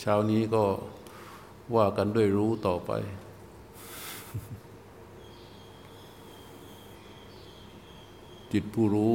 [0.00, 0.64] เช้านี้ก็
[1.74, 2.90] ว่ากันด้วยรู้ต่อไป
[8.52, 9.14] จิตผู้รู้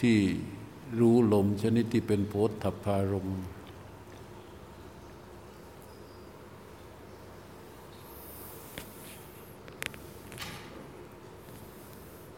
[0.00, 0.18] ที่
[1.00, 3.28] รู้ลมชนิดที่เป็นโพธพารม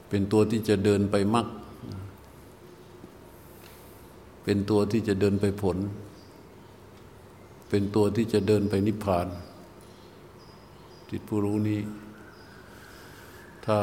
[0.09, 1.46] เป็นตัวที่จะเดินไปมัก
[4.45, 5.77] เป็นตัวที่จะเดินไปผล
[7.75, 9.26] เป็นตัวที่จะเดินไปนิพพาน
[11.11, 11.80] จิตผู้รู้นี้
[13.67, 13.79] ถ้า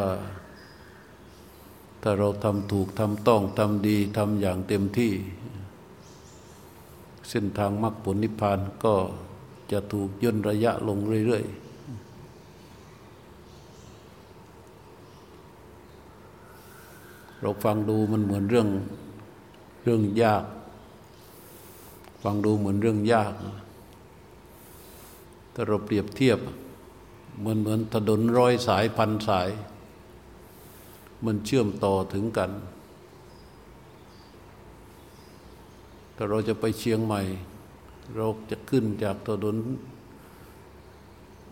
[2.01, 5.11] ถ้าเราทำถูกทำต้องทำดีทำอย่างเต็มที่
[7.29, 8.95] เส้นทางมรรคผลนิพพานก็
[9.71, 11.59] จะถูกย่นระยะลงเรื่อย ๆ
[17.41, 18.67] เราฟังดูมันเหมือนเรื่อง
[19.83, 20.43] เรื่องยาก
[22.23, 23.33] ฟังดูเหมือนเรื่องยาก
[25.61, 26.39] ถ้าเราเปรียบเทียบ
[27.39, 29.49] เหมือนเหมือนถนนร้อยสายพันสาย
[31.25, 32.51] มันเชื่อมต่อถึงกัน
[36.15, 37.21] ถ้าเราจะไปเชียงใหม่
[38.15, 39.57] เราจะขึ้นจากถนน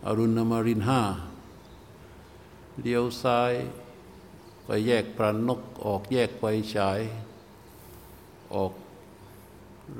[0.05, 1.01] อรุณมารินห้า
[2.81, 3.53] เลี้ยวซ้าย
[4.65, 6.43] ไปแยกพระนกออกแยกไฟ
[6.75, 6.99] ฉาย
[8.53, 8.73] ออก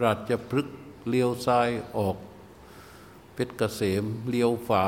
[0.02, 0.78] ราชพฤกษ์
[1.10, 2.18] เลี้ยวซ้ายออก
[3.40, 4.86] เพชรเกษมเลี้ยวฝา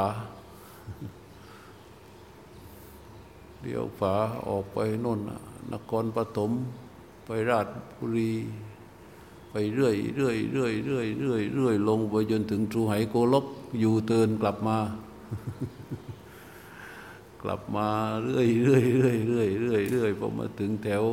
[3.62, 4.14] เลี้ยวฝา
[4.48, 5.20] ออกไปน่น
[5.74, 6.52] นครปฐม
[7.26, 8.34] ไปราชบุรี
[9.52, 13.46] ไปเรื่อยเรื่อยเรื่อยเรื่อยเรื่อยเรื่อยลงไปจนถึงทูไหโกลก
[13.80, 14.78] อยู่เตือนกลับมา
[17.42, 17.88] กลับมา
[18.24, 21.04] เรื่อยเรื่อยเรื่อยเรื่อยเรื่อยเรื่อยพอมาถึงแถว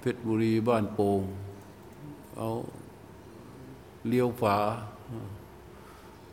[0.00, 1.22] เพชรบุรีบ้านโป่ง
[2.36, 2.48] เอา
[4.08, 4.58] เลี้ยวฝา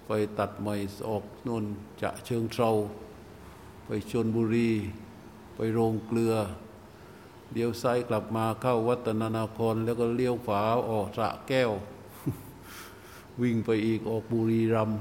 [0.08, 0.76] ไปตัดใหม่
[1.08, 1.66] ออกนน
[2.02, 2.72] จะเชิงเทรา
[3.86, 4.72] ไปชนบุรี
[5.56, 6.34] ไปโรงเกลือ
[7.52, 11.72] เลี้ยวซ้ายกลับมาเข้าวัฒนานคร แล้วก็เลี้ยวฝาออกสระแก้ว
[13.42, 14.92] วิ่งไปอีกออกบุรีรัม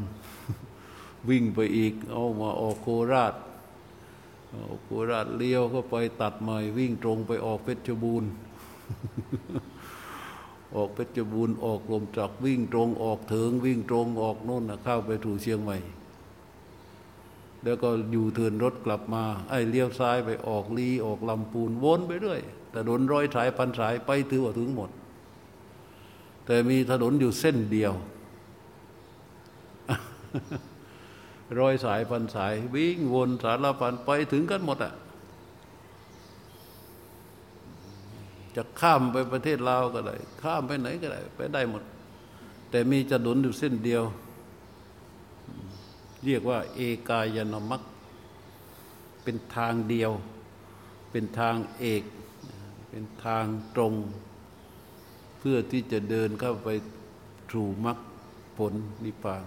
[1.28, 3.34] วิ่งไปอีกเอามาออกโคราช
[4.52, 8.30] ออโคราชเลี้ยวก็ไปตัดใหม่วิ่งตรงไปออกเพชรบูรณ์
[10.76, 15.78] ออกเพชรบูรณ์ออกลมจักวิ่งตรงออกเถิงวิ่งตรงออกโน่นเข้าไปถูเชียงใหม่
[17.62, 24.90] แล้วก็อยู่เทินรถกลับมา ไอ้เลี้ยวซ้ายไปออกลีออกลำปูนวนไปเรื่อยแต่ถนนร้อยสายพันสายไปถือว่าถึงหมด
[26.46, 27.92] แต่มีถนนอยู่เส้นเดียว
[31.60, 34.92] ร้อยสายพันสาย วิ่งวนสารพันไปถึงกันหมดอะ
[38.56, 41.82] จะข้ามไปประเทศลาวก็ได้ ข้ามไปไหนก็ได้ ไปได้หมด
[42.70, 44.04] แต่มีจะดุนอยู่เส้นเดียว
[46.24, 47.82] เรียกว่า เอกายนมัก
[49.22, 50.12] เป็นทางเดียว
[51.10, 52.02] เป็นทางเอก
[52.88, 53.94] เป็นทางตรง
[55.38, 56.68] เพื่อที่จะเดินเข้าไป
[57.50, 57.98] ถูมัก
[58.56, 58.74] ผล
[59.04, 59.44] นิพพาน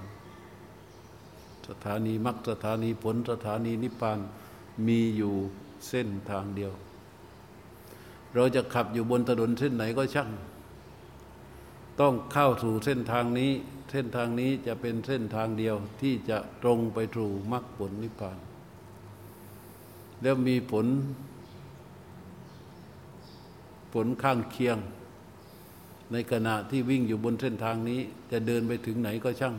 [1.68, 4.20] สถานีมรรคสถานีผลสถานีนิพพาน
[4.88, 5.34] มีอยู่
[5.88, 6.74] เส้นทางเดียว
[8.36, 10.30] เราจะขับอยู่บนถนนเส้นไหนก็ช่าง
[12.00, 13.52] ต้องเข้าสู่เส้นทางนี้
[13.92, 18.38] เส้นทางนี้จะเป็นเส้นทางเดียวที่จะตรงไปสู่มรรคผลนิพพาน
[20.22, 20.86] แล้วมีผล
[23.94, 24.78] ผลข้างเคียง
[26.12, 28.00] ในขณะที่วิ่งอยู่บนเส้นทางนี้
[28.32, 29.56] จะเดินไปถึงไหนก็ช่าง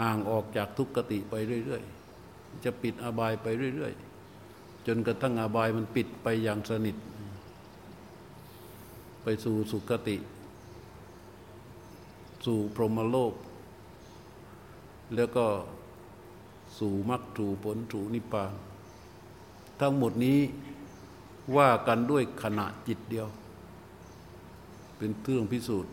[0.00, 1.82] ห่างออกจากทุกขติไปเรื่อย
[2.22, 3.92] ๆ จะปิดอบายไปเรื่อย
[4.38, 6.96] ๆ จนกระทั่งอบายมันปิดไปอย่างสนิท
[9.30, 10.16] ไปสู่สุขติ
[12.46, 13.34] สู่พรหมโลก
[15.14, 15.46] แล้วก็
[16.78, 18.52] สู่มรรคสู่ผลสู่นิพพาน
[19.80, 20.38] ทั้งหมดนี้
[21.56, 23.28] ว่ากันด้วยขณะจิตเดียว
[24.96, 25.92] เป็นเครื่องพิสูจน์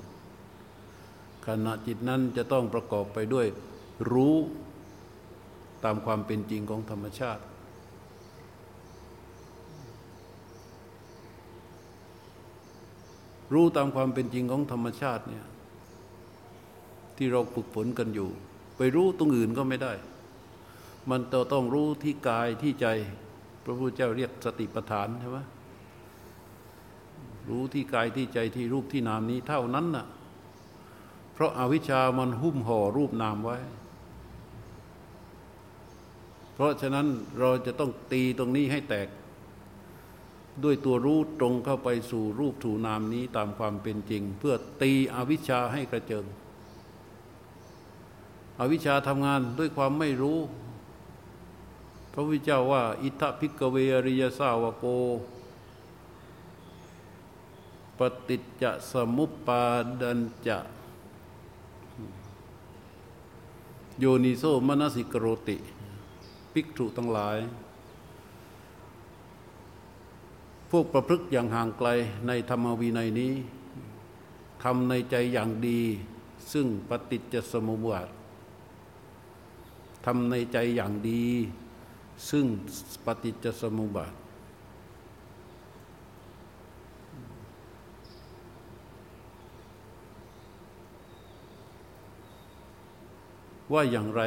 [1.47, 3.47] ขณะจิตนั้นจะต้องประกอบไปด้วย
[4.11, 4.35] รู้
[5.83, 7.43] ตามความเป็นจริงของธรรมชาติ
[13.53, 15.45] รู้ตามความเป็นจริงของธรรมชาติเนี่ย
[17.17, 18.29] ที่เราฝึกฝนกันอยู่
[18.77, 19.93] ไปรู้ตรงอื่นก็ไม่ได้
[21.09, 21.21] มัน
[21.53, 22.87] ต้องรู้ที่กายที่ใจ
[23.63, 25.39] พระพุทธเจ้าเรียกสติปัฏฐานใช่ไหม
[27.49, 30.05] รู้ที่กายที่ใจที่รูปที่นามนี้เท่านั้นน่ะ
[31.33, 33.57] เพราะอาวิชชามันหุ้มห่อรูปนามไว้
[36.53, 37.07] เพราะฉะนั้น
[37.39, 39.07] เราจะต้องตีตรงนี้ให้แตก
[40.63, 46.25] ด้วยตัวรู้ตรงเข้าไปสู่รูปถูนามนี้ตามความเป็นจริง เพื่อตีอวิชชาให้กระเจิง
[48.59, 50.39] อวิชชาทำงานด้วยความไม่รู้
[52.11, 54.85] พระพุทธเจ้าว่า อิทธพิกเวริยสาวโก
[57.97, 59.63] ปฏิจจสมุปปา
[60.01, 60.57] ดันจะ
[63.99, 65.57] โยนิโสมนสิกโรติ
[66.53, 67.37] ภิกษุทั้งหลาย
[70.61, 71.89] พ วกประพฤกอย่างห่างไกล
[72.27, 73.33] ในธรรมวินัยนี้
[74.63, 75.81] ทำในใจอย่างดี
[76.51, 78.07] ซึ่งปฏิจจสมุปบาท
[80.05, 81.23] ทำในใจอย่างดี
[82.29, 82.45] ซึ่ง
[83.05, 84.13] ปฏิจจสมุปบาท
[93.73, 94.21] ว่าอย่างไร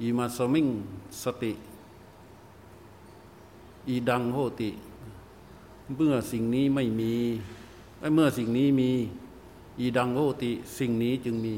[0.00, 0.68] อีมาสมิง
[1.22, 1.52] สติ
[3.88, 4.70] อีดังโหติ
[5.96, 7.14] เมื่อสิ่งนี้ไม่มี
[8.14, 8.90] เมื่อสิ่งนี้มี
[9.80, 11.54] อีดังโหติ สิ่งนี้จึงมี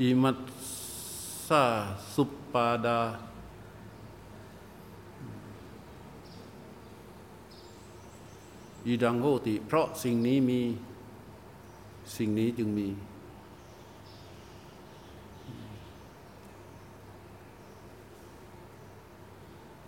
[0.00, 0.38] อิมัต
[1.48, 1.64] สา
[2.14, 3.00] สุปปาดา
[8.86, 10.60] อีดังโหติ เพราะสิ่งนี้มี
[12.16, 12.88] สิ่งนี้จึงมี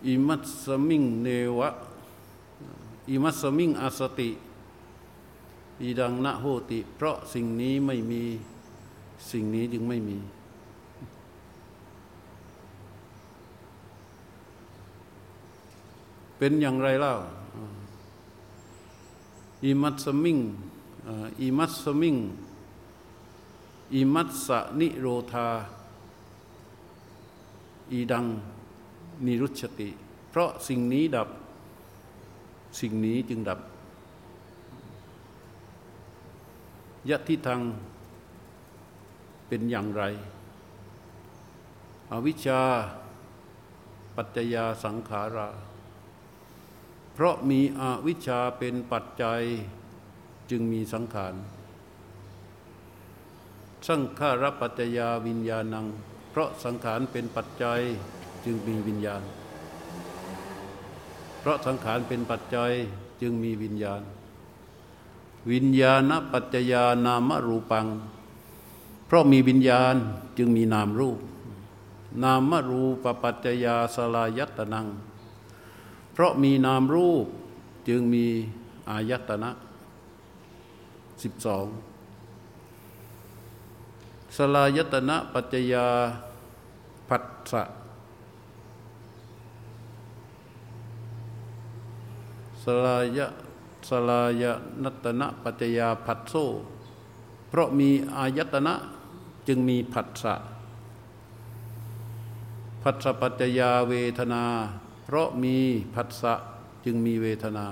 [0.09, 1.29] อิมัตสมิงเน
[1.59, 1.71] วะ
[3.11, 4.31] อิมัตสมิงอาสติ
[5.83, 8.23] อีดังนะโหติ เพราะสิ่งนี้ไม่มี
[9.31, 10.19] สิ่งนี้จึงไม่มี
[16.39, 17.15] เป็นอย่างไรเล่า
[19.65, 20.39] อิมัตสมิง
[21.43, 22.17] อิมัตสมิง
[23.95, 25.49] อิมัตสนิโรธา
[27.93, 28.27] อีดัง
[29.27, 29.91] นิรุชติ
[30.31, 31.29] เพราะสิ่งนี้ดับ
[32.81, 33.61] สิ่งนี้จึงดับ
[37.11, 37.61] ยะทิทาง
[39.49, 40.03] เป็นอย่างไร
[42.13, 42.63] อวิชชา
[44.17, 45.49] ปัจจยาสังขารา
[47.15, 49.43] เพราะมีอวิชชาเป็นปัจจัย
[50.51, 51.35] จึงมีสังขาร
[53.89, 55.87] สังขารปัจจยาวิญญาณัง
[56.31, 57.81] เพราะสังขารเป็นปัจจัย
[58.51, 59.23] จึงมีวิญญาณ
[61.41, 62.73] เพราะสังขารเป็นปัจจัย
[63.21, 64.03] จึงมีวิญญาณ
[65.51, 67.87] วิญญาณปัจจยานามรูปัง
[69.07, 69.95] เพราะมีวิญญาณ
[70.39, 71.19] จึงมีนามรูป
[72.23, 74.87] นามรูปปัจจยาสลายัตนัง
[76.13, 77.27] เพราะมีนามรูป
[77.89, 78.27] จึงมี
[78.91, 79.51] อายตนะ
[81.23, 81.67] สิบสอง
[84.37, 85.87] สลายตนะปัจจยา
[87.09, 87.63] ผัสสะ
[92.85, 93.27] ลายะ
[93.89, 94.43] สลาย
[94.83, 96.35] นัตนะปัจจยาผัสโซ
[97.49, 98.75] เพราะมีอายตนะ
[99.47, 100.35] จึงมีผัสสะ
[102.83, 104.45] ผัสสะปัจจยาเวทนา
[105.05, 105.57] เพราะมี
[105.95, 106.35] ผัสสะ
[106.85, 107.67] จึงมีเวทนา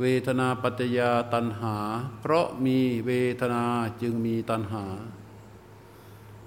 [0.00, 1.76] เวทนาปัจจยาตันหา
[2.20, 3.64] เพราะมีเวทนา
[4.02, 4.84] จึงมีตันหา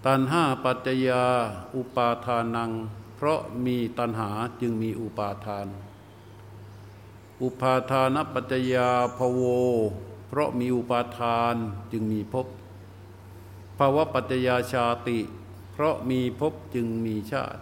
[0.06, 1.24] ตันห้าปัจจยา
[1.76, 2.72] อุปาทานัง
[3.16, 4.30] เพราะมีตันหา
[4.62, 5.68] จึงมีอุปาทาน
[7.44, 9.42] อุปาทานปัจจยาภโว
[10.28, 11.56] เพราะมีอุปาทาน
[11.92, 12.48] จึงมีภพ
[13.78, 15.20] ภาวะปัจจยาชาติ
[15.72, 17.62] เพราะมีภพจึงมีชาติ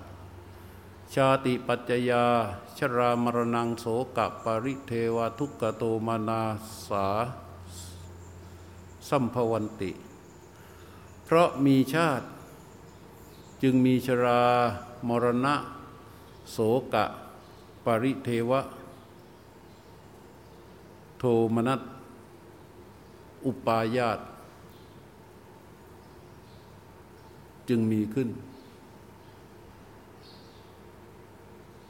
[1.15, 2.23] ชาติปัจจยา
[2.77, 3.85] ชรามรณังโส
[4.17, 6.41] กะปริเทวทุกขโตมานา
[6.87, 7.07] สา
[9.09, 9.91] สัมภวันติ
[11.25, 12.25] เพราะมีชาติ
[13.61, 14.41] จึงมีชรา
[15.07, 15.55] มรณะ
[16.51, 16.57] โส
[16.93, 17.05] กะ
[17.85, 18.61] ปริเทวะ
[21.23, 21.81] โทมนัส
[23.45, 24.19] อุปายาต
[27.69, 28.29] จึงมีขึ้น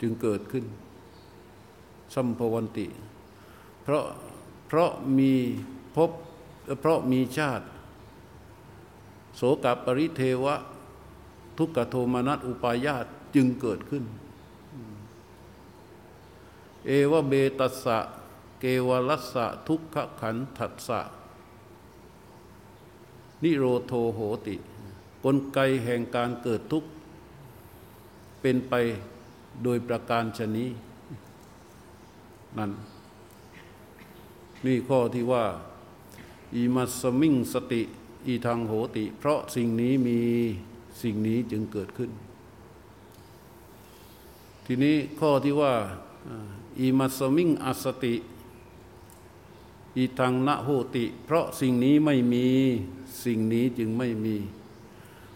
[0.02, 0.66] จึงเกิดขึ้น
[2.14, 2.88] สัมภวันติ
[3.84, 4.04] เพราะ
[4.68, 5.34] เพราะมี
[5.96, 6.12] พบ
[6.80, 7.66] เพราะมีชาติ
[9.36, 10.56] โสกับปริเทวะ
[11.58, 14.04] ทุกขโทมนัสอุปายาตจึงเกิดขึ้น
[16.86, 18.00] เอวเบตัสสะ
[18.62, 21.02] เกวลัสสะทุกขขันถัสสะ
[23.44, 24.56] นิโรโทโหติ
[25.24, 26.90] กลไกแห่งการเกิดทุกข์
[28.42, 28.74] เป็นไป
[29.64, 30.70] โดยประการชนี้
[32.58, 32.72] นั่น
[34.66, 35.46] นี่ข้อที่ว่า
[36.56, 37.82] อิมัสมิงสติ
[38.28, 40.20] อีทางโหติ เพราะสิ่งนี้มี
[41.02, 42.12] สิ่งนี้จึงเกิดขึ้น
[44.66, 45.74] ทีนี้ข้อที่ว่า
[46.80, 48.16] อิมัสมิงอสติ
[49.98, 52.48] อีทังนะโหติ เพราะสิ่งนี้ไม่มี
[53.26, 54.36] สิ่งนี้จึงไม่มี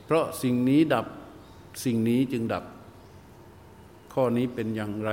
[0.05, 1.05] เพราะสิ่งนี้ดับ
[1.83, 2.63] สิ่งนี้จึงดับ
[4.13, 5.09] ข้อนี้เป็นอย่างไร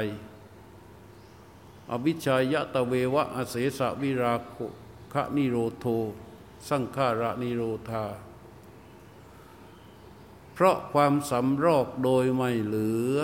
[1.90, 4.34] อวิชายะตะเววะอเสสะวิรา
[5.12, 5.86] คะนิโรโท
[6.68, 8.04] สังขาระนิโรธา
[10.54, 13.16] เพราะความสำรอกโดยไม่เหลือ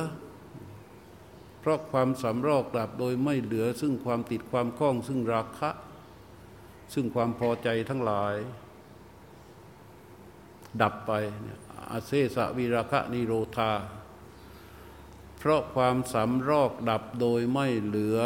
[1.61, 5.71] เพราะความสำรอกดับโดยไม่เหลือ ซึ่งความติดความคล้องซึ่งราคะ
[6.93, 8.35] ซึ่งความพอใจทั้งหลาย
[10.83, 11.13] ดับไป
[11.91, 13.73] อาเซสะวิราคะนิโรธา
[15.39, 18.19] เพราะความสำรอกดับโดยไม่เหลือ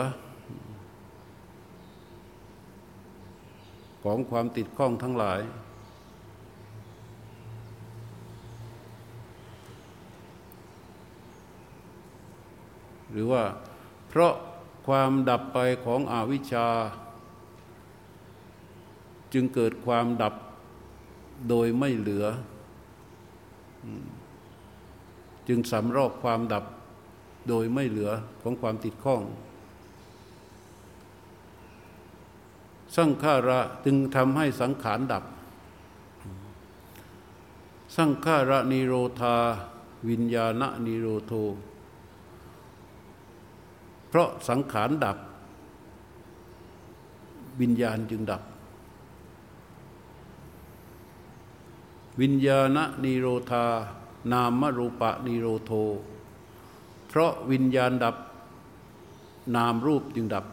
[4.02, 5.40] ของความติดข้องทั้งหลาย
[13.10, 13.44] หรือว่า
[14.08, 14.34] เพราะ
[14.86, 16.68] ความดับไปของอวิชชา
[19.32, 20.34] จึงเกิดความดับ
[21.48, 22.26] โดยไม่เหลือ
[25.48, 26.64] จึงสำรอกความดับ
[27.48, 28.10] โดยไม่เหลือ
[28.42, 29.22] ของความติดข้อง
[32.96, 35.24] สังขาระจึงทำให้สังขารดับ
[37.96, 39.36] สังขาระนิโรธา
[40.08, 41.32] วิญญาณนิโรโท
[44.08, 45.16] เพราะสังขารดับ
[47.60, 48.42] วิญญาณจึงดับ
[52.20, 53.66] วิญญาณนิโรธา
[54.32, 55.72] นามรูปะนิโรโท
[57.08, 58.16] เพราะวิญญาณดับ
[59.56, 60.44] นามรูปจึงดับ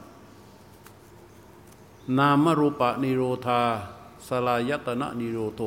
[2.19, 3.61] นามรูปะนิโรธา
[4.27, 5.61] สลายตนะนิโรโท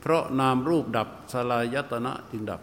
[0.00, 2.60] เพราะนามรูปดับ สลายตนะจึงดับ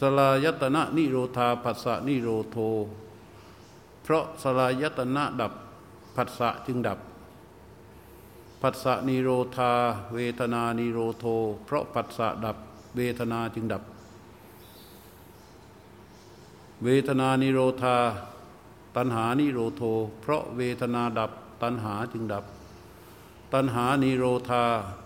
[0.00, 2.56] สลายตนะนิโรธาผัสสะนิโรโท
[4.02, 5.52] เพราะสลายตนะดับ
[6.16, 6.98] ผัสสะจึงดับ
[8.62, 9.72] ผัสสะนิโรธา
[10.14, 11.24] เวทนานิโรโท
[11.64, 12.56] เพราะผัสสะดับ
[12.96, 13.82] เวทนาจึงดับ
[16.84, 17.96] เวทนานิโรธา
[18.96, 19.82] ตัณหานิโรโท
[20.20, 21.30] เพราะเวทนาดับ
[21.62, 22.44] ตัณหาจึงดับ
[23.54, 24.64] ตัณหานิโรธา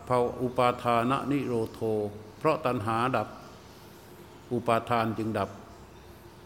[0.08, 1.80] ภาอุปาทานะนิโรโธ
[2.38, 3.28] เพราะตัณหาดับ
[4.52, 5.48] อุปาทานจึงดับ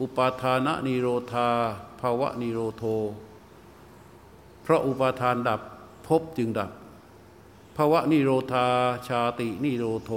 [0.01, 1.49] อุปาทานะนิโรธา
[2.01, 2.85] ภะวะนิโรโธ
[4.63, 5.61] เพราะอุปาทานดับ
[6.07, 6.71] ภพจึงดับ
[7.77, 8.67] ภะวะนิโรธา
[9.09, 10.11] ชาตินิโรโธ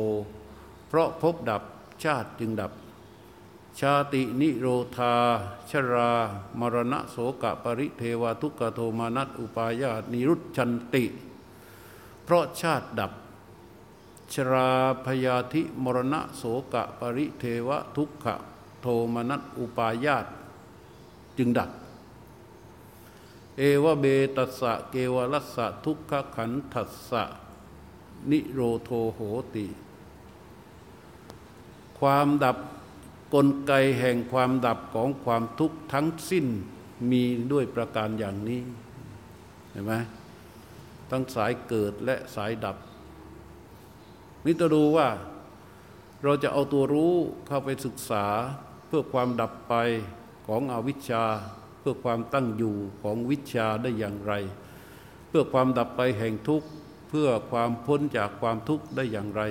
[0.87, 1.63] เพราะภพดับ
[2.03, 2.71] ชาติจึงดับ
[3.79, 5.13] ชาตินิโรธา
[5.69, 6.11] ชะรา
[6.59, 11.05] มะระณัง โสกะปะริเทวะทุกขะโทมะนัสสุปายาสา นิรุชฌันติ
[12.23, 13.11] เพราะชาติดับ
[14.33, 14.69] ชรา
[15.05, 18.25] พยาธิมรณะโสกะปริเทวทุกข
[18.81, 20.25] โทมานัตอุปายาต
[21.37, 21.69] จึงดับ
[23.57, 27.23] เอวเบตัสสะเกวรัสสะทุกขขันทัสสะ
[28.31, 29.19] นิโรโทโห
[29.55, 29.67] ติ
[31.99, 32.57] ความดับ
[33.33, 36.45] กลไกแห่งความดับของความทุกข์ทั้งสิ้น
[37.11, 38.61] มีด้วยประการอย่างนี้
[39.71, 39.93] เห็นไหม
[41.11, 42.77] ทั้งสายเกิดและสายดับ
[44.45, 45.07] นี่จะดูว่า
[46.23, 47.13] เราจะเอาตัวรู้
[47.47, 48.25] เข้าไปศึกษา
[48.87, 49.75] เพื่อความดับไป
[50.47, 51.23] ของอวิชชา
[51.79, 54.33] เพื่อความตั้งอยู่ของวิชาได้อย่างไร
[55.27, 56.67] เพื่อความดับไปแห่งทุกข์
[57.09, 59.41] เพื่อความพ้นจากความทุกข์ได้อย่างไร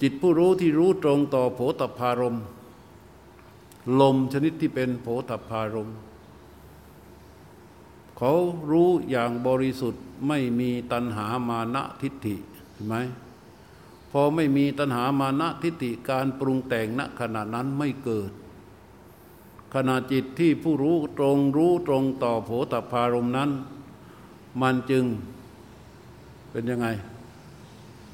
[0.00, 2.36] จิตผู้รู้ที่รู้ตรงต่อโผฏพารม
[4.00, 5.90] ลมชนิดที่เป็นโผฏพารม
[8.16, 8.32] เขา
[8.70, 12.36] รู้อย่างบริสุทธิ์ไม่มีตัณหามานะทิฏฐิ
[12.72, 12.96] เห็นไหม
[14.10, 18.30] พอไม่มีตัณหามานะทิฏฐิการปรุงแต่งณขณะนั้นไม่เกิด
[19.74, 23.50] ขณะจิตที่ผู้รู้ตรงรู้ตรงต่อโผฏพารมนั้น
[24.62, 25.04] มันจึง
[26.50, 26.86] เป็นยังไง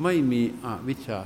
[0.02, 1.20] ไม่มีอวิชชา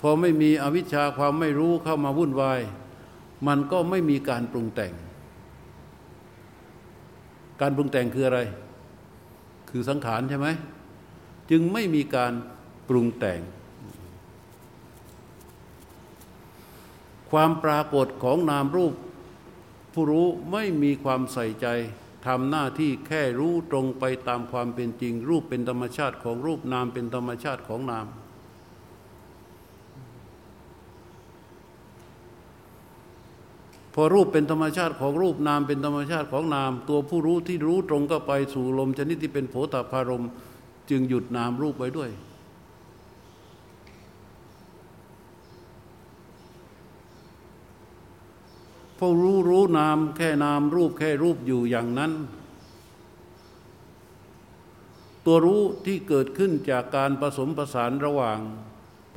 [0.00, 2.60] พอไม่มีอวิชชาความไม่รู้เข้ามาวุ่นวาย
[3.46, 4.92] มันก็ไม่มีการปรุงแต่ง
[7.60, 8.40] การปรุงแต่งคืออะไร
[9.70, 10.48] คือสังขารใช่ไหม
[11.50, 12.32] จึงไม่มีการ
[12.88, 13.40] ปรุงแต่ง
[17.30, 18.94] ความปรากฏของนามรูป
[19.92, 21.66] ผู้รู้ไม่มีความใส่ใจ
[22.26, 28.06] ทำหน้าที่แค่รู้ตรงไปตามความเป็นจริง รูปเป็นธรรมชาติของรูปนามเป็นธรรมชาติของนาม
[33.94, 40.24] พอรูปเป็นธรรมชาติของรูปนามเป็นธรรมชาติของนาม ตัวผู้รู้ที่รู้ตรงก็ไปสู่ลมชนิดที่เป็นโผฏฐารม
[40.90, 42.10] จึงหยุดนามรูปไว้ด้วย
[48.98, 52.12] พอรู้รู้นามแค่นามรูปแค่รูปอยู่อย่างนั้น
[55.24, 58.38] ตัวรู้ที่เกิดขึ้นจากการผสมประสานระหว่าง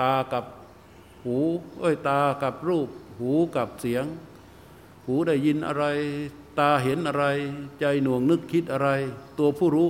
[0.02, 0.46] ตากับ
[1.24, 1.38] หู
[1.80, 2.88] เอ้ยตากับรูป
[3.20, 4.06] หูกับเสียง
[5.06, 5.86] หูได้ยินอะไร
[6.60, 7.26] ตาเห็นอะไร
[7.80, 8.90] ใจหน่วงนึกคิดอะไร
[9.40, 9.90] ตัวผู้รู้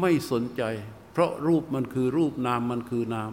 [0.00, 0.62] ไม่สนใจ
[1.12, 3.32] เพราะรูปมันคือรูปนามมันคือนาม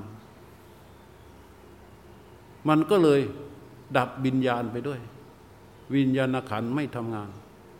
[2.67, 3.21] มันก็เลย
[3.97, 4.99] ดับวิญญาณไปด้วย
[5.95, 7.29] วิญญาณขันไม่ทำงาน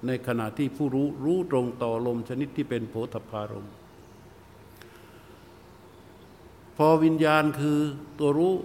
[0.08, 3.68] ในขณะที่ผู้รู้รู้ตรงต่อลมชนิดที่เป็นโผฏฐารม
[6.78, 7.80] พอวิญญาณคือ
[8.20, 8.56] ตัวรู้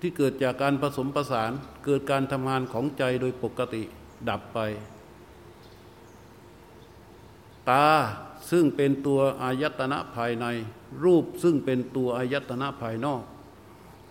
[0.00, 1.52] ที่เกิดจากการผสมประสาน
[1.84, 3.82] เกิดการทำงานของใจโดยปกติ
[4.28, 4.58] ดับไป
[7.70, 7.86] ตา
[8.50, 10.46] ซึ่งเป็นตัวอายตนะภายใน
[11.04, 13.22] รูปซึ่งเป็นตัวอายตนะภายนอก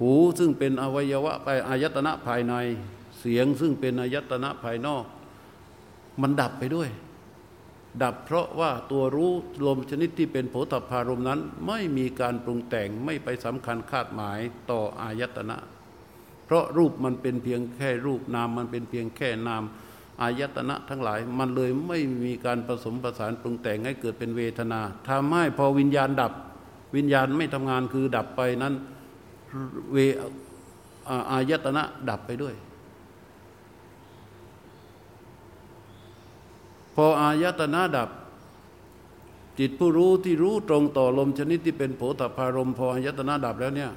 [0.01, 2.53] หูซึ่งเป็นอวัยวะไปอายตนะภายใน
[3.19, 5.03] เสียงซึ่งเป็นอายตนะภายนอก
[6.21, 6.89] มันดับไปด้วย
[8.03, 9.31] ดับเพราะว่าตัวรู้
[9.67, 14.39] ลมชนิดที่เป็นโผฏฐารมนั้น ไม่มีการปรุงแต่งไม่ไปสำคัญคาดหมาย
[14.71, 15.57] ต่ออายตนะ
[16.45, 19.63] เพราะรูปมันเป็นเพียงแค่รูปนามมันเป็นเพียงแค่นาม
[20.21, 26.33] อายตนะทั้งหลายมันเลยไม่มีการผสมประสานปรุงแต่งให้เกิดเป็นเวทนาทำให้พอวิญญาณดับ
[26.95, 28.73] วิญญาณไม่ทำงานคือดับไปนั้น
[29.91, 29.97] เว
[31.31, 32.55] อายตนะดับไปด้วย
[36.95, 38.09] พออายตนะดับ
[39.59, 43.91] จิตผู้รู้ที่รู้ตรงต่อลมชนิดที่เป็นโผฏฐารมพออายตนะดับแล้วเนี่ย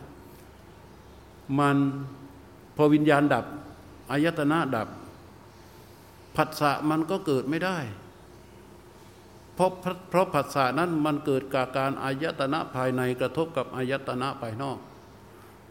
[1.59, 1.77] มัน
[2.77, 3.45] พอวิญญาณดับ
[4.11, 4.89] อายตนะดับ
[6.37, 7.79] ผัสสะมันก็เกิดไม่ได้
[9.55, 9.71] เพราะ
[10.11, 14.79] เพราะผัสสะนั้นมันเกิดจากการอายตนะภายในกระทบกับอายตนะภายนอก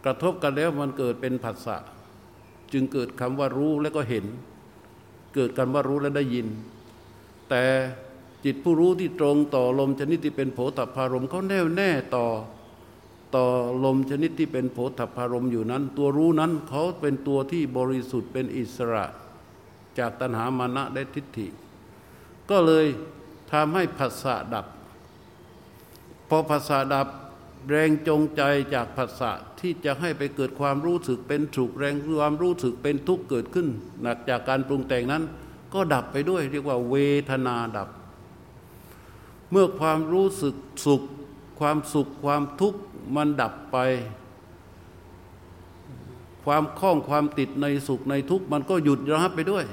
[0.05, 1.77] กระทบกันแล้วมันเกิดเป็นผัสสะ
[2.73, 4.25] จึงเกิดคำว่ารู้แล้วก็เห็น
[5.35, 6.47] เกิดกันว่ารู้และได้ยิน
[7.49, 7.63] แต่
[8.45, 12.27] จิตผู้รู้ที่ตรงต่อลมชนิดที่เป็นโผฏฐารมเขาแน่วแน่ต่อ
[13.35, 13.45] ต่อ
[13.85, 19.05] ลมชนิดที่เป็นโผฏฐารมอยู่นั้น ตัวรู้นั้นเขาเป็นตัวที่บริสุทธิ์เป็นอิสระ
[19.97, 21.47] จากตัณหามานะและทิฏฐิ
[22.49, 22.85] ก็เลย
[23.51, 24.65] ทำให้ผัสสะดับ
[26.29, 27.07] พอผัสสะดับ
[27.69, 28.41] แรงจงใจ
[28.73, 33.67] จากภาษาที่จะให้ไปเกิดความรู้สึกเป็นสุขแรงความรู้สึกเป็นทุกข์เกิดขึ้น
[34.01, 35.23] หนักจากการปรุงแต่งนั้น
[35.73, 36.95] ก็ดับไปด้วยเรียกว่าเว
[37.29, 37.89] ทนาดับ
[39.51, 41.01] เมื่อความรู้สึกสุข
[41.59, 42.79] ความสุขความทุกข์
[43.15, 43.77] มันดับไป
[46.45, 49.65] ความคล้องความติดในสุขในทุกข์มันก็หยุดระหับไปด้วย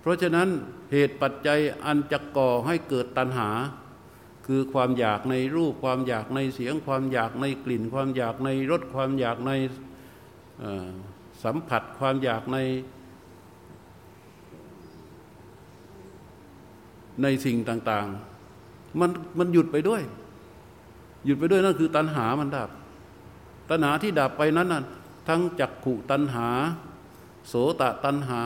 [0.00, 0.48] เพราะฉะนั้น
[0.92, 3.50] เหตุปัจจัยอันจะก่อให้เกิดตัณหา
[4.46, 9.52] คือความอยากในรูปความอยากในเสียงความอยากในกลิ่น ความอยากในรสความอยากใน
[11.44, 12.58] สัมผัสความอยากใน
[17.22, 20.02] ในสิ่งต่างๆ มันมันหยุดไปด้วย
[21.24, 22.70] หยุดไปด้วยนั่นคือตัณหามันดับ
[23.70, 24.82] ตัณหาที่ดับไปนั้นน่ะ
[25.28, 26.48] ทั้งจักขุตัณหา
[27.48, 28.42] โสตะตัณหา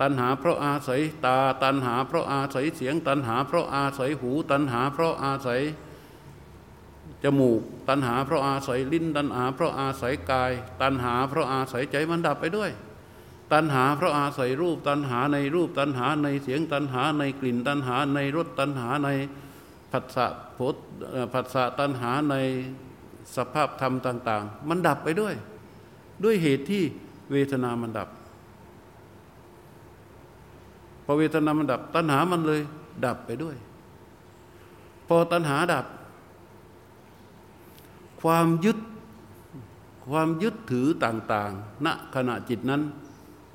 [0.00, 5.60] ตัณหาเพราะอาศัยตาตัณหาเพราะอาศัยเสียง ตัณหาเพราะอาศัยหู ตัณหาเพราะอาศัย
[7.24, 10.52] จมูก ตัณหาเพราะอาศัยลิ้น ตัณหาเพราะอาศัยกาย
[10.82, 12.70] ตัณหาเพราะอาศัยใจมันดับไปด้วย
[13.52, 19.08] ตัณหาเพราะอาศัยรูป ตัณหาในรูป ตัณหาในเสียง ตัณหาในกลิ่น ตัณหาในรสตัณหาใน
[19.92, 20.58] ผัสสะโพ
[21.32, 22.34] ผัสสะตัณหาใน
[23.36, 25.34] สภาพธรรมต่าง ๆ มันดับไปด้วย
[26.24, 26.82] ด้วยเหตุที่
[27.32, 28.08] เวทนามันดับ
[31.04, 32.60] พอเวทนามันดับ ตัณหามันเลย
[33.04, 33.56] ดับไปด้วย
[35.08, 35.86] พอตัณหาดับ
[38.22, 38.78] ความยึด
[40.08, 42.82] ความยึดถือต่าง ๆ ณขณะจิตนั้น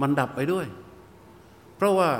[0.01, 0.65] มันดับไปด้วย
[1.75, 2.11] เพราะว่า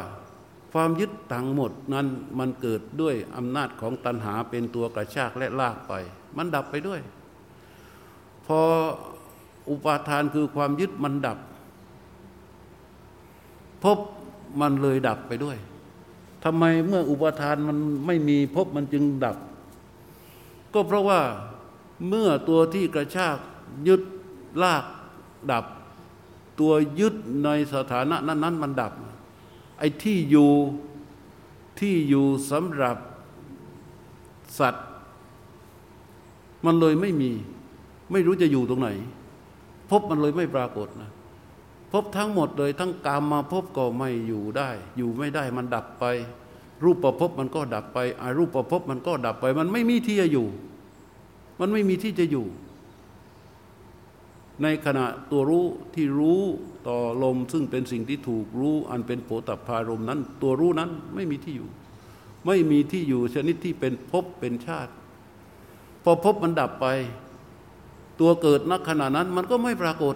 [0.74, 2.08] ความยึดทั้งหมดนั้น
[2.40, 5.94] มันเกิดด้วยอำนาจของตัณหาเป็นตัวกระชากและลากไป
[6.38, 7.02] มันดับไปด้วย
[8.46, 8.60] พอ
[9.70, 11.38] อุปาทานคือความยึดมันดับ
[13.84, 14.00] พบ
[14.62, 15.58] มันเลยดับไปด้วย
[16.44, 19.38] ทำไมเมื่ออุปทานมันไม่มีพบมันจึงดับ
[20.74, 21.22] ก็เพราะว่า
[22.08, 23.38] เมื่อตัวที่กระชาก
[23.88, 24.02] ยึด
[24.64, 24.86] ลาก
[25.52, 25.66] ดับ
[26.60, 28.94] ตัวยึดในสถานะนั้นๆมันดับ
[29.80, 30.52] ไอ้ที่อยู่
[31.80, 32.98] ที่อยู่สำหรับ
[34.60, 34.86] สัตว์
[36.66, 37.32] มันเลยไม่มี
[38.12, 38.90] ไม่รู้จะอยู่ตรงไหน
[39.90, 41.10] พบมันเลยไม่ปรากฏนะ
[41.92, 46.06] พบทั้งหมดเลยทั้งกามมาพบก็ไม่อยู่ได้ อยู่ไม่ได้มันดับไป
[46.84, 50.48] รูปประพบมันก็ดับไปอารูปประพบมันก็ดับไป มันไม่มีที่จะอยู่
[51.60, 52.46] มันไม่มีที่จะอยู่
[54.64, 56.42] ในขณะตัวรู้ที่รู้
[56.88, 61.70] ต่อลมซึ่งเป็นสิ่งที่ถูกรู้ อันเป็นโผตัพารมนั้น ตัวรู้นั้นไม่มีที่อยู่
[62.46, 64.92] ไม่มีที่อยู่ชนิดที่เป็นภพเป็นชาติ
[66.04, 66.88] พอภพมันดับไป
[68.20, 70.16] ตัวเกิดนักขณะนั้นมันก็ไม่ปรากฏ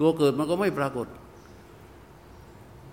[0.00, 1.08] ตัวเกิดมันก็ไม่ปรากฏ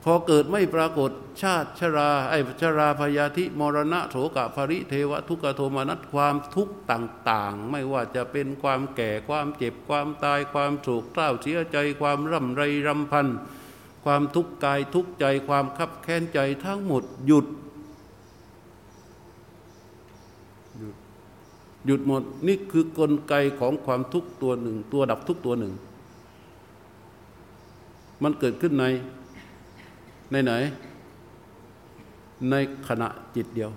[0.04, 13.28] พอเกิดไม่ปรากฏ ชาติชราไอ้ชราพยาธิมรณะโสกะภริเทวทุกขโทมานัตความทุกข์ต่าง ๆ ไม่ว่าจะเป็นความแก่ความเจ็บความตายความโศกเศร้าเสียใจความร่ำไรรำพัน
[14.06, 17.46] ความทุกข์กายทุกข์ใจความคับแค้นใจทั้งหมดหยุด
[21.86, 25.74] หยุดหมดนี่คือกลไกของความทุกข์ตัวหนึ่ง ตัวดับทุกตัวหนึ่ง
[28.24, 28.86] มันเกิดขึ้นใน
[30.32, 30.54] ในไหน
[32.50, 32.56] ใน
[32.88, 33.72] ขณะจิตเดียว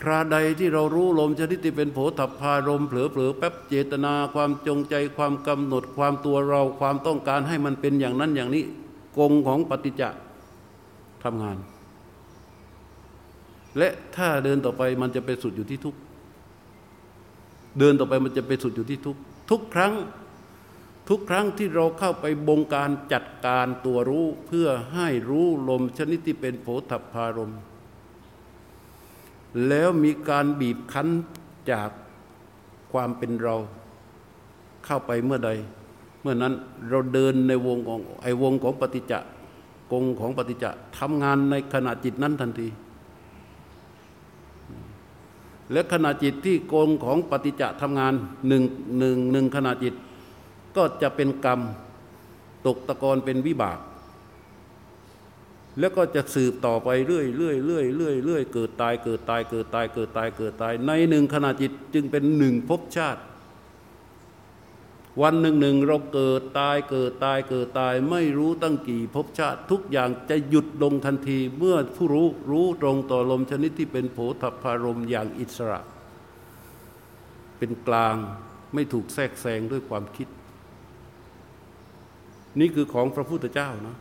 [0.00, 8.64] คราใดที่เรารู้ลมชนิดที่เป็นโผฏฐารมเผลอเผลอแป๊บเจตนาความจงใจความกำหนดความตัวเราความต้องการให้มันเป็นอย่างนั้นอย่างนี้
[9.18, 10.08] กงของปฏิจจะ
[11.24, 11.56] ทำงาน
[13.78, 16.00] และถ้าเดินต่อไปมันจะไปสุดอยู่ที่ทุกข์
[17.78, 19.16] เดินต่อไปมันจะไปสุดอยู่ที่ทุก
[19.50, 19.94] ทุกครั้ง
[21.08, 27.54] ทุกครั้งที่เราเข้าไปบงการจัดการตัวรู้เพื่อให้รู้ลมชนิดที่เป็นโผฏฐารม
[29.68, 31.08] แล้วมีการบีบคั้น
[31.70, 31.90] จาก
[32.92, 33.56] ความเป็นเรา
[34.84, 35.50] เข้าไปเมื่อใด
[36.22, 36.54] เมื่อนั้น
[36.88, 39.18] เราเดินในวงของไอวงของปฏิจจะ
[39.92, 42.68] กงของปฏิจจะทำงานในขณะจิตนั้นทันที
[45.72, 48.14] และขณะจิตที่โกงของปฏิจจทำงาน
[48.48, 48.62] หนึ่ง
[48.98, 49.94] หนึ่งหนึ่งขณะจิต
[50.76, 51.60] ก็จะเป็นกรรม
[52.66, 53.78] ตกตะกอนเป็นวิบาก
[55.78, 63.20] แล้วก็จะสืบต่อไปเรื่อยเรื่อยเรื่อยเรื่อยเรื่อยเกิดตายเกิดตายเกิดตายเกิดตายเกิดตาย ในหนึ่งขณะจิตจึงเป็นหนึ่งภพชาติ
[65.22, 75.80] วันหนึ่งหนึ่งเราเกิดตายเกิดตายเกิดตาย ไม่รู้ตั้งกี่ภพชาติทุกอย่างจะหยุดลงทันที เมื่อผู้รู้รู้ตรงต่อลมชนิดที่เป็นโผฏฐารมอย่างอิสระ
[77.58, 78.16] เป็นกลาง
[78.74, 80.28] ไม่ถูกแทรกแซงด้วยความคิด
[82.60, 83.96] นี่คือของพระพุทธเจ้านะ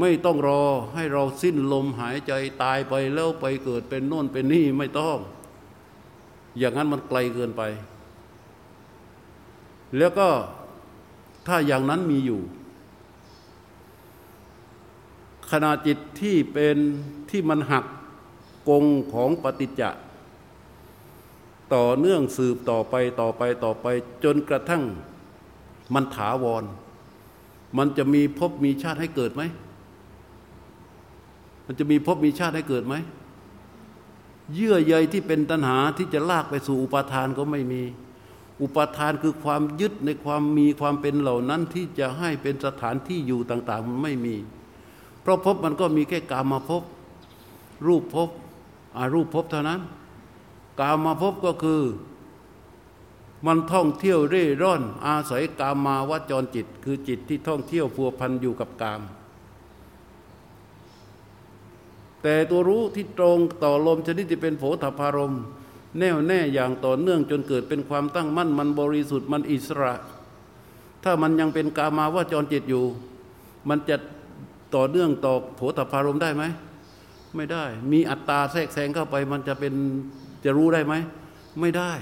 [0.00, 0.64] ไม่ต้องรอ
[0.94, 5.18] ให้เราสิ้นลมหายใจตายไปแล้วไปเกิดเป็นโน่นเป็นนี่ไม่ต้อง
[6.58, 7.62] อย่างนั้นมันไกลเกินไป
[9.98, 10.28] แล้วก็
[11.46, 12.40] ถ้าอย่างนั้นมีอยู่
[15.50, 16.76] ขณะจิตที่เป็น
[17.30, 17.84] ที่มันหัก
[18.68, 19.90] กงของปฏิจจะ
[21.74, 23.86] ต่อเนื่องสืบต่อไปต่อไปต่อไป
[24.24, 24.82] จนกระทั่ง
[25.94, 26.64] มันถาวร
[27.78, 29.42] มันจะมีพบมีชาติให้เกิดไหม
[31.66, 32.94] มันจะมีพบมีชาติให้เกิดไหม
[34.54, 37.82] เยื่อใยที่เป็นตัณหาที่จะลากไปสู่อุปาทานก็ไม่มี
[38.62, 44.36] อุปทานคือความยึดในความมีความเป็นเหล่านั้นที่จะให้เป็นสถานที่อยู่ต่าง ๆ มันไม่มี
[45.20, 46.82] เพราะพบมันก็มีแค่กามาพบ
[47.86, 48.28] รูปพบ
[48.96, 49.80] อารูปพบเท่านั้น
[50.80, 51.82] กามาพบก็คือ
[53.46, 59.02] มันท่องเที่ยวเร่ร่อน อาศัยกามาวจรจิต คือจิตที่ท่องเที่ยวพัวพันอยู่กับกาม
[62.22, 65.34] แต่ตัวรู้ที่ตรงต่อลมชนิดที่เป็นโผฏฐารม
[65.98, 69.94] แน่วแน่อย่างต่อเนื่องจนเกิดเป็นความตั้งมั่นมันบริสุทธิ์มันอิสระ
[71.04, 72.84] ถ้ามันยังเป็นกามาว่าจรจิตอยู่
[73.68, 73.96] มันจะ
[74.74, 76.44] ต่อเนื่องต่อโผฏฐารมได้ไหม
[77.36, 79.74] ไม่ได้ มีอัตตาแทรกแซงเข้าไป มันจะเป็น
[80.44, 80.94] จะรู้ได้ไหม
[81.60, 81.92] ไม่ได้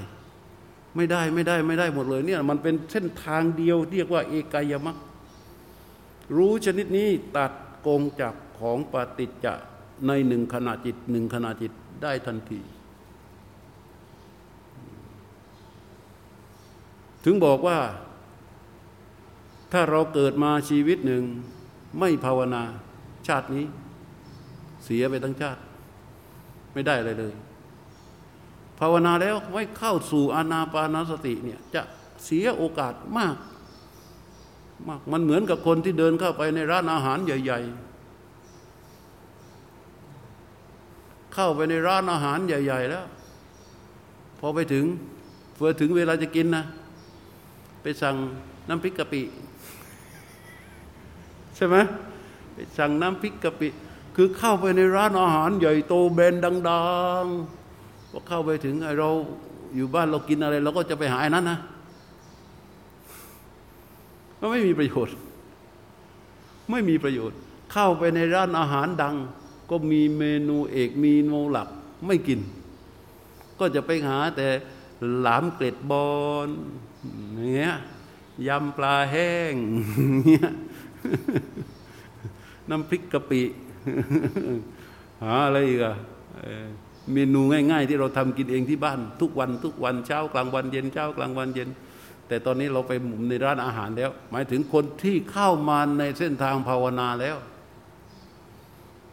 [0.97, 4.97] ไม่ได้ไม่ได้ไม่ได้หมดเลยเนี่ยมันเป็นเส้นทางเดียวเรียกว่าเอกายมัค
[6.37, 7.53] รู้ชนิดนี้ตัด
[7.87, 9.55] กงจากของปฏิจจะ
[10.07, 11.73] ในหนึ่งขณะจิตหนึ่งขณะจิต
[12.03, 12.61] ได้ทันที
[17.25, 17.79] ถึงบอกว่า
[19.73, 21.23] ถ้าเราเกิดมาชีวิตหนึ่ง
[21.99, 22.63] ไม่ภาวนา
[23.27, 23.65] ชาตินี้
[24.85, 25.61] เสียไปทั้งชาติ
[26.73, 27.35] ไม่ได้อะไรเลย
[28.81, 31.83] ภาวนาแล้วไม่เข้าสู่อานาปานาสติเนี่ยจะ
[32.25, 33.37] เสียโอกาสมาก
[34.89, 37.61] มากมันเหมือนกับคนที่เดินเข้าไปในร้านอาหารใหญ่
[40.87, 43.05] ๆ เข้าไปในร้านอาหารใหญ่ ๆ แล้ว
[44.39, 44.85] พอไปถึง
[45.55, 46.65] เพื่อถึงเวลาจะกินนะ
[47.83, 48.17] ไปสั่ง
[48.69, 49.23] น้ำพริกกะปิ
[51.57, 51.77] ใช่ไหม
[52.55, 53.69] ไปสั่งน้ำพริกกะปิ
[54.17, 56.53] คือเข้าไปในร้านอาหารใหญ่โตแบรนด์ดั
[57.23, 59.11] งๆพอเข้าไปถึงไอเรา
[59.75, 61.59] อยู่บ้านเรากินอะไรเราก็จะไปหาไอ้นั้นนะ
[64.39, 65.17] ก็ไม่มีประโยชน์
[66.71, 67.39] ไม่มีประโยชน์
[67.73, 69.17] เข้าไปในร้านอาหารดัง
[69.71, 71.69] ก็มีเมนูเอกมีเมนูหลัก
[72.07, 72.41] ไม่กิน
[73.59, 74.47] ก็จะไปหาแต่
[75.21, 76.09] หลามเกล็ดบอ
[76.47, 76.49] ล
[77.37, 77.73] เงี้ย
[78.49, 79.55] ยำปลาแห้ง
[80.27, 80.49] เงี้ย
[82.71, 83.43] น้ำพริกกะปิ
[85.23, 85.95] หาอะไรอีกอะ
[87.13, 91.69] เมนูง่าย ๆ ที่เราทำกินเองที่บ้าน ทุกวันทุกวันเช้ากลางวันเย็นเช้ากลางวันเย็น
[92.29, 97.37] แต่ตอนนี้เราไปหมุนในร้านอาหารแล้ว หมายถึงคนที่เข้ามาในเส้นทางภาวนาแล้ว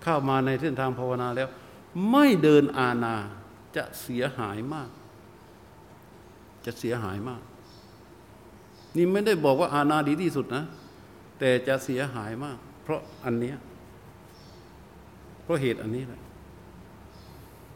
[0.04, 1.50] เข้ามาในเส้นทางภาวนาแล้ว
[2.12, 3.16] ไม่เดินอาณา
[3.76, 4.90] จะเสียหายมาก
[6.66, 7.42] จะเสียหายมาก
[8.96, 10.64] นี่ไม่ได้บอกว่าอาณาดีที่สุดนะ
[11.40, 13.58] แต่จะเสียหายมาก เพราะอันเนี้ย
[15.44, 16.22] เพราะเหตุอันนี้แหละ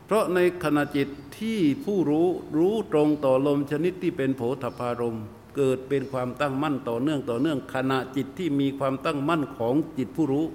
[0.06, 1.08] เพราะในขณะจิต
[1.39, 5.17] ที่ผู้รู้รู้ตรงต่อลมชนิดที่เป็นโผฏฐารม
[5.56, 10.45] เกิดเป็นความตั้งมั่นต่อเนื่องต่อเนื่องขณะจิตที่มีความตั้งมั่นของจิตผู้รู้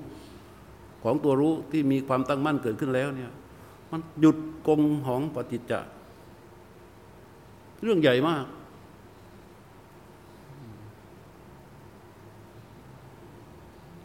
[1.03, 3.33] ของตัวรู้ที่มีความตั้งมั่นเกิดขึ้นแล้วเนี่ย
[3.90, 4.37] มันหยุด
[4.69, 5.81] กงของปฏิจจะ
[7.83, 8.45] เรื่องใหญ่มาก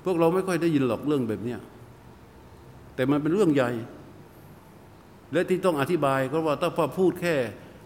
[0.06, 1.56] พวกเราไม่ค่อยได้ยินหรอกเรื่องแบบนี้
[2.96, 3.72] แต่มันเป็นเรื่องใหญ่
[5.34, 7.36] และที่ต้องอธิบายเพราะว่าถ้าพอพูดแค่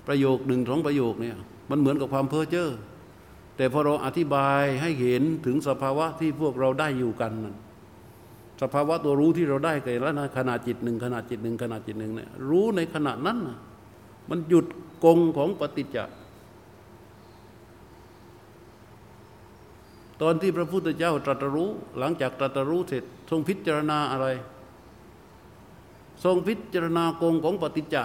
[0.08, 1.38] ประโยคหนึ่งสองประโยคเนี่ย
[1.69, 2.69] มันเหมือนกับความเพ้อเจ้อ
[3.58, 7.56] แต่พอเราอธิบายให้เห็นถึงสภาวะที่พวกเราได้อยู่กันนั้น
[8.62, 13.38] สภาวะตัวรู้ที่เราได้กิดแล้วนะขณะจิตหนึ่งขณะจิตหนึ่งขณะจิตหนึ่งเนี่ยรู้ในขณะนั้น
[14.30, 14.65] มันหยุด
[15.06, 15.97] กงของปฏิจจ
[20.21, 24.28] ตอนที่พระพุทธเจ้าตรัสรู้ หลังจากตรัสรู้เสร็จทรงพิจารณาอะไร
[26.23, 27.95] ทรงพิจารณากงของปฏิจจ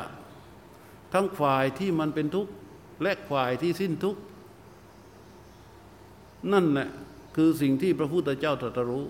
[1.13, 2.53] ทั้งฝ่ายที่มันเป็นทุกข์
[3.03, 4.21] และฝ่ายที่สิ้นทุกข์
[6.53, 6.89] นั่นแหละ
[7.37, 9.07] คือสิ่งที่พระพุทธเจ้าตรัสรู้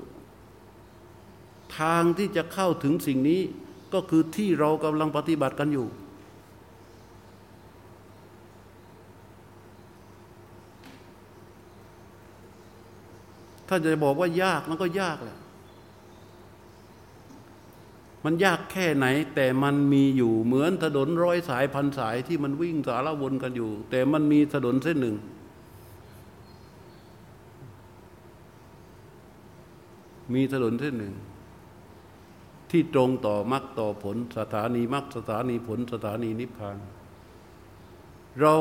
[1.78, 3.40] ทางที่จะเข้าถึงสิ่งนี้
[3.94, 5.86] ก็คือที่เรากำลังปฏิบัติกันอยู่
[13.72, 15.38] ถ้าจะบอกว่ายากมันก็ยากแหละ
[18.24, 25.16] มันยากแค่ไหน แต่มันมีอยู่เหมือนถนนร้อยสายพันสายที่มันวิ่งสารวนกันอยู่ แต่มันมีถนนเส้นหนึ่ง
[30.34, 31.14] มีถนนเส้นหนึ่ง
[32.70, 36.76] ที่ตรงต่อมรรคต่อผล สถานีมรรคสถานีผลสถานีนิพพาน
[38.40, 38.54] เรา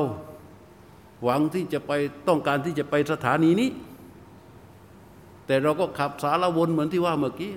[1.24, 1.91] หวังที่จะไป
[2.28, 3.69] ต้องการที่จะไปสถานีนี้
[5.49, 7.53] แต่เราก็ขับสารวนเหมือนที่ว่าเมื่อกี้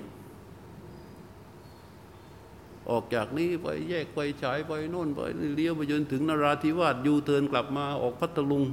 [2.89, 5.19] ออกจากนี้ไปแยกไปฉายไปโน่นไป
[5.55, 8.63] เลี้ยวไปจนถึงนราธิวาสยูเทินกลับมาออกพัทลุง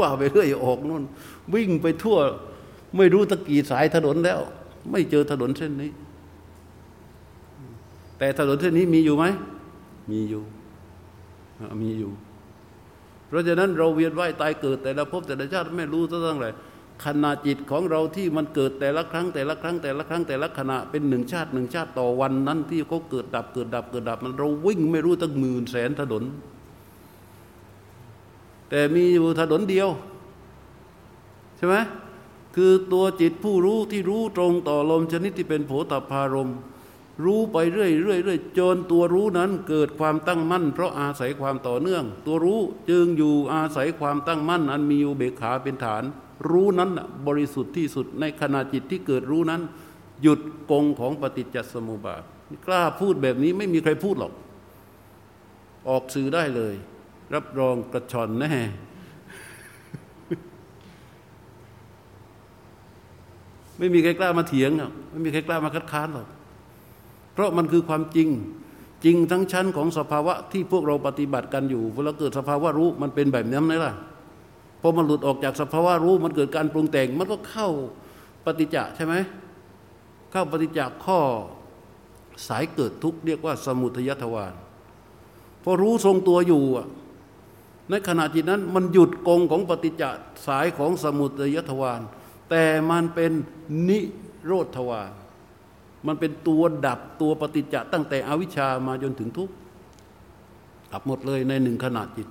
[0.00, 1.04] ว่าไปเรื่อยออกโน่น
[1.54, 2.18] วิ่งไปทั่ว
[2.96, 4.40] ไม่รู้ตะกี้สายถนนแล้ว
[4.90, 5.90] ไม่เจอถนนเส้นนี้
[8.18, 9.24] แต่ถนนเส้นนี้มีอยู่ไหม
[10.10, 10.42] มีอยู่
[11.82, 12.10] มีอยู่
[13.26, 16.50] เพราะฉะนั้นเราเวียนว่ายตายเกิดแต่ละภพแต่ละชาติไม่รู้ตั้งแต่
[17.04, 26.24] ขณะจิตของเราที่มันเกิดแต่ละครั้งแต่ละครั้งแต่ละครั้งแต่ละขณะเป็นหนึ่งชาติหนึ่งชาติต่อวันนั้นที่เขาเกิดดับเกิดดับเกิดดับมันเราวิ่งไม่รู้ตั้งหมื่นแสนถนน
[28.70, 29.88] แต่มีอยู่ถนนเดียว
[31.56, 31.76] ใช่ไหม
[32.56, 36.50] คือตัวจิตผู้รู้ที่รู้ตรงต่อลมชนิดที่เป็นโผฏฐารม
[37.24, 42.60] รู้ไปเรื่อยเรื่อยเรื่อยจนตัวรู้นั้นเกิดความตั้งมั่น เพราะอาศัยความต่อเนื่อง ตัวรู้
[42.90, 46.04] จึงอยู่อาศัยความตั้งมั่น อันมีอุเบกขาเป็นฐาน
[46.50, 46.90] รู้นั้น
[47.26, 49.62] บริสุทธิ์ที่สุดในขณะจิตที่เกิดรู้นั้น
[50.22, 52.22] หยุดกงของปฏิจจสมุปบาท
[52.66, 54.32] กล้าพูดแบบนี้ไม่มีใครพูดหรอก
[55.88, 56.74] ออกสื่อได้เลย
[57.34, 58.52] รับรองกระชอนแน่
[63.78, 66.28] ไม่มีใครกล้ามาเถียงอะไม่มีใครกล้ามาคัดค้านหรอก
[67.34, 68.28] เพราะมันคือความจริง
[69.04, 73.92] จริงทั้งชั้นของสภาวะที่พวกเราปฏิบัติกันอยู่เวลาเกิดสภาวะรู้มันเป็นแบบนั้นไหมล่ะ
[74.82, 77.68] พอมันหลุดออกจากสภาวะรู้มันเกิดการปรุงแต่ง มันก็เข้า
[78.44, 79.14] ปฏิจจะใช่ไหม
[80.32, 81.20] เข้าปฏิจจะข้อ
[82.48, 84.54] สายเกิดทุกเรียกว่าสมุทยทวาร
[85.62, 86.62] พอรู้ทรงตัวอยู่
[87.90, 90.10] ในขณะจิตนั้นมันหยุดกงของปฏิจจะ
[90.46, 92.00] สายของสมุทยทวาร
[92.50, 93.32] แต่มันเป็น
[93.88, 94.00] นิ
[94.46, 95.10] โรธทวาร
[96.06, 99.54] มันเป็นตัวดับตัวปฏิจจะตั้งแต่อวิชามาจนถึงทุกข์
[100.92, 102.28] ดับหมดเลยในหนึ่งขณะจิต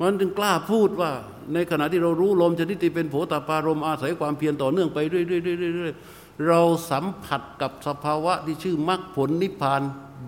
[0.00, 1.10] มันจึงกล้าพูดว่า
[1.54, 9.82] ในขณะที่เรารู้ลมชนิดที่เป็นโผตปารมอาศัยความเพียรต่อเนื่องไปเรื่อยๆเราสัมผัสกับสภาวะที่ชื่อมรรคผลนิพพาน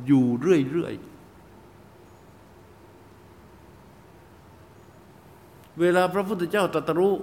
[0.07, 1.14] อยู่เรื่อยๆ
[5.81, 7.14] เวลาพระพุทธเจ้าตรัสรู้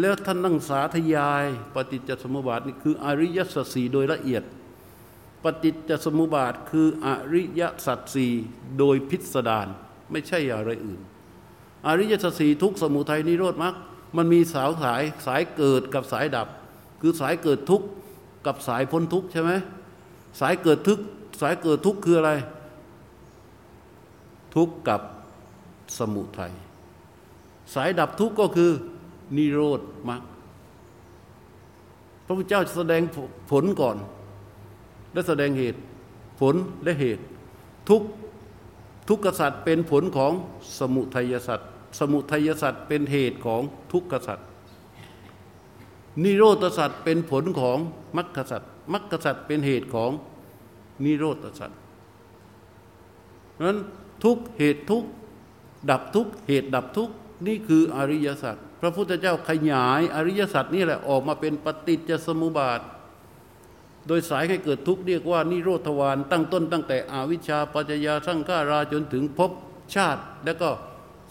[0.00, 4.42] แล้วท่านนั่งสาธยาย ปฏิจจสมุปบาทนี่คืออริยสัจสี่โดยละเอียด
[5.44, 8.32] ปฏิจจสมุปบาทคืออริยสัจสี่
[8.78, 9.68] โดยพิสดาร
[10.10, 11.00] ไม่ใช่อะไรอื่น
[11.86, 13.74] อริยสัจสี่ทุกสมุทัยนิโรธมรรค
[14.16, 16.48] มันมีสาวสายสายเกิดกับสายดับ
[17.00, 17.86] คือสายเกิดทุกข์
[18.46, 19.50] กับสายพ้นทุกข์ใช่ไหม
[20.40, 21.04] สายเกิดทุกข์
[21.40, 22.32] สายเกิดทุกข์คืออะไร
[24.54, 25.00] ทุกข์กับ
[25.98, 26.52] สมุทัย
[27.74, 28.70] สายดับทุกข์ก็คือ
[29.36, 30.22] นิโรธมรรค
[32.24, 33.02] พระพุทธเจ้าแสดง
[33.50, 33.96] ผลก่อน
[35.12, 35.80] และแสดงเหตุ
[36.40, 37.24] ผลและเหตุ
[37.88, 38.06] ทุกข์
[39.08, 40.32] ทุกขสัตว์เป็นผลของ
[40.78, 41.68] สมุทัยสัตว์
[41.98, 44.46] สมุทัยสัตว์เป็นเหตุของทุกขสัตว์
[46.22, 47.78] นิโรธสัตว์เป็นผลของ
[48.16, 50.10] มรรคสัตว์มรรคสัตว์เป็นเหตุของ
[51.04, 51.78] นิโรธสัตว์
[53.66, 53.78] นั้น
[54.24, 55.04] ทุกเหตุทุก
[55.90, 57.10] ดับทุกเหตุดับทุก
[57.46, 62.80] นี่คืออริยสัจพระพุทธเจ้าขยายอริยสัจนี่แหละออกมาเป็นปฏิจจสมุปบาท
[64.08, 69.50] โดยสายให้เกิดทุกข์เรียกว่านิโรธวานตั้งต้นตั้งแต่อวิชชาปัจจยาสร้างฆาราจนถึงภพ
[69.94, 70.70] ชาติ แล้วก็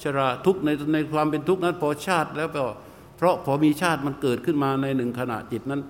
[0.04, 2.64] ชราทุกในในความเป็นทุกข์นั้นพอชาติแล้วก็
[3.18, 5.82] เพราะพอมีชาติมันเกิดขึ้นมาในหนึ่งขณะจิตนั้น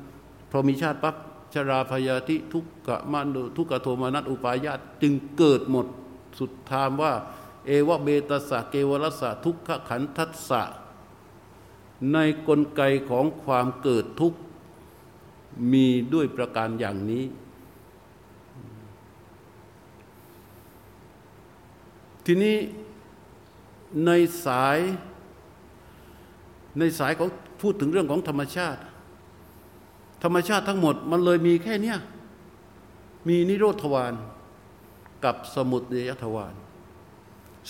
[0.52, 1.16] พอมีชาติปั๊บ
[1.54, 5.86] ชราพยาธิทุกขมันทุกขโทมานัตอุปายาตจึงเกิดหมด
[6.40, 7.14] สุดทามว่า
[7.68, 10.64] เอวเบตสะเกวรสะทุกขขันทัสสะ
[12.14, 14.40] ในกลไกของความเกิดทุกข์
[15.74, 17.26] มีด้วยประการอย่างนี้
[22.26, 22.58] ทีนี้
[24.06, 24.12] ใน
[24.46, 24.80] สาย
[26.80, 27.30] ในสายเของ
[27.62, 28.80] พูดถึงเรื่องของธรรมชาติ
[30.24, 31.98] ธรรมชาติทั้งหมดมันเลยมีแค่เนี้ย
[33.28, 34.14] มีนิโรธวาน
[35.26, 36.54] กับสมุทัยทวาน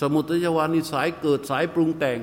[0.01, 2.19] สมุทัยวานนี่สายเกิดสายปรุงแต่ง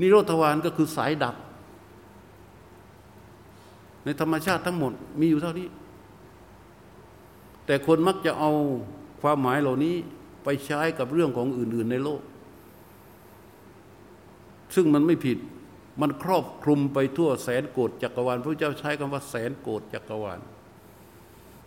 [0.00, 1.36] นิโรธวานก็คือสายดับ
[4.04, 5.68] ในธรรมชาติทั้งหมดมีอยู่เท่านี้
[7.66, 8.50] แต่คนมักจะเอา
[9.20, 9.94] ความหมายเหล่านี้
[10.44, 12.20] ไปใช้กับเรื่องของอื่น ๆในโลก
[14.74, 15.38] ซึ่งมันไม่ผิด
[16.00, 20.40] มันครอบคลุมไปทั่วแสนโกดจักรวาลพระเจ้าใช้คำว่าแสนโกดจักรวาล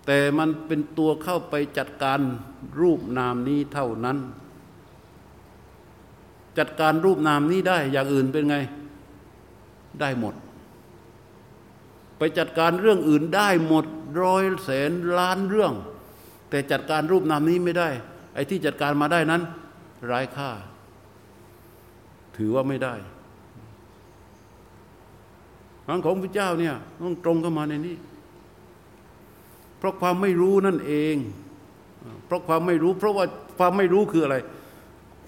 [0.05, 2.19] แต่มันเป็นตัวเข้าไปจัดการ
[2.79, 4.17] รูปนามนี้เท่านั้น
[6.57, 8.57] จัดการรูปนามนี้ได้อย่างอื่นเป็นไง
[10.01, 10.35] ได้หมด
[12.39, 13.85] จัดการเรื่องอื่นได้หมด
[14.21, 15.73] ร้อยแสนล้านเรื่อง
[16.49, 17.89] แต่จัดการรูปนามนี้ไม่ได้
[18.33, 19.41] ไอ้ที่จัดการมาได้นั้น
[20.11, 20.51] ร้ค่า
[22.38, 22.95] ถือว่าไม่ได้
[25.88, 27.95] ทางของพระเจ้าเนี่ยต้องตรงเข้ามาในนี้
[29.77, 31.15] เพราะความไม่รู้นั่นเอง
[32.25, 33.25] เพราะความไม่รู้ เพราะว่า
[33.57, 34.38] ความไม่รู้คืออะไร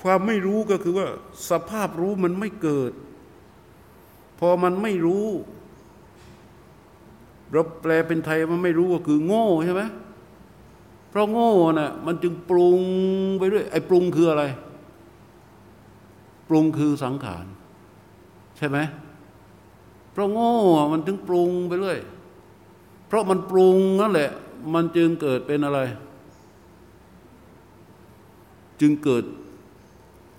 [0.03, 1.07] ความไม่รู้ก็คือว่า
[1.49, 2.91] สภาพรู้มันไม่เกิด
[4.39, 5.27] พอมันไม่รู้
[7.51, 9.83] เราแปลเป็นไทยมันไม่รู้ก็คือโง่ใช่ไหม
[11.09, 12.81] เพราะโง่น่ะมันจึงปรุง
[13.39, 14.43] ไปเรื่อยไอ้ปรุงคืออะไร
[16.49, 17.45] ปรุงคือสังขาร
[18.57, 18.77] ใช่ไหม
[20.11, 20.53] เพราะโง่
[20.93, 21.99] มันถึงปรุงไปเรื่อย
[23.07, 24.31] เพราะมันปรุงนั่นแหละ
[24.73, 25.79] มันจึงเกิดเป็นอะไร
[28.81, 29.23] จึงเกิด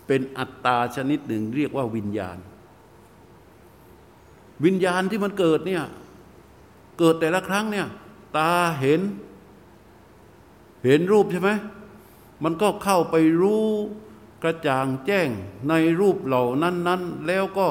[0.07, 2.39] เป็นอัตตาชนิดหนึ่ง เรียกว่าวิญญาณ
[4.65, 5.85] วิญญาณที่มันเกิดเนี่ย
[6.99, 7.87] เกิดแต่ละครั้งเนี่ย
[8.37, 9.01] ตาเห็น
[10.85, 11.51] เห็นรูปใช่ไหม
[12.45, 13.65] มันก็เข้าไปรู้
[14.43, 15.29] กระจ่างแจ้ง
[15.69, 17.69] ในรูปเหล่านั้นนั้นแล้วก็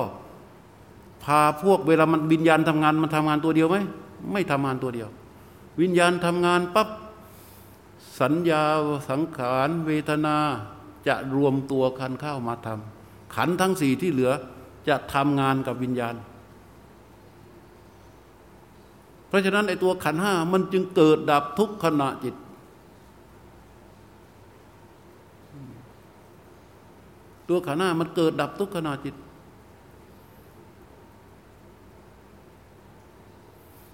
[1.24, 3.78] พาพวกเวลามันวิญญาณทำงานมันทำงานตัวเดียวไหม
[4.32, 5.10] ไม่ทำงานตัวเดียว
[5.82, 6.90] วิญญาณทำงานปั๊บ
[8.20, 8.64] สัญญา
[9.10, 10.38] สังขารเวทนา
[11.08, 14.32] จะรวมตัวกันเข้ามาทำขันทั้งสี่ที่เหลือ
[14.88, 16.16] จะทำงานกับวิญญาณ
[19.28, 22.36] เพราะฉะนั้นไอ้ตัวขันห้ามันจึงเกิดดับทุกขณะจิต
[27.50, 29.16] ตัวขันห้ามันเกิดดับทุกขณะจิต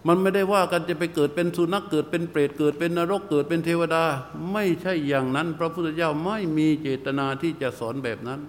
[0.08, 4.04] มันไม่ได้ว่ากันจะไปเกิดเป็นสุนัขเกิดเป็นเปรตเกิดเป็นนรกเกิดเป็นเทวดา
[4.52, 8.40] ไม่ใช่อย่างนั้น พระพุทธเจ้าไม่มีเจตนาที่จะสอนแบบนั้น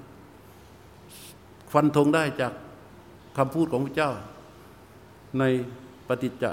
[1.73, 2.53] ฟันธงได้จาก
[3.37, 4.13] คำพูดของพระเจ้า
[5.39, 5.43] ใน
[6.09, 6.45] ปฏิจจ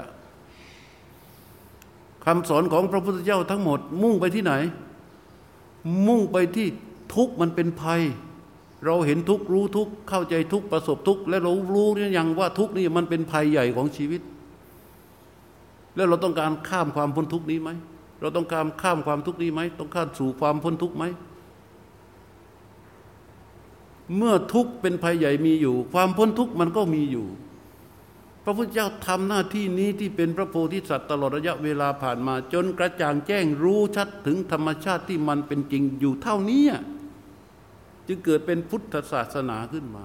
[2.24, 4.52] คำสอนของพระพุทธเจ้าทั้งหมด มุ่งไปที่ไหน
[6.06, 6.66] มุ่งไปที่
[7.14, 8.00] ทุกมันเป็นภัย
[8.84, 14.20] เราเห็นทุกรู้ทุกเข้าใจทุกประสบทุกและเรารู้นี่ยังว่าทุกนี่มันเป็นภัยใหญ่ของชีวิต
[15.94, 17.70] แล้วเราต้องการข้ามความพ้นทุกนี้ไหม
[18.20, 21.04] เราต้องการข้ามความทุกนี้ไหมต้องข้ามสู่ความพ้นทุกไหม
[24.16, 27.26] เมื่อทุกข์เป็นภัยใหญ่มีอยู่ ความพ้นทุกข์มันก็มีอยู่
[28.44, 36.64] พระพุทธเจ้าทำหน้าที่นี้ที่เป็นพระโพธิสัตว์ตลอดระยะเวลาผ่านมา จนกระจ่างแจ้งรู้ชัดถึงธรรมชาติที่มันเป็นจริงอยู่เท่านี้
[38.06, 40.04] จึงเกิดเป็นพุทธศาสนาขึ้นมา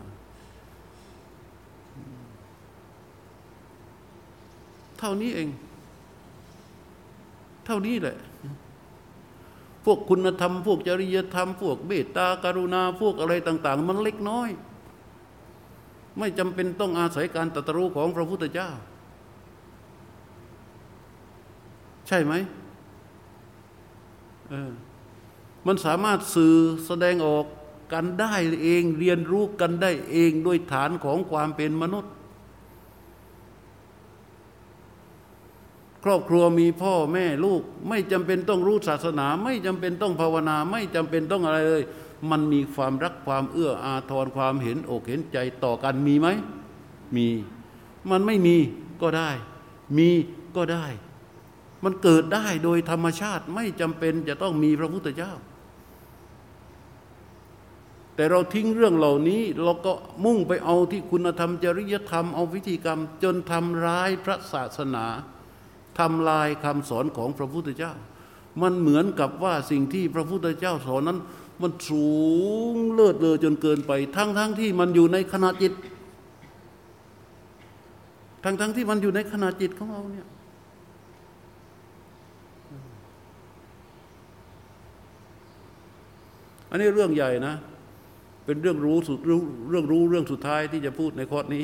[5.00, 5.50] เท่านี้เอง
[7.66, 8.18] เท่านี้แหละ
[9.86, 14.50] พวกคุณธรรม พวกจริยธรรม พวกเมตตากรุณาพวกอะไรต่าง ๆ มันเล็กน้อย
[16.20, 18.70] ไม่จำเป็นต้องอาศัยการตรัสรู้ของพระพุทธเจ้า
[22.08, 22.34] ใช่ไหม
[24.50, 24.72] เออ
[25.68, 26.56] มันสามารถสื่อ
[26.86, 27.46] แสดงออก
[27.94, 32.14] กันได้เองเรียนรู้กันได้เองด้วยฐานของความเป็นมนุษย์
[36.04, 41.84] ครอบครัวมีพ่อแม่ลูก ไม่จำเป็นต้องรู้ศาสนา ไม่จำเป็นต้องภาวนา ไม่จำเป็นต้องอะไรเลย
[42.32, 46.28] มันมีความรักความเอื้ออาทรความเห็นอกเห็นใจต่อกันมีไหม
[47.16, 47.28] มี
[48.12, 48.58] มันไม่มี
[49.02, 49.30] ก็ได้
[49.98, 50.10] มี
[50.56, 50.86] ก็ได้
[51.84, 55.34] มันเกิดได้โดยธรรมชาติไม่จำเป็นจะต้องมีพระพุทธเจ้า
[58.16, 59.94] แต่เราทิ้งเรื่องเหล่านี้เราก็
[60.26, 65.06] มุ่งไปเอาที่คุณธรรมจริยธรรมเอาวิธีกรรม จนทำร้ายพระศาสนา
[66.00, 67.94] ทำลายคำสอนของพระพุทธเจ้า
[68.62, 71.20] มันเหมือนกับว่าสิ่งที่พระพุทธเจ้าสอนนั้น
[71.62, 72.10] มันสู
[72.74, 75.74] งเลิศเลอจนเกินไป ทั้งทั้งที่มันอยู่ในขณะจิต
[78.44, 80.28] ทั้งทั้งที่มันอยู่ในขณะจิตของเราเนี่ย
[86.70, 87.56] อันนี้เรื่องใหญ่นะ
[88.46, 91.64] เป็นเรื่องรู้สุดเรื่องรู้เรื่องสุดท้ายที่จะพูดในคอร์สนี้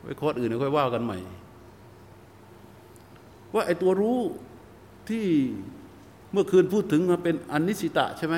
[0.00, 1.18] ไว้คอร์สอื่นค่อยว่ากันใหม่
[3.54, 4.18] ว่าไอ้ตัวรู้
[5.08, 5.24] ที่
[6.32, 8.36] เมื่อคืนพูดถึงมาเป็นอนิสิตะใช่ไหม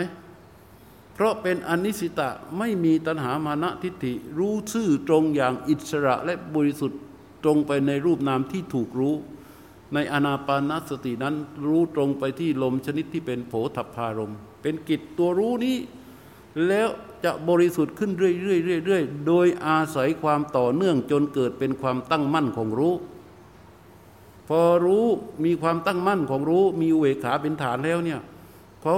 [1.15, 7.01] เพราะเป็นอนิสิตะไม่มีตัณหามานะทิฏฐิรู้ซื่อตรงอย่างอิสระและบริสุทธิ์
[7.45, 9.15] ตรงไปในรูปนามที่ถูกรู้
[9.95, 11.35] ในอนาปานสตินั้น
[11.67, 15.77] รู้ตรงไปที่ลมชนิดที่เป็นโผฏฐารม เป็นกิจตัวรู้นี้
[16.69, 16.89] แล้ว
[17.25, 22.95] จะบริสุทธิ์ขึ้นเรื่อยๆโดยอาศัยความต่อเนื่องจนเกิดเป็นความตั้งมั่นของรู้
[24.49, 25.07] พอรู้
[25.45, 28.21] มีความตั้งมั่นของรู้ มีเวขาเป็นฐานแล้วเนี่ย
[28.83, 28.97] เขา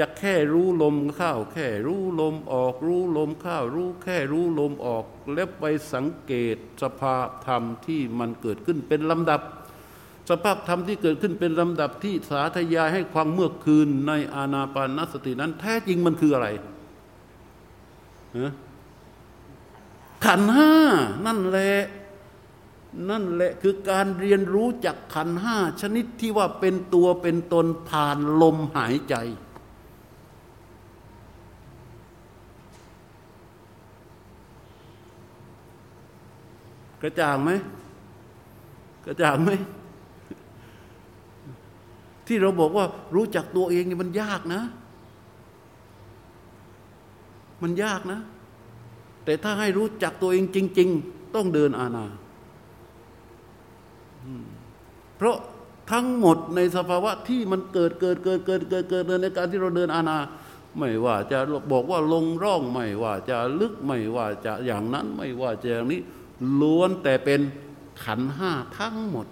[0.00, 9.40] จะแค่รู้ลมเข้า แค่รู้ลมออก รู้ลมเข้า รู้แค่รู้ลมออก แล้วไปสังเกตสภาพธรรมที่มันเกิดขึ้นเป็นลำดับ
[10.30, 16.48] สภาพธรรมที่เกิดขึ้นเป็นลำดับที่สาธยายให้ความเมื่อคืนในอานาปานสตินั้น แท้จริงมันคืออะไร
[20.24, 20.74] ขันห้า
[21.26, 21.76] นั่นแหละ
[23.10, 29.16] นั่นแหละคือการเรียนรู้จากขันห้าชนิดที่ว่าเป็นตัวเป็นตนผ่านลมหายใจ
[37.02, 37.50] กระจ่างไหม
[39.06, 39.50] กระจ่างไหม
[42.26, 44.62] ที่เราบอกว่ารู้จักตัวเองนี่มันยากนะ
[47.62, 48.20] มันยากนะ
[49.24, 52.06] แต่ถ้าให้รู้จักตัวเองจริง ๆ ต้องเดินอาณา
[55.16, 55.36] เพราะ
[55.92, 60.18] ทั้งหมดในสภาวะที่มันเกิดเกิดเกิดเกิดเกิดเกิดในการที่เราเดินอาณา
[60.78, 61.38] ไม่ว่าจะ
[61.72, 66.00] บอกว่าลงร่องไม่ว่าจะลึกไม่ว่าจะอย่างนั้นไม่ว่าจะอย่างนี้
[66.60, 67.40] ล้วนแต่เป็น
[68.04, 69.26] ขันห้าทั้งหมด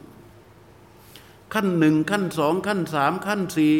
[1.54, 3.74] ขั้นหนึ่งขั้นสองขั้นสามขั้นสี่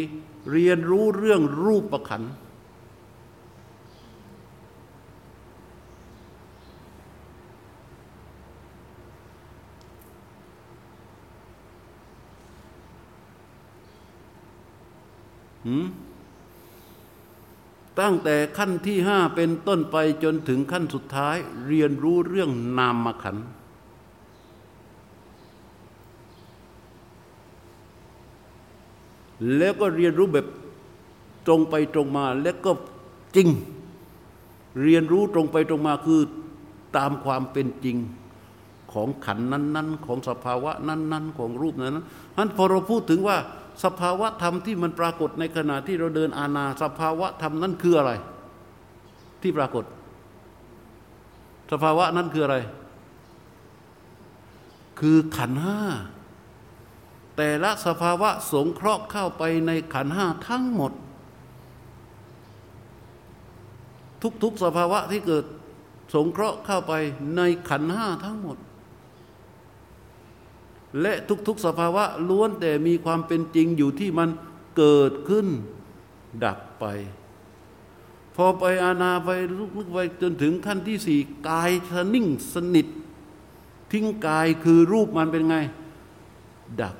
[0.50, 2.22] เรียนรู้เรื่องรูปประขัน
[18.00, 21.36] ตั้งแต่ขั้นที่ห้าเป็นต้นไปจนถึงขั้นสุดท้าย
[21.66, 23.36] เรียนรู้เรื่องนามขัน
[29.56, 30.46] แล้วก็เรียนรู้แบบ
[31.46, 32.70] ตรงไปตรงมา แล้วก็
[33.36, 33.48] จริง
[34.82, 36.20] เรียนรู้ตรงไปตรงมาคือ
[36.96, 37.96] ตามความเป็นจริง
[38.92, 41.98] ของขันนั้น ๆ ของสภาวะนั้น ๆ ของรูปนั้น
[42.36, 43.36] นั้นพอเราพูดถึงว่า
[43.84, 48.12] สภาวะธรรมที่มันปรากฏในขณะที่เราเดินอาณาสภาวะธรรมนั้นคืออะไร
[49.42, 49.84] ที่ปรากฏ
[51.72, 52.56] สภาวะนั้นคืออะไร
[55.00, 55.80] คือขันห้า
[57.36, 60.92] แต่ละสภาวะสงเคราะห์เข้าไปในขันห้าทั้งหมด
[64.42, 65.44] ทุกๆสภาวะที่เกิด
[66.14, 66.92] สงเคราะห์เข้าไป
[67.36, 68.56] ในขันห้าทั้งหมด
[71.00, 71.12] และ
[71.46, 74.28] ทุกๆสภาวะล้วนแต่มีความเป็นจริงอยู่ที่มัน
[74.76, 75.46] เกิดขึ้น
[76.44, 76.84] ดับไป
[78.36, 82.86] พอไปอาณาไปลุกๆไปจนถึงขั้นที่สี่กายสนิ่งสนิท
[83.92, 85.56] ทิ้งกายคือรูปมันเป็นไง
[86.80, 86.96] ดับ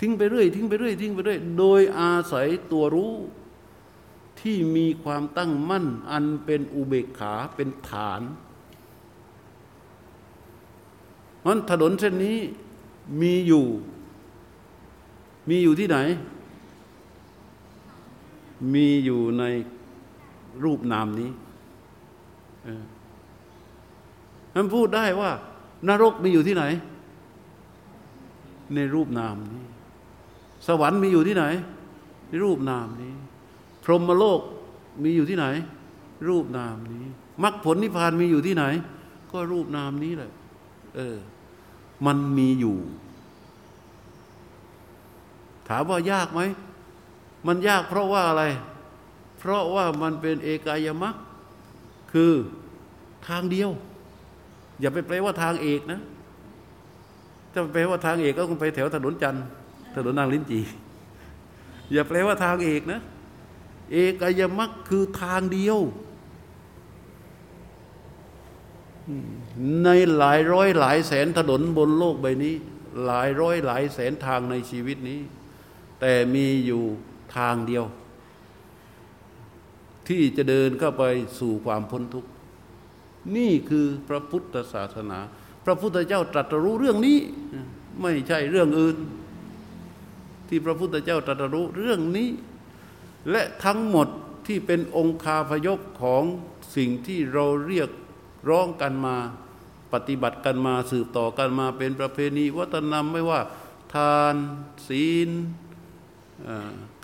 [0.00, 3.14] ทิ้งไปเรื่อย ทิ้งไปเรื่อยทิ้งไปเรื่อยโดยอาศัยตัวรู้
[4.40, 8.22] ที่มีความตั้งมั่นอันเป็นอุเบกขาเป็นฐาน
[11.46, 12.38] มันถนนเส้นนี้
[13.20, 13.64] มีอยู่
[15.48, 15.98] มีอยู่ที่ไหน
[18.74, 19.44] มีอยู่ใน
[20.64, 21.30] รูปนามนี้
[24.54, 25.30] ท่านพูดได้ว่า
[25.88, 26.64] นรกมีอยู่ที่ไหน
[28.74, 29.66] ในรูปนามนี้
[30.66, 31.44] สวรรค์มีอยู่ที่ไหน
[32.28, 33.14] ในรูปนามนี้
[33.84, 34.40] พรหมโลก
[35.02, 35.46] มีอยู่ที่ไหน
[36.28, 37.04] รูปนามนี้
[37.42, 38.64] มรรคผลนิพพานมีอยู่ที่ไหน
[39.32, 40.32] ก็รูปนามนี้แหละ
[40.96, 41.16] เออ
[42.06, 42.76] มันมีอยู่
[45.68, 46.40] ถามว่ายากไหม
[47.46, 48.44] มันยากเพราะว่าอะไร
[49.38, 51.14] เพราะว่ามันเป็นเอกายมรค
[52.12, 52.32] คือ
[53.28, 53.70] ทางเดียว
[54.80, 56.00] อย่าไปแปลว่าทางเอกนะ
[57.52, 59.44] ถ้าแปลว่าทางเอกก็คงไปแถวถนนจันทร์
[59.94, 60.60] ถนนนางลิ้นจี
[61.92, 63.00] อย่าแปลว่าทางเอกนะ
[63.92, 65.78] เอกายมรรคคือทางเดียว
[69.84, 72.54] ในหลายร้อยหลายแสนถนนบนโลกใบนี้
[73.04, 75.20] หลายร้อยหลายแสนทางในชีวิตนี้
[76.00, 76.82] แต่มีอยู่
[77.36, 77.84] ทางเดียว
[80.08, 81.04] ที่จะเดินเข้าไป
[81.38, 82.30] สู่ความพ้นทุกข์
[83.36, 85.18] นี่คือพระพุทธศาสนา
[85.64, 87.18] พระพุทธเจ้าตรัสรู้เรื่องนี้
[88.02, 88.96] ไม่ใช่เรื่องอื่น
[90.48, 92.28] ที่พระพุทธเจ้าตรัสรู้เรื่องนี้
[93.30, 94.08] และทั้งหมด
[94.46, 96.22] ที่เป็นองค์คาพยพของ
[96.76, 97.88] สิ่งที่เราเรียก
[98.48, 99.16] ร้องกันมา
[99.92, 103.40] ปฏิบัติกันมาสืบต่อกันมาเป็นประเพณีวัฒนธรรมไม่ว่า
[103.94, 104.36] ทาน
[104.88, 105.30] ศีล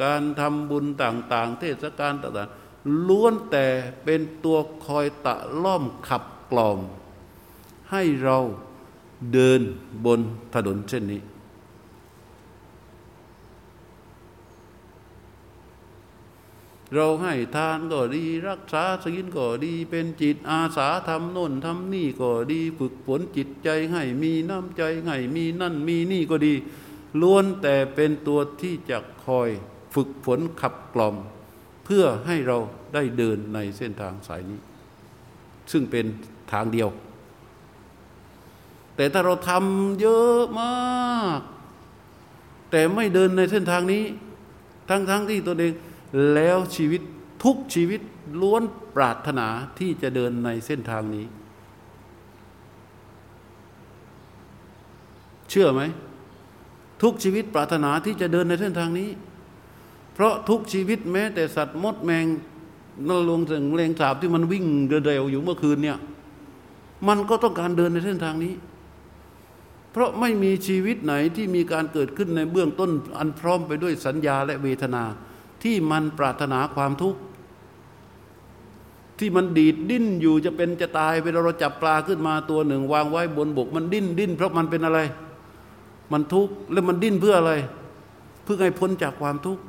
[0.02, 3.66] การทำบุญต่าง ๆ เทศกาลต่างๆล้วนแต่
[4.04, 6.78] เป็นตัวคอยตะล่อมขับกล่อม
[7.90, 8.38] ให้เรา
[9.32, 9.60] เดิน
[10.04, 10.20] บน
[10.54, 11.20] ถนนเช่นนี้
[16.94, 26.54] เราให้ทานก็ดีรักษาศีลก็ดี เป็นจิตอาสาทำโน่นทำนี่ก็ดี ฝึกฝนจิตใจให้มีน้ำใจให้มีนั่นมีนี่ก็ดี
[27.20, 29.48] ล้วนแต่เป็นตัวที่จะคอย
[29.94, 31.16] ฝึกฝนขับกล่อม
[31.84, 32.58] เพื่อให้เรา
[32.94, 34.60] ได้เดินในเส้นทางสายนี้
[35.72, 36.06] ซึ่งเป็น
[36.52, 36.88] ทางเดียว
[38.96, 41.40] แต่ถ้าเราทำเยอะมาก
[42.70, 44.04] แต่ไม่เดินในเส้นทางนี้
[44.88, 45.72] ทั้งๆทที่ตัวเอง
[46.34, 47.02] แล้วชีวิต
[47.44, 48.00] ทุกชีวิต
[48.40, 48.62] ล้วน
[48.96, 49.46] ปรารถนา
[49.78, 51.26] ที่จะเดินในเส้นทางนี้
[55.50, 55.82] เชื่อไหม
[57.02, 59.08] ทุกชีวิตปรารถนาที่จะเดินในเส้นทางนี้
[60.14, 62.26] เพราะทุกชีวิตแม้แต่สัตว์มดแมง
[63.08, 65.98] นรลงถึงเลงสาบที่มันวิ่งเร็วอยู่เมื่อคืนเนี่ย
[67.08, 68.54] มันก็ต้องการเดินในเส้นทางนี้
[69.92, 75.04] เพราะไม่มีชีวิตไหนที่มีการเกิดขึ้นในเบื้องต้นอันพร้อมไปด้วยสัญญาและเวทนา
[75.62, 77.20] ที่มันปรารถนาความทุกข์
[79.18, 85.00] ที่มันดีดดิ้นอยู่จะเป็นจะตายเวลาเราจับปลาขึ้นมาตัวหนึ่ง วางไว้บนบก มันดิ้นดิ้น เพราะมันเป็นอะไร
[86.12, 87.52] มันทุกข์แล้วมันดิ้นเพื่ออะไร
[88.42, 89.62] เพื่อให้พ้นจากความทุกข์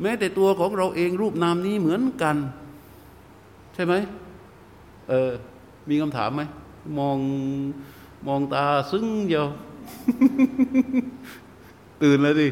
[0.00, 2.36] แม้แต่ตัวของเราเองรูปนามนี้เหมือนกัน
[3.74, 3.94] ใช่ไหม
[5.08, 5.30] เออ
[5.88, 6.42] มีคำถามไหม
[6.98, 7.18] มอง
[8.26, 9.46] มองตาซึ้งเดียว
[12.02, 12.48] ตื่นแล้วดิ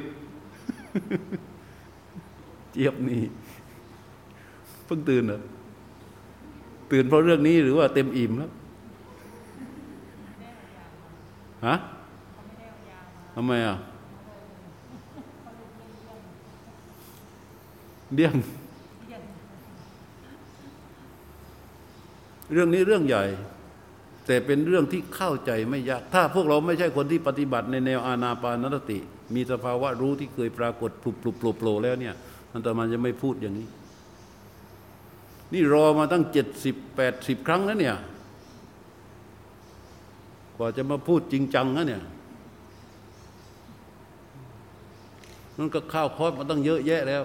[2.73, 3.23] เจี๊ยบนี่
[4.87, 5.41] เพิ่งตื่นเหรอ
[6.91, 8.51] ตื่นเพราะเรื่องนี้หรือว่าเต็มอิ่มแล้ว
[11.67, 11.75] ฮะ
[13.35, 13.77] ทำไมอะ
[18.15, 18.35] เดี่ยง
[22.53, 23.25] เรื่องนี้เรื่องใหญ่
[24.27, 28.99] แต่เป็นเรื่องที่เข้าใจไม่ยาก ถ้าพวกเราไม่ใช่คนที่ปฏิบัติในแนวอาณาปานสติ
[29.35, 32.15] มีสภาวะรู้ที่เคยปรากฏปลุกปลุกโผล่แล้วเนี่ย
[32.53, 33.69] อันตรมันจะไม่พูดอย่างนี้
[35.53, 37.97] นี่รอมาตั้งเจ็ดสิบแปดสิบครั้งแล้วเนี่ย
[40.57, 42.03] กว่าจะมาพูดจริงจังนะเนี่ย
[45.59, 47.23] มันก็ข้าวคอสมาตั้งเยอะแยะแล้ว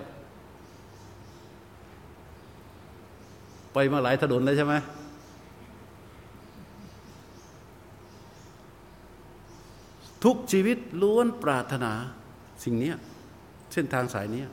[3.74, 4.74] ไปมาหลายถนนเลยใช่ไหม
[10.24, 11.94] ทุกชีวิตล้วนปรารถนา
[12.64, 12.94] สิ่งนี้
[13.74, 14.44] เส้นทางสายนี้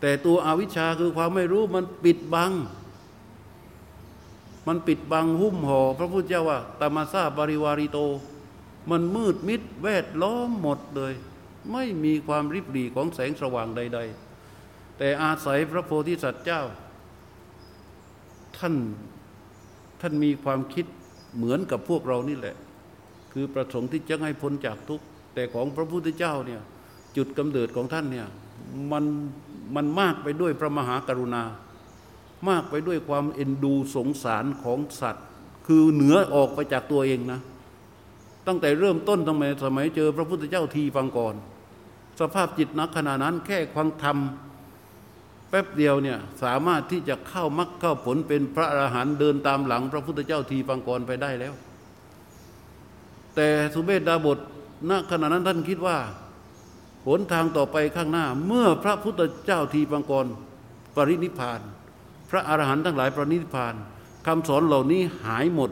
[0.00, 2.52] แต่ตัวอวิชชาคือความไม่รู้มันปิดบัง
[4.66, 7.98] มันปิดบังหุ้มห่อพระพุทธเจ้าว่าตามาซาบริวาริโต
[8.90, 11.14] มันมืดมิดแวดล้อมหมดเลย
[11.72, 14.00] ไม่มีความริบหรี่ของแสงสว่างใด
[14.48, 16.62] ๆ แต่อาศัยพระโพธิสัตว์เจ้า
[18.58, 18.74] ท่าน
[20.00, 20.86] ท่านมีความคิด
[21.36, 22.56] เหมือนกับพวกเรานี่แหละ
[23.32, 25.04] คือประสงค์ที่จะให้พ้นจากทุกข์
[25.34, 26.60] แต่ของพระพุทธเจ้าเนี่ย
[27.16, 28.26] จุดกำเนิดของท่านเนี่ย
[28.92, 29.04] มัน
[29.76, 31.42] มันมากไปด้วยพระมหากรุณา
[32.48, 35.24] มากไปด้วยความเอ็นดูสงสารของสัตว์
[35.66, 37.40] คือเหนือออกไปจากตัวเองนะ
[38.46, 41.34] ตั้งแต่เริ่มต้นตั้งแต่สมัยเจอพระพุทธเจ้าทีฟังก่อน
[42.20, 44.16] สภาพจิตนักขณะนั้นแค่ควังธรรม
[45.50, 51.54] แป๊บเดียวเนี่ยสามารถที่จะเข้ามรรคเข้าผลเป็นพระอรหันต์เดินตามหลัง พระพุทธเจ้าทีฟังกรไปได้แล้ว
[53.36, 54.38] แต่สุเบศดาบท
[54.90, 55.98] ณขณะนั้นท่านคิดว่า
[57.06, 60.26] หนทางต่อไปข้างหน้า เมื่อพระพุทธเจ้าทีปังกร
[60.96, 61.60] ปรินิพาน
[62.30, 63.74] พระอรหันต์ทั้งหลายปรินิพาน
[64.26, 65.70] คำสอนเหล่านี้หายหมด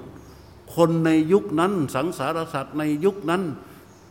[0.77, 3.43] คนในยุคนั้นสังสารสัตว์ในยุคนั้น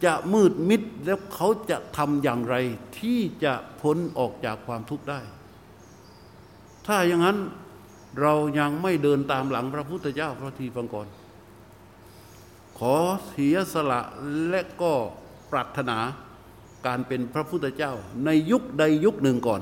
[0.05, 2.55] จะมืดมิดแล้วเขาจะทำอย่างไร
[2.99, 5.19] ที่จะพ้นออกจากความทุกข์ได้
[6.87, 7.37] ถ้าอย่างนั้น
[8.21, 11.07] เรายังไม่เดินตามหลังพระพุทธเจ้าพระทีปังกร
[12.77, 12.95] ขอ
[13.27, 14.01] เสียสละ
[14.49, 14.93] และก็
[15.51, 15.97] ปรารถนา
[16.85, 17.93] การเป็นพระพุทธเจ้า
[18.25, 19.61] ในยุคใดยุคหนึ่งก่อน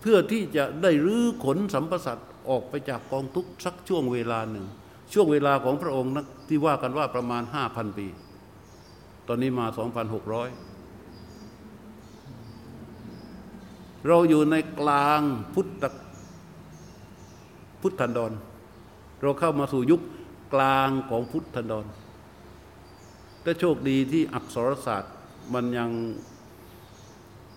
[0.00, 2.18] เพื่อที่จะได้รื้อขนสัมปสัต
[2.48, 4.66] ออกไปจากกองทุกสักช่วงเวลาหนึ่ง
[5.12, 8.06] ช่วงเวลาของพระองค์นะที่ว่ากันว่าประมาณห้าพันปี
[9.28, 10.48] ตอนนี้มาสองพันหกร้อย
[14.06, 15.20] เราอยู่ในกลาง
[15.54, 15.84] พุทธ
[17.80, 18.32] พุทธันดร
[19.22, 20.00] เราเข้ามาสู่ยุค
[20.54, 21.86] กลางของพุทธันดร
[23.42, 25.14] แต่โชคดีที่อักษรศาสตร์
[25.54, 25.90] มันยัง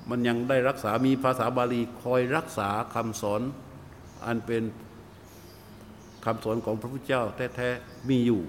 [0.10, 3.42] มันยังได้รักษามีภาษาบาลีคอยรักษาคำสอน
[4.26, 4.64] อันเป็น
[6.26, 7.24] คำสอนของพระพุทธเจ้า
[7.56, 8.42] แท้ๆมีอยู่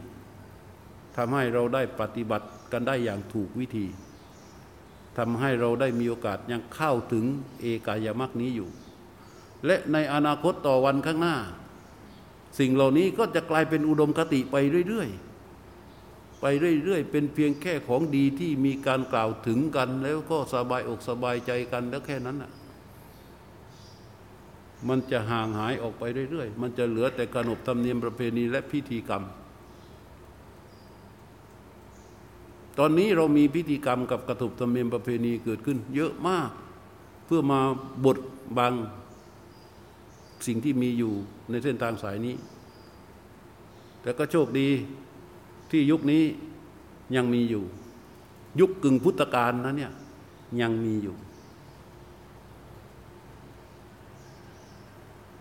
[1.16, 3.86] ทำให้เราได้ปฏิบัติกันได้อย่างถูกวิธี
[5.18, 7.24] ทำให้เราได้มีโอกาสยังเข้าถึง
[7.60, 8.68] เอกายมรรคนี้อยู่
[9.66, 11.36] และในอนาคตต่อวันข้างหน้า
[12.58, 14.56] สิ่งเหล่านี้ก็จะกลายเป็นอุดมคติไป
[14.88, 16.44] เรื่อยๆ ไป
[16.84, 22.52] เรื่อยๆ เป็นเพียงแค่ของดีที่มีการกล่าวถึงกัน แล้วก็สบายอกสบายใจกันแล้วแค่นั้นน่ะ
[24.88, 29.22] มันจะห่างหายออกไปเรื่อยๆ มันจะเหลือแต่ขนบธรรมเนียมประเพณีและพิธีกรรม
[32.78, 36.50] ตอนนี้เรามีพิธีกรรมกับกระถุบธรรมเนียมประเพณีเกิดขึ้น เยอะมาก
[37.26, 37.60] เพื่อมา
[38.04, 38.18] บด
[38.58, 38.74] บัง
[40.46, 41.14] สิ่งที่มีอยู่
[41.50, 42.34] ในเส้นทางสายนี้
[44.02, 44.68] แต่ก็โชคดี
[45.70, 46.22] ที่ยุคนี้
[47.16, 47.64] ยังมีอยู่
[48.60, 49.92] ยุคกึ่งพุทธกาลนะเนี่ย
[50.60, 51.16] ยังมีอยู่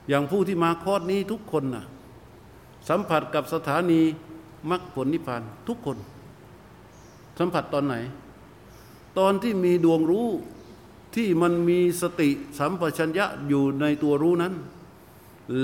[0.08, 1.86] อย่างผู้ที่มาคอร์สนี้ทุกคนนะ
[2.90, 4.02] สัมผัสกับสถานี
[4.70, 5.98] มรรคผลนิพพานทุกคน
[7.40, 7.96] สัมผัสตอนไหน
[9.18, 10.28] ตอนที่มีดวงรู้
[11.16, 12.30] ที่มันมีสติ
[12.60, 14.54] สัมปชัญญะอยู่ในตัวรู้นั้น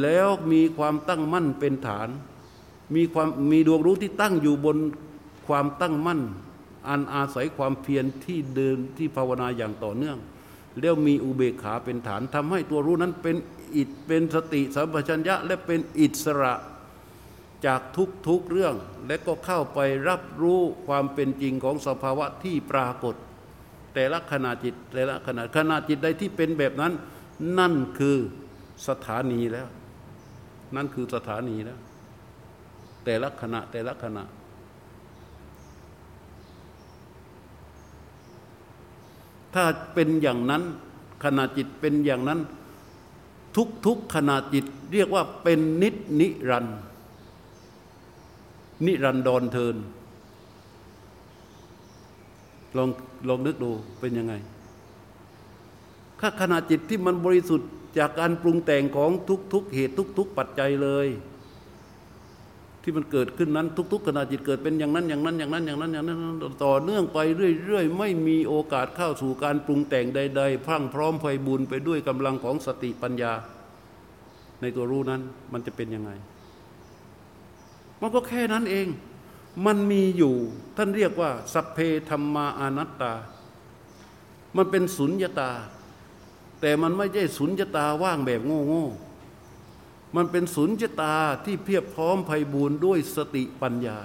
[0.02, 2.10] แล้วมีความตั้งมั่นเป็นฐาน
[2.96, 4.78] มีความมีดวงรู้ที่ตั้งอยู่บน
[5.48, 6.22] ความตั้งมั่น
[6.90, 10.18] อันอาศัยความเพียรที่เดินที่ภาวนาอย่างต่อเนื่อง
[10.80, 13.36] แล้วมีอุเบกขาเป็นฐานทำให้ตัวรู้นั้นเป็น
[13.76, 16.54] อิดเป็นสติสัมปชัญญะและเป็นอิสระ
[17.66, 18.76] จากทุกทุกเรื่อง
[19.08, 23.16] และก็เข้าไปรับรู้ความเป็นจริงของสภาวะที่ปรากฏ
[23.94, 26.94] แต่ละขณะจิตแต่ละขณะขณะจิตใดที่เป็นแบบนั้น
[27.60, 28.18] นั่นคือ
[28.88, 29.68] สถานีแล้ว
[30.76, 31.80] นั่นคือสถานีแล้ว
[33.06, 34.24] แต่ละขณะแต่ละขณะ
[39.54, 39.64] ถ้า
[39.94, 40.64] เป็นอย่างนั้น
[41.24, 42.40] ขณะจิตเป็นอย่างนั้น
[43.56, 46.68] ทุกทุกขณะจิตเรียกว่าเป็นนิจนิรัน
[48.86, 49.76] นิรันดรเทิน
[52.78, 52.90] ลอง
[53.28, 54.34] ลองนึกดูเป็นยังไง
[56.20, 59.12] ถ้าขณะจิตที่มันบริสุทธิ์ จากการปรุงแต่งของ
[59.54, 61.08] ทุกๆเหตุทุก ๆ ปัจจัยเลย
[62.82, 73.34] ที่มันเกิดขึ้นนั้นทุก ๆ ขณะจิตเกิดเป็นอย่างนั้นอย่างนั้นอย่างนั้นอย่างนั้นอย่างนั้นต่อเนื่องไปเรื่อยๆ ไม่มีโอกาสเข้าสู่การปรุงแต่งใด ๆพรั่งพร้อมไฟบุญไปด้วยกำลังของสติปัญญา
[74.62, 75.22] ในตัวรู้นั้น
[75.54, 76.12] มันจะเป็นยังไง
[78.02, 78.88] มันก็แค่นั้นเอง
[79.66, 80.36] มันมีอยู่
[80.78, 81.78] ท่านเรียกว่า สัพเพ
[82.10, 83.14] ธรรมาอนัตตา
[84.58, 85.52] มันเป็นสุญญตา
[86.66, 93.98] แต่มันไม่ใช่สุญญตาว่างแบบโง่ๆมันเป็นสุญญตาที่เพียบพร้อมไพบูรณ์ด้วยสติปัญญา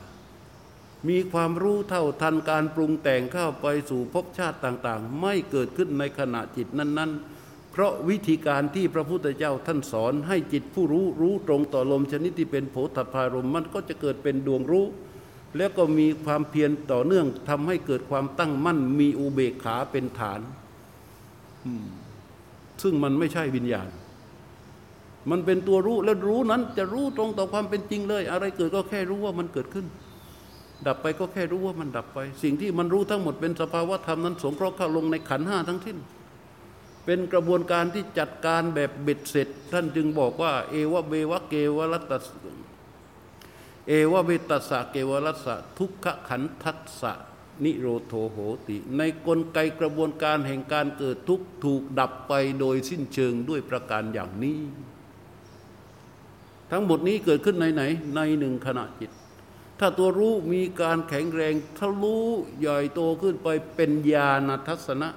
[1.09, 14.87] มีความรู้เท่าทันการปรุงแต่งเข้าไปสู่ภพชาติต่างๆ ไม่เกิดขึ้นในขณะจิตนั้นๆ เพราะวิธีการที่พระพุทธเจ้าท่านสอนให้จิตผู้รู้รู้ตรงต่อลมชนิดที่เป็นโผฏฐารมมันก็จะเกิดเป็นดวงรู้
[15.57, 20.41] แล้วก็มีความเพียรต่อเนื่องทำให้เกิดความตั้งมั่นมีอุเบกขาเป็นฐาน
[22.83, 23.89] ซึ่งมันไม่ใช่วิญญาณ
[25.31, 29.87] มันเป็นตัวรู้แล้วรู้นั้นจะรู้ตรงต่อความเป็นจริงเลย อะไรเกิดก็แค่รู้ว่ามันเกิดขึ้น
[30.87, 35.99] ดับไปก็แค่รู้ว่ามันดับไป สิ่งที่มันรู้ทั้งหมดเป็นสภาวะธรรมนั้น สงเคราะห์เข้าลงในขันห้าทั้งสิ้น
[37.05, 42.27] เป็นกระบวนการที่จัดการแบบเบ็ดเสร็จ ท่านจึงบอกว่า เอวะเบวะเกวะรัตส
[43.89, 47.13] เอวะเวตัสสะเกวะรัสสะทุกขขันทัสสะ
[47.65, 48.37] นิโรโทโห
[48.69, 54.61] ติ ในกลไกกระบวนการแห่งการเกิดทุกถูกดับไปโดยสิ้นเชิงด้วยประการอย่างนี้
[56.71, 57.83] ทั้งหมดนี้เกิดขึ้นในไหน
[58.15, 59.11] ในหนึ่งขณะจิต
[59.79, 62.19] ถ้าตัวรู้มีการแข็งแรงทะลุ
[62.59, 65.09] ใหญ่โตขึ้นไปเป็นญาณทัศนะ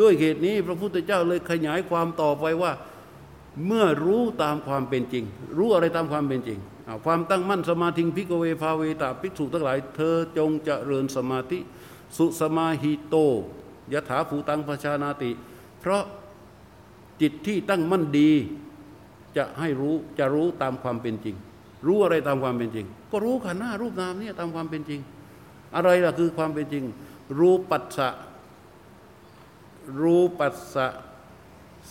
[0.00, 2.72] ด้วยเหตุนี้พระพุทธเจ้าเลยขยายความต่อไปว่า
[3.66, 5.24] เมื่อรู้ตามความเป็นจริง
[5.58, 6.58] รู้อะไรตามความเป็นจริง
[7.04, 11.58] ความตั้งมั่นสมาธิพิกเวภาเวตาภิกษุทั้งหลาย เธอจงเจริญสมาธิ
[12.16, 13.16] สุสมาหิโต
[13.92, 15.30] ยถาภูตังพชานาติ
[15.80, 16.04] เพราะ
[17.20, 18.30] จิตที่ตั้งมั่นดี
[19.36, 21.36] จะให้รู้จะรู้ตามความเป็นจริง
[21.86, 25.00] รู้อะไรตามความเป็นจริง ก็รู้ขันธ์หน้ารูปนามนี่ตามความเป็นจริง
[25.74, 26.84] อะไรล่ะคือความเป็นจริง
[27.38, 28.08] รู้ปัสสะ
[30.00, 30.86] รูปัสสะ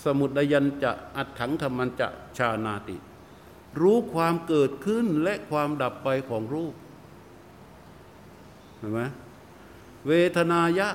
[0.03, 2.95] สมุดยันจะอัดถังธรรมันจะชานาติ
[3.81, 6.73] รู้ความเกิดขึ้นและความดับไปของรูป
[8.77, 9.01] เห็นไหม
[10.07, 10.89] เวทนายะ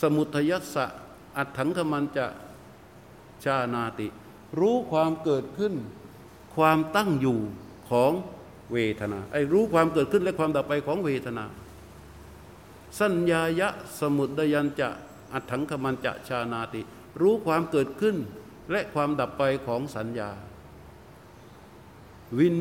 [0.00, 0.86] สมุทยัสสะ
[1.36, 2.26] อัดถังธรรมันจะ
[3.44, 4.08] ชานาติ
[4.58, 5.74] รู้ความเกิดขึ้น
[6.56, 7.38] ความตั้งอยู่
[7.90, 8.12] ของ
[8.72, 11.44] เวทนาไอ้รู้ความเกิดขึ้นและความดับไปของเวทนา
[12.98, 13.68] สัญญายะ
[14.00, 14.88] สมุดยันจะ
[15.32, 16.80] อัถังคมันจะชานาติ
[17.20, 18.16] รู้ความเกิดขึ้น
[18.70, 20.30] และความดับไปของสัญญา
[22.38, 22.56] วิน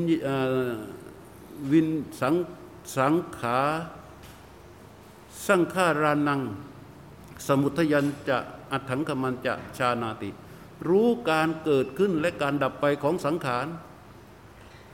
[1.72, 1.88] วิน
[2.22, 2.36] สัง
[2.96, 3.60] สังขา
[5.48, 6.42] สังขารานัง
[7.48, 8.38] สมุทยันจะ
[8.72, 10.30] อัถังคมันจะชานาติ
[10.88, 13.68] รู้การเกิดขึ้นและการดับไปของสังขาร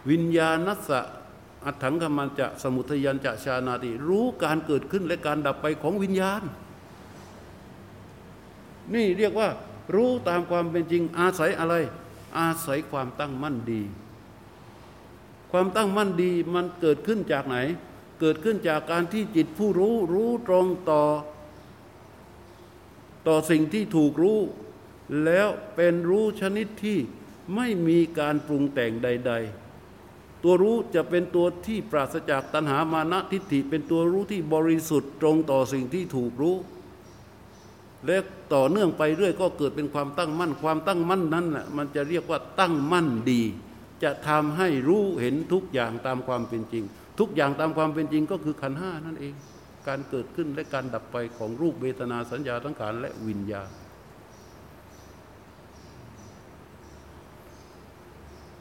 [0.10, 1.02] วิญญาณัสสะ
[1.66, 6.44] อัถังคมันจะสมุทยันจะชานาติ รู้การเกิดขึ้นและการดับไปของวิญญาณ
[8.94, 9.50] นี่เรียกว่า
[9.96, 11.76] รู้ตามความเป็นจริงอาศัยอะไร
[12.38, 13.82] อาศัยความตั้งมั่นดี
[15.56, 17.58] ความตั้งมั่นดีมันเกิดขึ้นจากไหน
[18.20, 21.04] เกิดขึ้นจากการที่จิตผู้รู้รู้ตรงต่อ
[23.28, 24.40] ต่อสิ่งที่ถูกรู้
[25.26, 27.00] แล้วเป็นรู้ชนิดที่
[27.56, 29.32] ไม่มีการปรุงแต่งใด
[29.88, 36.56] ๆ ตัวรู้จะเป็นตัวที่ปราศจากตัณหามานะทิฏฐิ เป็นตัวรู้ที่บริสุทธิ์ตรงต่อสิ่งที่ถูกรู้
[38.06, 38.18] และ
[38.54, 43.42] ต่อเนื่องไปเรื่อยก็เกิดเป็นความตั้งมั่น ความตั้งมั่นนั้นแหละมันจะเรียกว่าตั้งมั่นดี
[44.04, 46.84] จะทำให้รู้เห็นทุกอย่างตามความเป็นจริง
[47.20, 49.34] ทุกอย่างตามความเป็นจริงก็คือขันห้านั่นเอง
[49.88, 53.70] การเกิดขึ้นและการดับไปของรูปเวทนาสัญญาทั้งขารและวิญญาณ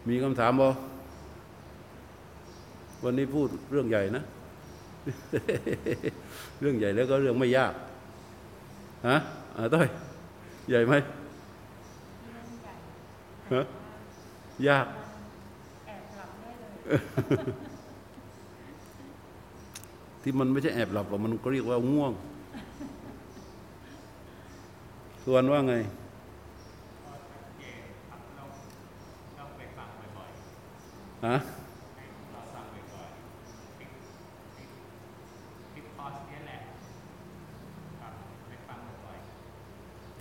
[0.08, 0.68] มีคำถามบ่
[3.04, 4.24] วันนี้พูดเรื่องใหญ่นะ
[6.60, 7.72] เรื่องใหญ่แล้วก็เรื่องไม่ยาก
[9.08, 9.16] ฮะ
[9.56, 9.88] อ่าต้อย
[10.68, 10.94] ใหญ่ไหม
[13.52, 13.64] ฮะ
[14.68, 14.86] ยาก
[20.22, 22.12] ที่มันไม่ใช่แอบหลับหรอกมันก็เรียกว่าง่วง
[25.24, 25.74] ส่วนว่าไง
[31.26, 31.36] ฮะ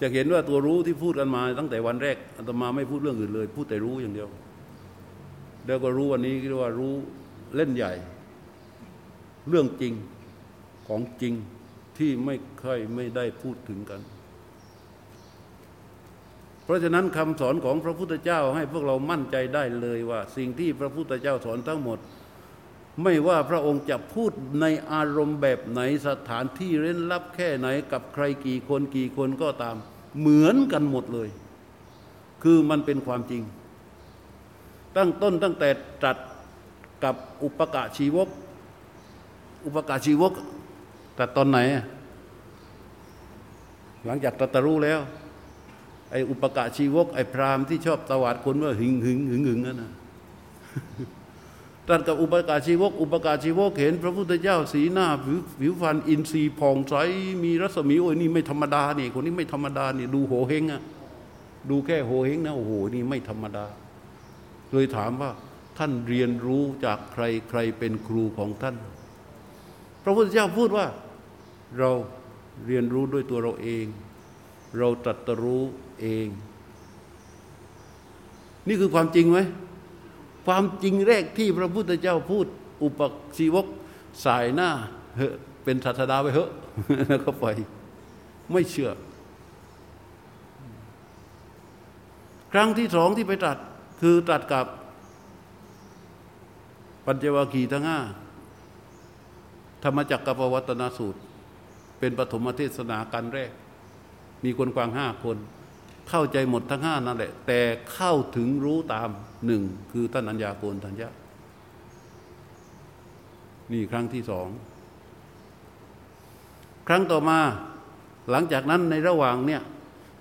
[0.02, 4.28] จะเห็นว่าตัวรู้ที่พูดกันมาตั้งแต่วันแรกอาตมาไม่พูดเรื่องอื่นเลย พูดแต่รู้อย่างเดียว
[5.66, 6.94] แล้วก็รู้วันนี้เรียกว่ารู้
[7.56, 7.94] เล่นใหญ่
[9.50, 9.94] เรื่องจริง
[10.88, 11.34] ของจริง
[11.98, 14.02] ที่ไม่ค่อยไม่ได้พูดถึงกัน
[16.64, 22.00] เพราะฉะนั้นคำสอนของพระพุทธเจ้าให้พวกเรามั่นใจได้เลยว่า สิ่งที่พระพุทธเจ้าสอนทั้งหมด
[23.04, 24.32] ไม่ว่าพระองค์จะพูด
[24.62, 29.76] ในอารมณ์แบบไหนสถานที่เร้นลับแค่ไหนกับใครกี่คนกี่คนก็ตาม
[30.20, 31.30] เหมือนกันหมดเลย
[32.44, 33.42] คือมันเป็นความจริง
[34.96, 35.70] ตั้งต้นตั้งแต่
[36.02, 36.18] ตรัส
[37.04, 38.30] กับอุปกะชีวก
[39.66, 40.34] อุปกะชีวก
[41.16, 41.60] แต่ตอนไหน
[44.06, 45.00] หลังจากตรัสรู้แล้ว
[46.12, 49.92] ไอ้อุปกะชีวก ไอ้พรามที่ชอบตวาดคนว่าหึงหึงหึงหึงนั่นนะ
[51.88, 56.94] ตรัสกับอุปการชีวก อุปการชีวกเห็น พระพุทธเจ้าสีหน้าผิวผิวฟันอินทรีย์ผ่องใส
[57.44, 60.82] มีรัศมีโอ้ยนี่ไม่ธรรมดานี่คนนี้ไม่ธรรมดานี่ดูโหเฮงอะ
[61.70, 63.66] ดูแค่โหเฮงนะโอ้โหนี่ไม่ธรรมดา
[64.72, 65.32] เลยถามว่า
[65.78, 68.76] ท่านเรียนรู้จากใครใครเป็นครูของท่าน
[70.04, 70.86] พระพุทธเจ้าพูดว่า
[71.80, 71.92] เรา
[72.66, 73.86] เรียนรู้ด้วยตัวเราเอง
[74.78, 75.64] เราตรัสรู้
[76.02, 76.28] เอง
[78.68, 79.40] นี่คือความจริงไหม
[80.48, 82.46] ความจริงแรกที่พระพุทธเจ้าพูด
[82.84, 83.00] อุป
[83.38, 83.66] ชีวก
[84.26, 84.70] สายหน้า
[85.18, 85.22] เฮ
[85.64, 86.52] เป็นศาสดาไปเหอะ
[87.10, 87.46] แล้วก็ไป
[88.52, 88.92] ไม่เชื่อ
[92.54, 93.58] ครั้งที่สองที่ไปตรัส
[94.02, 94.66] คือตรัสกับ
[97.06, 98.00] ปัญจวัคคีย์ทั้งห้า
[99.84, 101.20] ธรรมจักรกับวัตนสูตร
[102.00, 103.52] เป็นปฐมเทศนาการแรก
[104.44, 105.38] มีคนกวางห้าคน
[106.10, 107.60] เข้าใจหมดทั้งห้านั่นแหละ แต่
[107.94, 109.10] เข้าถึงรู้ตาม
[109.46, 111.10] หนึ่งคือท่านอัญญาโกนทัญญา
[113.72, 114.48] นี่ครั้งที่สอง
[116.88, 117.40] ครั้งต่อมา
[118.32, 119.62] หลังจากนั้นในระหว่างเนี่ย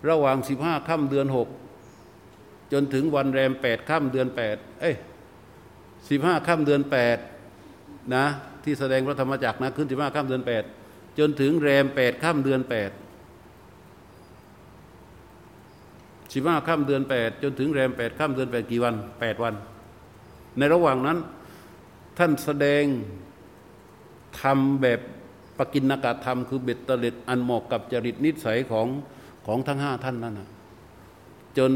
[0.09, 1.49] ระหว่างสิบห้าค่ำเดือนหก
[2.73, 4.97] จนถึงวันแรมแปดค่ำเดือนแปดเอ้ย
[6.09, 7.19] สิบห้าค่ำเดือนแปด
[8.15, 8.27] นะ
[8.65, 10.65] ที่แสดงพระธรรมจักรนะขึ้นสิบห้าค่ำเดือนแปด
[11.19, 12.91] จนถึงแรมแปดค่ำเดือนแปด
[16.35, 19.55] สิบห้าค่ำเดือนแปดจนถึงแรมแปดค่ำเดือนแปดกี่วันแปดวัน
[20.59, 21.19] ในระหว่างนั้น
[22.19, 22.85] ท่านแสดง
[24.41, 25.01] ทำแบบ
[25.59, 28.87] ปกินกาธรรม คือเบ็ดเล็ดอันเหมาะกับจริตนิสัยของ
[29.47, 30.49] ของทั้งห้าท่านนั่นนะ
[31.59, 31.73] จน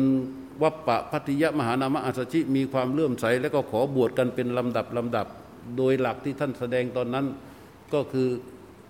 [0.62, 5.26] วัปปะพัทยมหานามะอัสชิมีความเลื่อมใส แล้วก็ขอบวชกันเป็นลำดับลำดับ
[5.76, 7.26] โดยหลักที่ท่านแสดงตอนนั้น
[7.94, 8.28] ก็คือ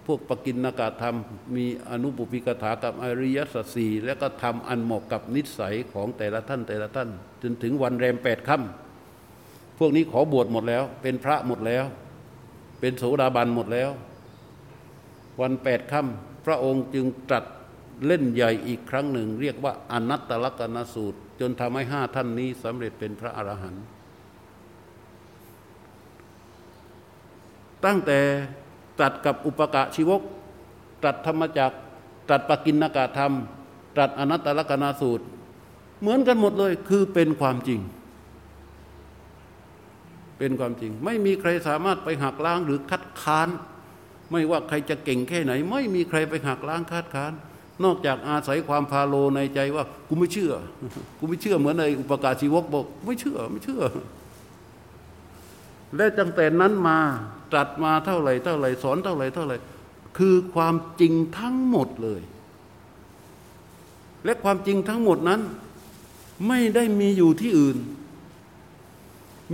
[0.07, 1.17] พวกปกินนากาธรรม
[1.57, 7.09] มีอนุปุพิกถากับอริยสัจสีและก็ทำอันเหมาะกับนิสัยของแต่ละท่านแต่ละท่าน
[7.43, 11.85] จนถึงวันแรมแปดค่ำพวกนี้ขอบวชหมดแล้ว เป็นพระหมดแล้ว
[12.81, 13.91] เป็นโสดาบันหมดแล้ว
[15.41, 17.45] วันแปดค่ำพระองค์จึงตรัส
[18.07, 23.85] เล่นใหญ่อีกครั้งหนึ่ง เรียกว่าอนัตตลกนสูตร จนทำให้ห้าท่านนี้สำเร็จเป็นพระอรหันต์
[27.85, 28.19] ตั้งแต่
[29.01, 30.23] ตัดกับอุปกะชีวก
[31.05, 31.73] ตัดธรรมจัก
[32.31, 33.33] ตัดปกินนากาธรรม
[33.99, 35.25] ตัดอนัตตลกนาสูตร
[36.01, 37.81] เหมือนกันหมดเลยคือเป็นความจริง
[40.39, 43.49] เป็นความจริง ไม่มีใครสามารถไปหักล้างหรือคัดค้าน
[44.31, 47.33] ไม่ว่าใครจะเก่งแค่ไหน ไม่มีใครไปหักล้างคัดค้าน
[47.85, 50.53] นอกจากอาศัยความพาโลในใจว่ากูไม่เชื่อ
[51.19, 53.83] กูไม่เชื่อเหมือนในอุปการชีวกบอกไม่เชื่อไม่เชื่อ
[55.97, 56.99] และตั้งแต่นั้นมา
[57.53, 59.57] ตรัสมาเท่าไหร่เท่าไหร่สอนเท่าไหร่เท่าไหร่
[60.19, 62.23] คือความจริงทั้งหมดเลย
[64.25, 65.41] และความจริงทั้งหมดนั้น
[66.49, 67.79] ไม่ได้มีอยู่ที่อื่น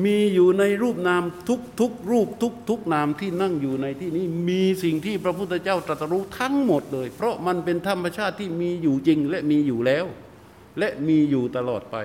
[0.05, 10.05] มีอยู่ในรูปนามทุกทุกรูปทุกทุกนามที่นั่งอยู่ในที่นี้ มีสิ่งที่พระพุทธเจ้าตรัสรู้ทั้งหมดเลย เพราะมันเป็นธรรมชาติที่มีอยู่จริงและมีอยู่แล้ว
[10.79, 11.97] และมีอยู่ตลอดไป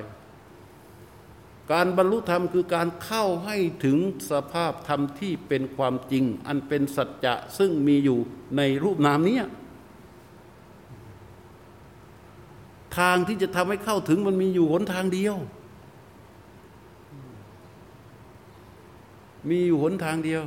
[1.71, 3.97] การบรรลุธรรมคือการเข้าให้ถึง
[4.31, 8.19] สภาพธรรมที่เป็นความจริง อันเป็นสัจจะซึ่งมีอยู่
[8.57, 9.39] ในรูปนามนี้
[12.97, 15.35] ทางที่จะทำให้เข้าถึงมันมีอยู่หนทางเดียว
[19.49, 20.43] มีอยู่หนทางเดียว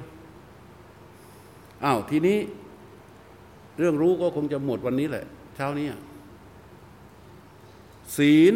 [1.84, 2.38] อ้าวทีนี้
[3.78, 5.24] เรื่องรู้ก็คงจะหมดวันนี้แหละ
[5.56, 5.86] เช้านี้
[8.16, 8.54] ศีล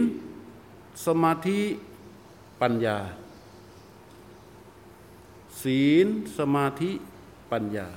[1.07, 1.61] สมาธิ
[2.61, 2.99] ปัญญา
[5.62, 6.07] ศีล
[6.38, 6.90] สมาธิ
[7.53, 7.88] ปัญญา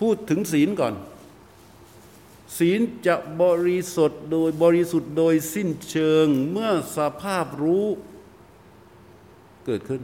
[0.00, 0.94] พูดถึงศีลก่อน
[2.58, 7.86] ศีลจะบริสุทธิ์โดยบริสุทธิ์โดยสิ้นเชิงเมื่อสภาพรู้
[9.66, 10.02] เกิดขึ้น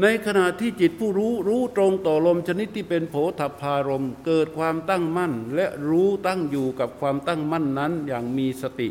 [0.00, 8.88] ในขณะที่จิตผู้รู้รู้ตรงต่อลมชนิดที่เป็นโผฏฐารมเกิดความตั้งมั่น และรู้ตั้งอยู่กับความตั้งมั่นนั้นอย่างมีสติ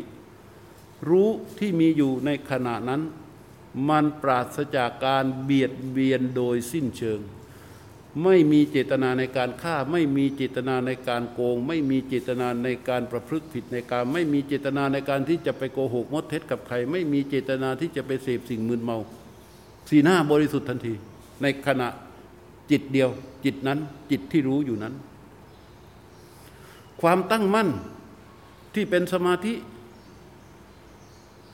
[1.08, 1.28] รู้
[1.58, 3.02] ที่มีอยู่ในขณะนั้น
[3.88, 7.20] มันปราศจากการเบียดเบียนโดยสิ้นเชิง
[8.24, 18.98] ไม่มีเจตนาในการฆ่า ไม่มีเจตนาในการโกง ไม่มีเจตนาในการประพฤติผิดในการ ไม่มีเจตนาในการที่จะไปโกหกมดเท็จกับใคร ไม่มีเจตนาที่จะไปเสพสิ่งมึนเมา
[19.88, 20.94] สีหน้าบริสุทธิ์ทันที
[21.42, 21.88] ในขณะ
[22.70, 23.10] จิตเดียว
[23.44, 23.78] จิตนั้น
[24.10, 24.94] จิตที่รู้อยู่นั้น
[27.00, 27.68] ความตั้งมั่น
[28.74, 29.54] ที่เป็นสมาธิ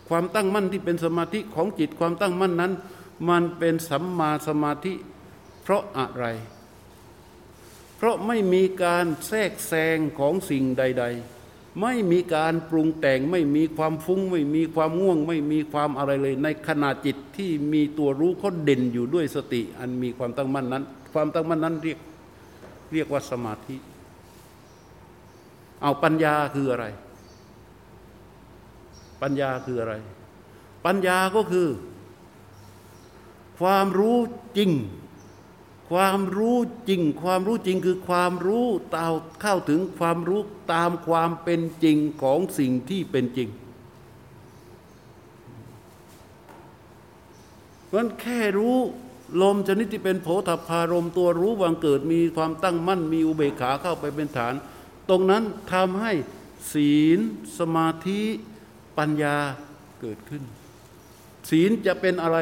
[0.08, 2.72] ความตั้งมั่นที่เป็นสมาธิของจิตความตั้งมั่นนั้น
[3.28, 4.94] มันเป็นสัมมาสมาธิ
[5.62, 6.24] เพราะอะไร
[7.96, 11.37] เพราะไม่มีการแทรกแซงของสิ่งใด ๆ
[11.80, 21.98] ไม่มีการปรุงแต่งไม่มีความฟุ้ง ไม่มีความง่วง ไม่มีความอะไรเลย ในขณะจิตที่มีตัวรู้เขาเด่นอยู่ด้วยสติ อันมีความตั้งมั่นนั้น ความตั้งมั่นนั้นเรียก
[22.92, 23.76] เรียกว่าสมาธิ
[25.82, 26.86] เอาปัญญาคืออะไร
[29.22, 29.94] ปัญญาคืออะไร
[30.86, 31.68] ปัญญาก็คือ
[33.58, 34.18] ความรู้
[34.56, 34.70] จริง
[35.90, 36.58] ความรู้
[36.88, 39.06] จริง ความรู้จริงคือความรู้ตา
[39.40, 40.40] เข้าถึงความรู้
[40.72, 43.48] ตามความเป็นจริงของสิ่งที่เป็นจริง
[47.94, 48.76] มันแค่รู้
[49.42, 54.54] ลมชนิดที่เป็นโผฏฐารมตัวรู้วังเกิดมีความตั้งมั่นมีอุเบกขาเข้าไปเป็นฐาน
[55.08, 56.12] ตรงนั้นทำให้
[56.72, 57.18] ศีล
[57.58, 58.20] สมาธิ
[58.98, 59.36] ปัญญา
[60.00, 60.42] เกิดขึ้น
[61.50, 62.38] ศีลจะเป็นอะไร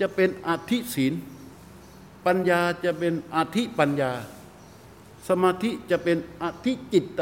[0.00, 1.12] จะเป็นอธิศีล
[2.26, 4.12] ปัญญาจะเป็นอธิปัญญา
[5.28, 7.20] สมาธิจะเป็นอธิจิตต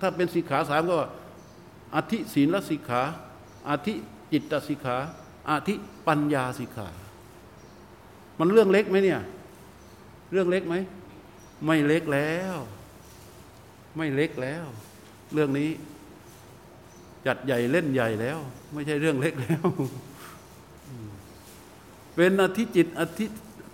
[0.00, 0.98] ถ้าเป็นสิกขาสามก็
[1.94, 3.02] อธิศีลสิกขา
[3.68, 3.94] อธิ
[4.32, 4.96] จิตตสิกขา
[5.50, 5.74] อธิ
[6.06, 6.88] ปัญญาสิกขา
[8.38, 9.20] มันเรื่องเล็กไหมเนี่ย
[10.32, 10.74] เรื่องเล็กไหม
[11.66, 12.56] ไม่เล็กแล้ว
[13.96, 14.64] ไม่เล็กแล้ว
[15.34, 15.70] เรื่องนี้
[17.26, 18.38] จัดใหญ่เล่นใหญ่แล้ว
[18.72, 19.64] ไม่ใช่เรื่องเล็กแล้ว
[22.16, 23.26] เป็นอธิจิตอธิ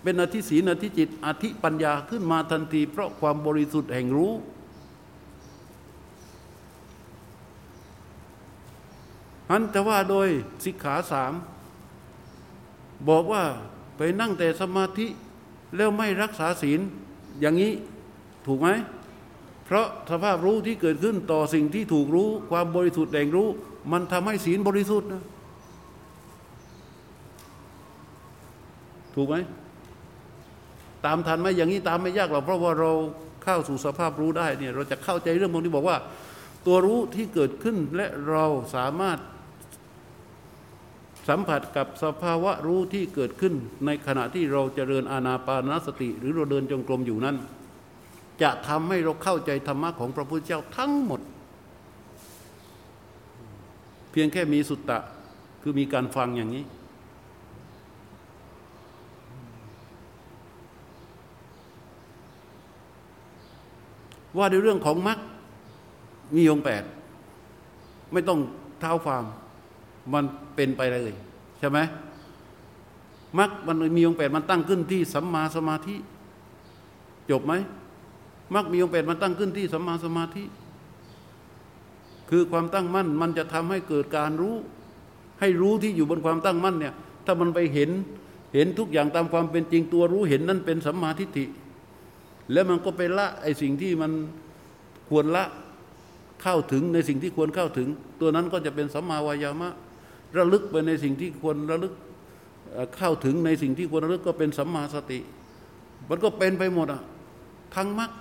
[0.03, 4.33] เป็นอธิศีนอธิจิต อธิปัญญาขึ้นมาทันที เพราะความบริสุทธิ์แห่งรู้
[9.49, 10.27] อันแต่ว่าโดย
[10.65, 11.33] สิกขาสาม
[13.09, 13.43] บอกว่า
[13.97, 15.07] ไปนั่งแต่สมาธิ
[15.75, 16.79] แล้วไม่รักษาศีล
[17.39, 17.73] อย่างนี้
[18.45, 18.69] ถูกไหม
[19.65, 23.47] เพราะสภาพรู้ที่เกิดขึ้นต่อสิ่งที่ถูกรู้ ความบริสุทธิ์แห่งรู้
[23.91, 25.23] มันทำให้ศีลบริสุทธิ์นะ
[29.15, 29.35] ถูกไหม
[31.05, 32.91] ตามทันไหมอย่างนี้ตามไม่ยากหรอกเพราะว่าเรา
[33.43, 35.97] เข้าสู่สภาพรู้ได้เนี่ยเราจะเข้าใจเรื่องพวกนี้บอกว่า
[36.65, 38.45] ตัวรู้ที่เกิดขึ้นและเรา
[38.75, 39.19] สามารถ
[41.29, 43.53] สัมผัสกับสภาวะรู้ที่เกิดขึ้น
[43.85, 47.37] ในขณะที่เราจเจริญอาณาปานสติ หรือเราเดินจงกรมอยู่นั้น
[48.41, 51.21] จะทำให้เราเข้าใจธรรมะของพระพุทธเจ้าทั้งหมด
[54.11, 54.99] เพียงแค่มีสุตตะ
[55.61, 56.63] คือมีการฟังอย่างนี้
[64.37, 65.19] ว่าในเรื่องของมรรค
[66.35, 66.83] มีองแปด
[68.13, 68.39] ไม่ต้อง
[68.79, 69.23] เท้าความ
[70.13, 70.23] มัน
[70.55, 71.13] เป็นไปเลย
[71.59, 71.79] ใช่ไหม
[73.39, 75.95] มรรคมันมีองแปดมันตั้งขึ้นที่สัมมาสมาธิ
[77.29, 77.53] จบไหม
[78.55, 80.43] มรรคมีองแปดมันตั้งขึ้นที่สัมมาสมาธิ
[82.29, 84.55] คือความตั้งมั่นมันจะทำให้เกิดการรู้
[85.39, 86.93] ให้รู้ที่อยู่บนความตั้งมั่นเนี่ย
[87.25, 87.89] ถ้ามันไปเห็น
[88.53, 91.45] เห็นทุกอย่างตามความเป็นจริงตัวรู้เห็นนั่นเป็นสัมมาทิฏฐิ
[92.51, 94.11] แล้วมันก็ไปละไอ้สิ่งที่มัน
[95.09, 95.45] ควรละ
[96.41, 97.87] เข้าถึงในสิ่งที่ควรเข้าถึง
[98.19, 99.69] ตัวนั้นก็จะเป็นสัมมาวายามะ
[100.37, 101.93] ระลึกไปในสิ่งที่ควรระลึก
[102.97, 105.19] เข้าถึงในสิ่งที่ควรระลึกก็เป็นสัมมาสติ
[106.09, 107.01] มันก็เป็นไปหมดอะ
[107.75, 108.11] ทั้งมรรค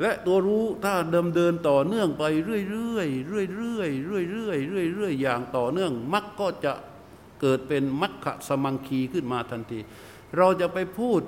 [0.00, 6.72] และตัวรู้ถ้าเดิมเดินต่อเนื่องไปเรื่อยๆเรื่อยๆเรื่อยๆเรื่อยๆเรื่อยๆเรื่อยอย่างต่อเนื่องมรรคก็จะ
[7.40, 9.78] เกิดเป็นมรรคสมังคีขึ้นมาทันที
[10.36, 11.20] เราจะไปพูด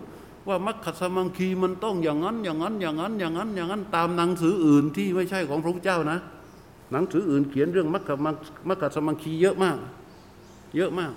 [0.49, 6.19] ว่ามัคคสมังคีมันต้องอย่างนั้น อย่างนั้น อย่างนั้น อย่างนั้น อย่างนั้น ตามหนังสืออื่นที่ไม่ใช่ของพระพุทธเจ้านะ
[6.93, 8.11] หนังสืออื่นเขียนเรื่องมัคค
[8.69, 9.77] มัคคสมังคีเยอะมาก
[10.77, 11.13] เยอะมาก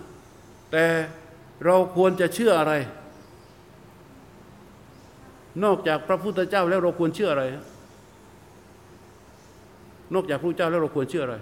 [0.72, 0.86] แต่
[1.66, 2.74] เราควรจะเชื่ออะไร
[5.64, 7.44] นอกจากพระพุทธเจ้าแล้วเราควรเชื่ออะไร
[10.14, 11.38] นอกจากพระเจ้าแล้วเราควรเชื่ออะไร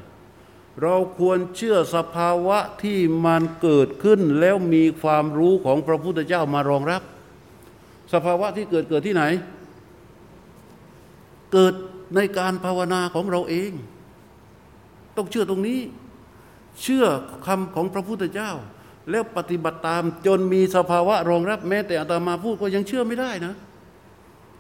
[0.82, 7.02] เราควรเชื่อสภาวะที่มันเกิดขึ้นแล้วมีความรู้ของพระพุทธเจ้ามารองรับ
[8.14, 9.24] สภาวะที่เกิดเกิดที่ไหน
[11.54, 11.74] เกิด
[12.16, 13.72] ในการภาวนาของเราเอง
[15.18, 15.80] ต้องเชื่อตรงนี้
[16.82, 17.06] เชื่อ
[17.46, 18.52] คำของพระพุทธเจ้า
[19.10, 23.54] แล้วปฏิบัติตามจนมีสภาวะรองรับแม้แต่อาตมาพูดก็ยังเชื่อไม่ได้นะ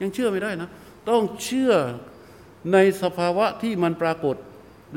[0.02, 0.70] ยังเชื่อไม่ได้นะ
[1.10, 1.74] ต้องเชื่อ
[2.74, 4.36] ในสภาวะที่มันปรากฏ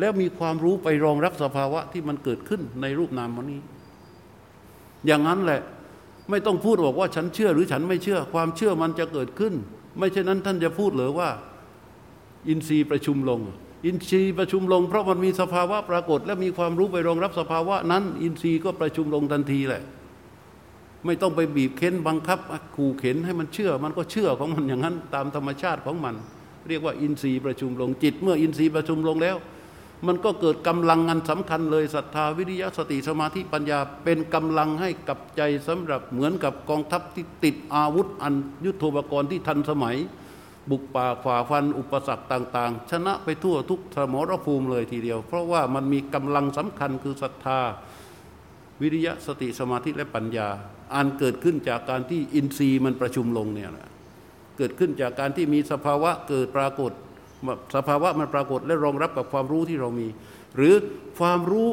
[0.01, 3.61] แล้วมีความรู้ไปรองรับสภาวะที่มันเกิดขึ้นในรูปนามมันนี้
[5.07, 5.61] อย่างนั้นแหละ
[6.31, 9.55] ไม่ต้องพูดบอกว่าฉันเชื่อหรือฉันไม่เชื่อ ความเชื่อมันจะเกิดขึ้น
[9.99, 11.29] ไม่เช่นนั้นท่านจะพูดหรือว่า
[12.49, 13.41] อินทรีย์ประชุมลง
[13.87, 19.83] อินทรีย์ประชุมลง เพราะมันมีสภาวะปรากฏ และมีความรู้ไปรองรับสภาวะนั้น อินทรีย์ก็ประชุมลงทันทีแหละ
[21.07, 22.39] ไม่ต้องไปบีบเค้นบังคับ
[22.77, 26.15] ขู่เข็นให้มันเชื่อ มันก็เชื่อของมันอย่างนั้น ตามธรรมชาติของมัน
[26.69, 29.37] เรียกว่าอินทรีย์ประชุมลงจิต เมื่ออินทรีย์ประชุมลงแล้ว
[30.07, 38.35] มันก็เกิดกำลังอันสำคัญเลยศรัทธาวิริยะสติสมาธิปัญญา เป็นกำลังให้กับใจสำหรับเหมือนกับกองทัพที่ติดอาวุธอัน
[38.65, 39.97] ยุทโธปกรณ์ที่ทันสมัย
[40.71, 47.61] บุกป่าฝ่าฟันอุปสรรคต่าง ๆ ชนะไปทั่วทุกสมรภูมิเลยทีเดียว เพราะว่ามันมีกำลังสำคัญคือศรัทธา
[48.83, 50.49] วิริยะสติสมาธิและปัญญา
[50.95, 53.89] อันเกิดขึ้นจากการที่อินทรีย์มันประชุมลงเนี่ยแหละ
[54.59, 56.93] เกิดขึ้นจากการที่มีสภาวะเกิดปรากฏ
[57.75, 60.09] สภาวะมันปรากฏและรองรับกับความรู้ที่เรามี
[60.57, 60.75] หรือ
[61.19, 61.69] ความรู้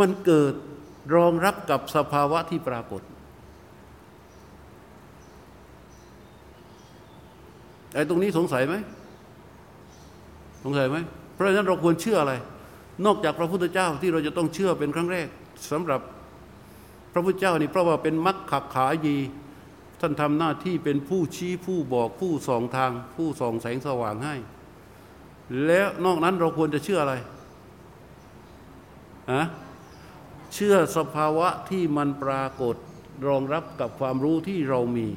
[0.00, 0.54] มันเกิด
[1.16, 3.02] รองรับกับสภาวะที่ปรากฏ
[7.94, 8.74] ไอ้ตรงนี้สงสัยไหม
[10.64, 10.96] สงสัยไหม
[11.34, 12.34] เพราะฉะนั้นเราควรเชื่ออะไร
[13.06, 15.28] นอกจากพระพุทธเจ้าที่เราจะต้องเชื่อเป็นครั้งแรก
[15.70, 16.00] สำหรับ
[17.12, 19.16] พระพุทธเจ้านี่เพราะว่าเป็นมรรคขายี
[20.00, 24.34] ท่านทำหน้าที่เป็นผู้ชี้ผู้บอกผู้ส่องทาง ผู้ส่องแสงสว่างให้
[25.66, 27.14] แล้วนอกนั้นเราควรจะเชื่ออะไร
[29.32, 29.42] ฮะ
[30.54, 32.76] เชื่อสภาวะที่มันปรากฏ
[33.26, 35.08] รองรับกับความรู้ที่เรามี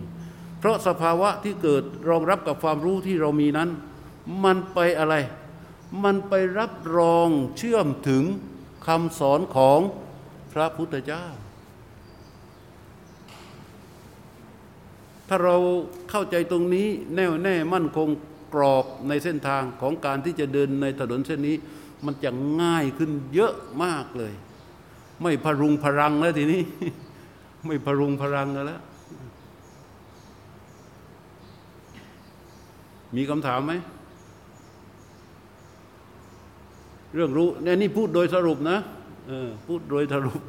[0.60, 3.70] เพราะสภาวะที่เกิดรองรับกับความรู้ที่เรามีนั้น
[4.44, 5.16] มันไปอะไร
[6.04, 7.28] มันไปรับรอง
[7.58, 8.24] เชื่อมถึง
[8.88, 9.80] คำสอนของ
[10.54, 11.26] พระพุทธเจ้า
[15.28, 15.56] ถ้าเรา
[16.10, 18.10] เข้าใจตรงนี้แน่วแน่มั่นคง
[18.54, 21.56] กรอบในเส้นทางของการที่จะเดินในถนนเส้นนี้
[22.06, 22.30] มันจะ
[22.62, 24.34] ง่ายขึ้นเยอะมากเลย
[25.22, 26.62] ไม่พรุงพรังแล้วทีนี้
[27.66, 28.82] ไม่พรุงพรังแล้ว
[33.16, 33.74] มีคำถามไหม
[37.14, 38.78] เรื่องรู้เนี่ยนี่พูดโดยสรุปนะ
[39.68, 40.42] พูดโดยสรุป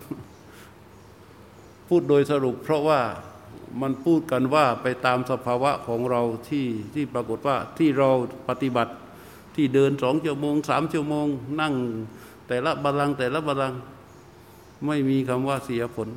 [1.88, 3.00] พูดโดยสรุป เพราะว่า
[3.80, 8.08] มันพูดกันว่าไปตามสภาวะของเราที่ที่ปรากฏว่าที่เรา
[8.48, 8.92] ปฏิบัติ
[9.54, 11.26] ที่เดินสองชั่วโมงสามชั่วโมง
[11.60, 11.74] นั่ง
[12.48, 13.74] แต่ละบาลังแต่ละบาลัง
[14.86, 16.08] ไม่มีคำว่าเสียผล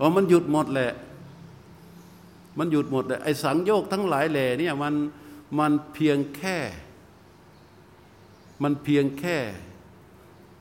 [0.00, 0.90] อ๋อมันหยุดหมดแหละ
[2.58, 4.94] มันหยุดหมดเลยไอ้สังโยกทั้งหลายแหล่เนี่ยมัน
[5.58, 6.58] มันเพียงแค่
[8.62, 9.36] มันเพียงแค่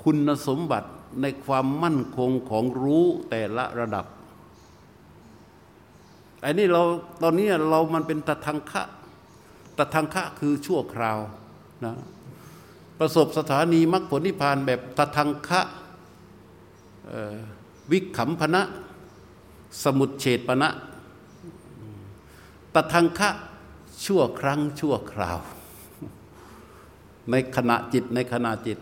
[0.03, 0.89] คุณสมบัติ
[1.21, 4.05] ในความมั่นคงของรู้แต่ละระดับ
[6.41, 6.81] ไอ้นี่เรา
[7.21, 8.83] ตอนนี้เรามันเป็นตะทังคะ
[9.77, 11.19] ตะทังคะคือชั่วคราว
[11.85, 11.93] นะ
[12.99, 15.61] ประสบสถานีมรรคผลนิพพานแบบตะทังคะ
[17.91, 18.61] วิขำพนะ
[19.83, 20.90] สมุดเฉดปณะตะ
[22.93, 23.29] ทังคะ
[24.05, 25.39] ชั่วครั้งชั่วคราว
[27.31, 28.77] ในขณะจิตในขณะจิต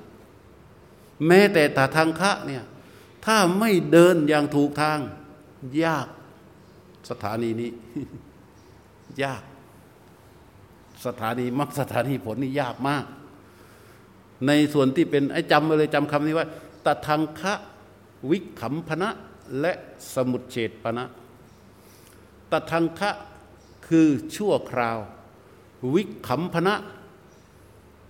[1.27, 2.63] แม้แต่ตทางคะเนี่ย
[3.25, 4.99] ถ้าไม่เดินอย่างถูกทาง
[5.85, 6.07] ยาก
[7.09, 7.71] สถานีนี้
[9.23, 9.43] ยาก
[11.05, 13.05] สถานีมรรคสถานีผลนี่ยากมาก
[14.47, 16.47] ในส่วนที่เป็นไอ้จำไปเลยจำคำนี้ว่า
[16.85, 17.53] ตทางคะ
[18.29, 19.09] วิขำพนะ
[19.59, 19.73] และ
[20.13, 21.05] สมุดเฉดปณะ
[22.51, 23.11] ตทางคะ
[23.89, 24.99] คือชั่วคราว
[25.93, 26.75] วิขำพนะ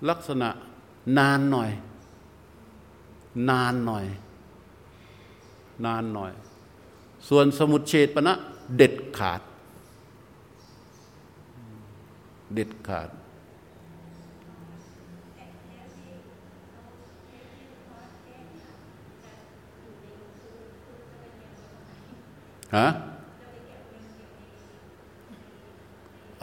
[0.10, 0.50] ลักษณะ
[1.18, 1.72] นานหน่อย
[3.50, 4.06] นานหน่อย
[5.86, 6.32] นานหน่อย
[7.28, 8.34] ส่วนสมุดเฉดปณะ
[8.78, 9.42] เด็ดขาด
[12.54, 13.10] เด็ดขาด
[22.78, 22.88] ฮะ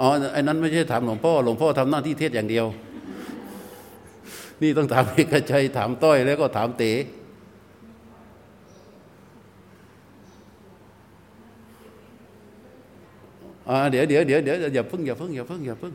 [0.01, 2.67] อ๋อไอ้นั้นไม่ใช่ถามหลวงพ่อ หลวงพ่อทำหน้าที่เทศอย่างเดียว
[4.63, 6.93] นี่ต้องถามเอกชัยถามต้อยแล้วก็ถามเต๋
[13.91, 15.93] เดี๋ยวเดี๋ยวเดี๋ยวเดี๋ยวอย่าพึ่งอย่าพึ่งอย่าพึ่งอย่าพึ่ง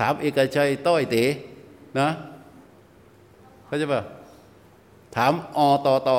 [0.00, 1.24] ถามเอกชัยต้อยเต๋
[1.98, 2.08] นะ
[3.66, 4.00] เข้าใจป่ะ
[5.16, 6.18] ถามอตอตอ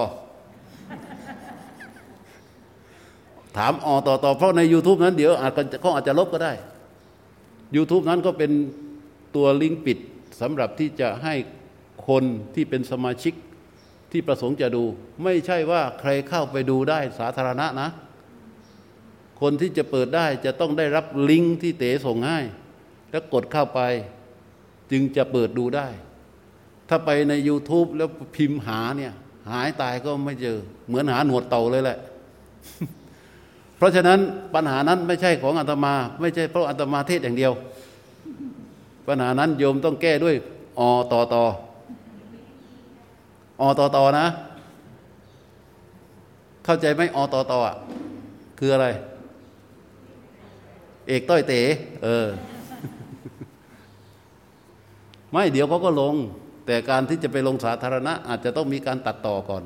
[3.57, 6.53] ถามอตอตอเพราะใน YouTube นั้นเดี๋ยวอาจจะเขาอาจจะลบก็ได้
[7.75, 8.51] YouTube นั้นก็เป็น
[9.35, 9.97] ตัวลิงก์ปิด
[10.41, 11.33] สำหรับที่จะให้
[12.07, 12.23] คน
[12.55, 13.33] ที่เป็นสมาชิก
[14.11, 14.83] ที่ประสงค์จะดู
[15.23, 17.89] ไม่ใช่ว่าใครเข้าไปดูได้สาธารณะนะ
[19.41, 22.39] คนที่จะเปิดได้จะต้องได้รับลิงก์ที่เต๋ส่งให้
[23.11, 23.81] แล้วกดเข้าไป
[24.91, 25.87] จึงจะเปิดดูได้
[26.89, 29.13] ถ้าไปใน YouTube แล้วพิมพ์หาเนี่ย
[29.51, 31.97] หายตายก็ไม่เจอ เหมือนหาหนวดเต่าเลยแหละ
[33.80, 34.19] เพราะฉะนั้น
[34.56, 37.53] ปัญหานั้นไม่ใช่ของอาตมา ไม่ใช่เพราะอาตมาเทศอย่างเดียว
[39.07, 40.35] ปัญหานั้นโยมต้องแก้ด้วย
[40.80, 40.81] อ
[41.11, 41.43] ตอตอ
[43.61, 44.27] อตอตอนะ
[46.65, 47.76] เข้าใจไหมอตอตอะ
[48.60, 48.88] คืออะไร
[51.07, 51.61] เอกต้อยเต๋
[52.03, 52.27] เออ
[55.31, 56.15] ไม่เดี๋ยวเขาก็ลง
[56.65, 59.64] แต่การที่จะไปลงสาธารณะ อาจจะต้องมีการตัดต่อก่อน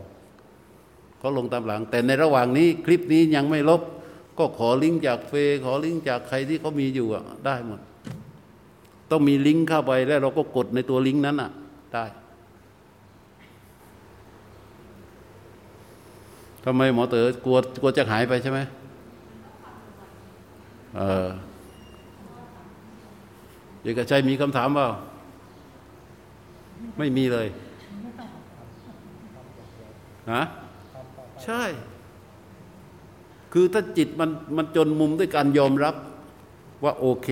[1.19, 3.81] เขาลงตามหลัง แต่ในระหว่างนี้คลิปนี้ยังไม่ลบ
[4.37, 5.33] ก็ขอลิงก์จากเฟ
[5.65, 7.79] ขอลิงก์จากใครที่เขามีอยู่อะได้หมด
[9.11, 11.51] ต้องมีลิงก์เข้าไปแล้วเราก็กดในตัวลิงก์นั้นอะ
[11.93, 12.05] ได้
[16.65, 18.59] ทำไมหมอเต๋อกลัวกลัวจะหายไปใช่ไหม
[20.97, 21.27] เออ
[23.81, 24.87] เอกชัยมีคำถามเปล่า
[26.97, 27.47] ไม่มีเลย
[30.31, 30.43] ฮะ
[31.43, 31.61] ใช่
[33.53, 35.95] คือถ้าจิตมันมันจนมุมด้วยการยอมรับ
[36.83, 37.27] ว่าโอเค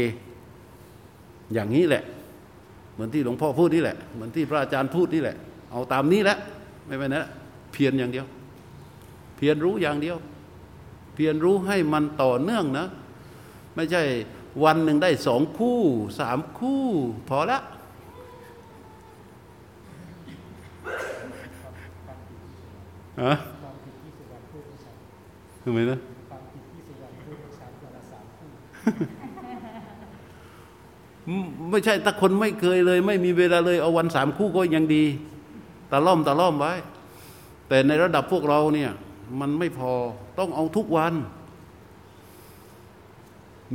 [1.54, 2.04] อย่างนี้แหละ
[2.94, 5.36] เหมือนที่หลวงพ่อพูดนี่แหละ เหมือนที่พระอาจารย์พูดนี่แหละ
[5.72, 6.38] เอาตามนี้แหละ
[6.86, 7.26] ไม่ไปนะ
[7.72, 8.26] เพียรอย่างเดียว
[9.36, 10.18] เพียรรู้อย่างเดียว
[11.14, 12.88] เพียรรู้ให้มันต่อเนื่องนะ
[13.76, 14.04] ไม่ใช่
[14.64, 15.80] วันหนึ่งได้สองคู่
[16.20, 16.86] สามคู่
[17.30, 17.60] พอละ
[23.24, 23.34] ฮะ
[25.64, 26.00] ทำไมนะ
[31.70, 35.06] ไม่ใช่ถ้าคนไม่เคยเลย ไม่มีเวลาเลย เอาวันสามคู่ก็ยังดี
[35.92, 36.74] ตะล่อมตะล่อมไว้
[37.68, 38.92] แต่ในระดับพวกเราเนี่ย
[39.40, 39.94] มันไม่พอ
[40.40, 41.14] ต้องเอาทุกวัน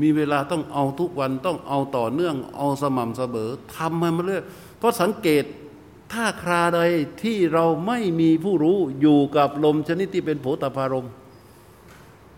[0.01, 4.45] มีเวลาต้องเอาทุกวัน ต้องเอาต่อเนื่อง เอาสม่ำเสมอทำให้มันเรื่อย
[4.79, 5.45] เพราะสังเกต
[6.13, 6.81] ถ้าคราใด
[7.23, 11.09] ที่เราไม่มีผู้รู้อยู่กับลมชนิดที่เป็นโผตพารม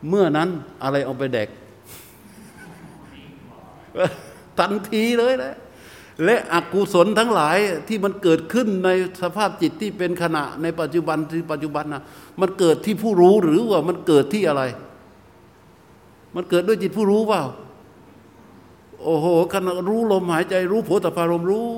[0.09, 0.49] เมื่อนั้น
[0.83, 1.49] อะไรเอาไปแดก
[4.59, 5.57] ทันทีเลยนะ
[6.25, 7.57] และอกุศลทั้งหลาย
[7.89, 8.89] ที่มันเกิดขึ้นใน
[9.23, 12.03] สภาพจิตที่เป็นขณะในปัจจุบันที่ปัจจุบันนะ
[12.41, 14.63] มันเกิดที่ผู้รู้หรือว่ามันเกิดที่อะไร
[16.35, 17.43] มันเกิดด้วยจิตผู้รู้เปล่า
[19.03, 21.69] โอ้โหขณะรู้ลมหายใจรู้โผตพารมรู้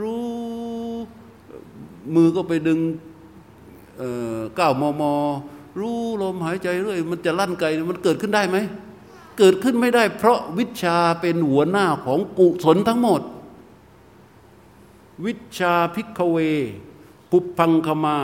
[0.00, 0.22] รู้
[2.14, 2.80] มือก็ไปดึง
[4.56, 5.12] เก้ามอมอ
[5.78, 8.58] รู้ลมหายใจเรื่อยมันจะลั่นไกมันเกิดขึ้นได้ไหม
[9.38, 13.22] เกิดขึ้นไม่ได้ เพราะวิชาเป็นหัวหน้าของกุศลทั้งหมด
[15.24, 16.36] วิชาพิกเว
[17.30, 18.18] ปุพังคมา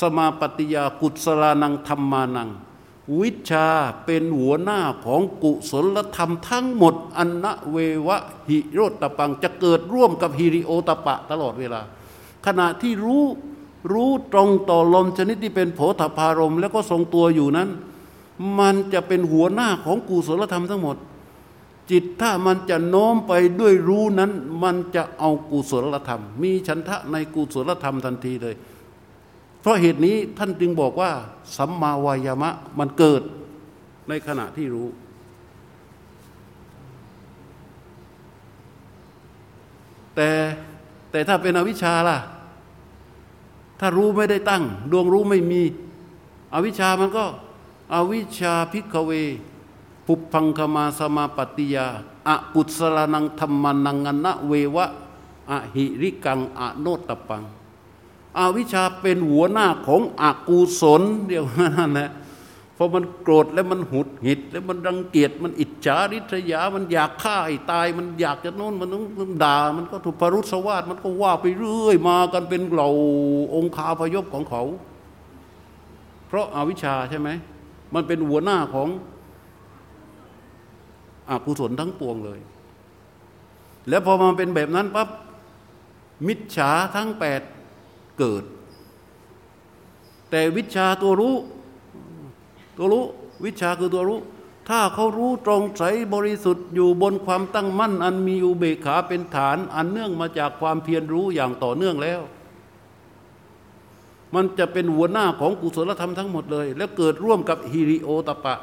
[0.00, 2.50] สมาปฏิยากุศลานังธรรมานัง
[3.20, 3.66] วิชา
[4.04, 7.76] เป็นหัวหน้าของกุศลธรรมทั้งหมดอันนะเว
[8.06, 8.18] วะ
[8.48, 11.80] หิโรตปังจะเกิดร่วมกับฮิริโอตปะตลอดเวลา
[12.46, 13.24] ขณะที่รู้
[13.90, 17.68] รู้ตรงต่อลมชนิดที่เป็นโผฏฐารมแล้วก็ทรงตัวอยู่นั้น
[18.58, 20.96] มันจะเป็นหัวหน้าของกุศลธรรมทั้งหมด
[21.90, 24.30] จิตถ้ามันจะโน้มไปด้วยรู้นั้น
[24.62, 28.54] มันจะเอากุศลธรรม มีฉันทะในกุศลธรรมทันทีเลย
[29.60, 31.10] เพราะเหตุนี้ท่านจึงบอกว่า
[31.56, 33.22] สัมมาวายามะมันเกิด
[34.08, 34.88] ในขณะที่รู้
[40.14, 40.30] แต่
[41.10, 42.18] แต่ถ้าเป็นอวิชชาล่ะ
[43.84, 45.62] ถ้ารู้ไม่ได้ตั้ง ดวงรู้ไม่มี
[46.54, 47.24] อวิชามันก็
[47.94, 49.10] อวิชาพิกเว
[50.06, 51.86] ปุพังคมาสมาปฏิยา
[52.28, 54.86] อากุศลนังธรรมนังอนะเววะ
[55.50, 57.42] อหิริกังอโนตปัง
[58.38, 61.44] อวิชาเป็นหัวหน้าของอกุศลเดียว
[61.78, 62.08] นั่นแหละ
[62.82, 69.00] อมันโกรธแล้วมันหุดหิด แล้วมันรังเกียจมันอิจฉาริษยา มันอยากฆ่าให้ตาย มันอยากจะโน้นมันต้อ
[69.30, 72.90] งด่า มันก็ถูกพรุษวาดมันก็ว่าไปเรื่อยมากันเป็นเหล่า
[73.54, 74.62] องคาพยพของเขา
[76.26, 77.28] เพราะอาวิชชาใช่ไหม
[77.94, 78.88] มันเป็นหัวหน้าของ
[81.30, 82.40] อกุศลทั้งปวงเลย
[83.88, 85.08] แล้วพอมาเป็นแบบนั้นปั๊บ
[86.26, 87.40] มิจฉาทั้งแปด
[88.18, 88.44] เกิด
[90.30, 91.34] แต่วิชาตัวรู้
[92.76, 93.04] ตัวรู้
[93.44, 94.20] วิชาคือตัวรู้
[94.68, 95.82] ถ้าเขารู้ตรงใส
[96.14, 102.20] บริสุทธิ์อยู่บนความตั้งมั่น อันมีอุเบกขาเป็นฐาน อันเนื่องมาจากความเพียรรู้อย่างต่อเนื่องแล้ว
[104.34, 108.54] มันจะเป็นหัวหน้าของกุศลธรรมทั้งหมดเลย แล้วเกิดร่วมกับฮิริโอตปะ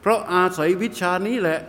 [0.00, 1.60] เพราะอาศัยวิชานี้แหละ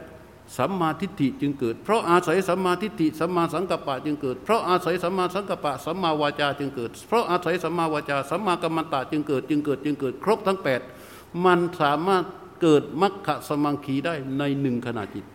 [0.58, 10.82] สัมมาทิฏฐิจึงเกิด เพราะอาศัยสัมมาทิฏฐิสัมมาสังกัปปะจึงเกิด เพราะอาศัยสัมมาสังกัปปะสัมมาวาจาจึงเกิด เพราะอาศัยสัมมาวาจาสัมมากัมมันตะจึงเกิด จึงเกิดจึงเกิด ครบทั้งแปด
[11.46, 12.24] มันสามารถ
[12.62, 15.26] เกิดมรรคสมังคีได้ในหนึ่งขณะจิต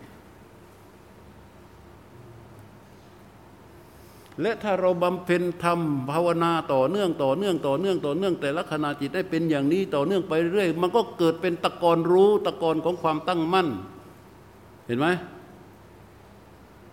[4.41, 5.81] และถ้าเราบำเพ็ญธรรม
[6.11, 13.69] ภาวนาต่อเนื่องต่อเนื่องต่อเนื่องต่อเนื่องแต่ละขณะจิตได้เป็นอย่างนี้ต่อเนื่องไปเรื่อยมันก็เกิดเป็นตะกอนรู้ตะกอนของความตั้งมั่น
[14.87, 15.07] เห็นไหม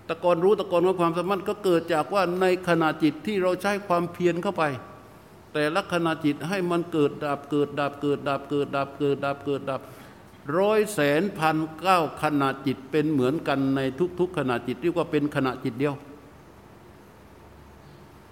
[0.07, 4.63] ตะกอนรู้ตะกอนของความสามารถก็เกิดจากว่าในขณะจิตที่เราใช้ความเพียรเข้าไป
[5.53, 9.81] แต่ละขณะจิตให้มันเกิดดับเกิดดับเกิดดับเกิดดับเกิดดับเกิดดับ
[10.57, 13.81] ร้อยแสนพันเก้าขณะจิตเป็นเหมือนกันใน
[14.19, 15.95] ทุก ๆ ขณะจิตเรียกว่าเป็นขณะจิตเดียว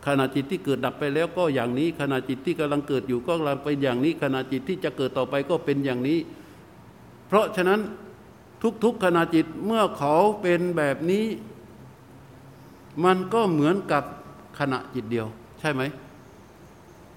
[0.08, 6.20] ขณะจิตที่เกิดดับไปแล้วก็อย่างนี้ขณะจิตที่กำลังเกิดอยู่ก็กำลังเป็นอย่างนี้ขณะจิตที่จะเกิดต่อไปก็เป็นอย่างนี้
[7.28, 7.80] เพราะฉะนั้น
[8.84, 11.26] ทุกๆขณะจิตเมื่อเขาเป็นแบบนี้
[13.06, 14.04] มันก็เหมือนกับ
[14.60, 15.28] ขณะจิตเดียว
[15.60, 15.82] ใช่ไหม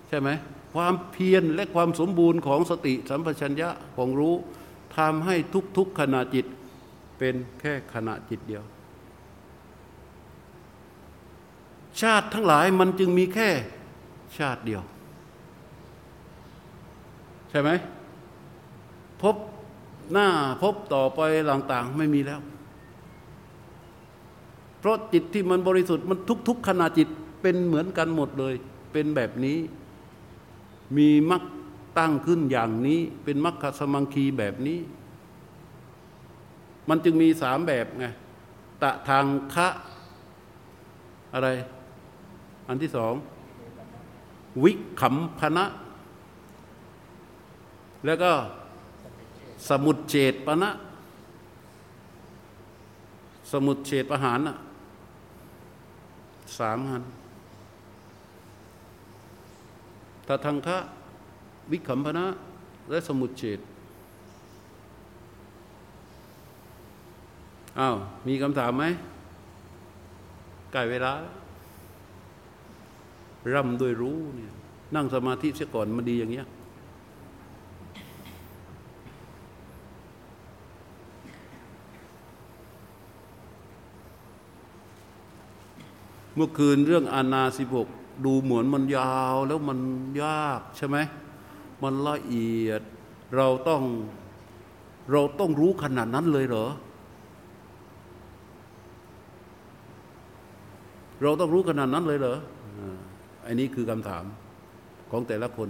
[0.08, 0.28] ใช่ไหม
[0.74, 4.34] ความเพียรและความสมบูรณ์ของสติสัมปชัญญะของรู้
[4.96, 5.36] ทำให้
[5.76, 6.46] ทุกๆขณะจิต
[7.18, 8.64] เป็นแค่ขณะจิตเดียว
[12.00, 13.48] ชาติทั้งหลายมันจึงมีแค่
[14.38, 14.82] ชาติเดียว
[17.50, 17.70] ใช่ไหม
[19.22, 19.36] พบ
[20.12, 20.28] หน้า
[20.62, 21.20] พบต่อไป
[21.50, 22.40] ต่างๆไม่มีแล้ว
[24.78, 26.18] เพราะจิตที่มันบริสุทธิ์มัน
[26.48, 27.08] ทุก ๆขณะจิต
[27.42, 28.54] เป็นเหมือนกันหมดเลย
[28.92, 29.58] เป็นแบบนี้
[30.96, 31.42] มีมรรค
[31.98, 34.78] ตั้งขึ้นอย่างนี้ เป็นมรรคสมังคีแบบนี้
[36.88, 38.06] มันจึงมีสามแบบไง
[38.82, 39.24] ตะทาง
[39.54, 39.68] คะ
[41.34, 41.48] อะไร
[42.68, 43.14] อันที่สอง
[44.62, 45.64] วิขำพนะ
[48.06, 48.32] แล้วก็
[49.68, 50.70] สมุดเฉดปณะ
[53.52, 54.56] สมุดเฉดประหารน่ะ
[56.58, 57.02] สามอัน
[60.26, 60.78] ตาทังคะ
[61.70, 62.26] วิคัมพนะ
[62.90, 63.60] และสมุดเฉด
[67.78, 68.84] อ้าว มีคำถามไหม
[70.72, 71.12] ใกล้เวลา
[73.54, 74.52] ร่ำด้วยรู้เนี่ย
[74.94, 76.46] นั่งสมาธิเสียก่อนมันดีอย่างเงี้ย
[86.34, 87.88] เมื่อคืนเรื่องอานาสิบก
[88.24, 89.78] ดูเหมือนมันยาวแล้วมัน
[90.22, 90.96] ยากใช่ไหม
[91.82, 92.82] มันละเอียด
[93.36, 93.82] เราต้อง
[95.10, 96.66] เราต้องรู้ขนาดนั้นเลยเหรอ
[101.22, 102.36] เราต้องรู้ขนาดนั้นเลยเหรอ
[103.46, 104.24] อันนี้คือคำถาม
[105.10, 105.68] ของแต่ละคน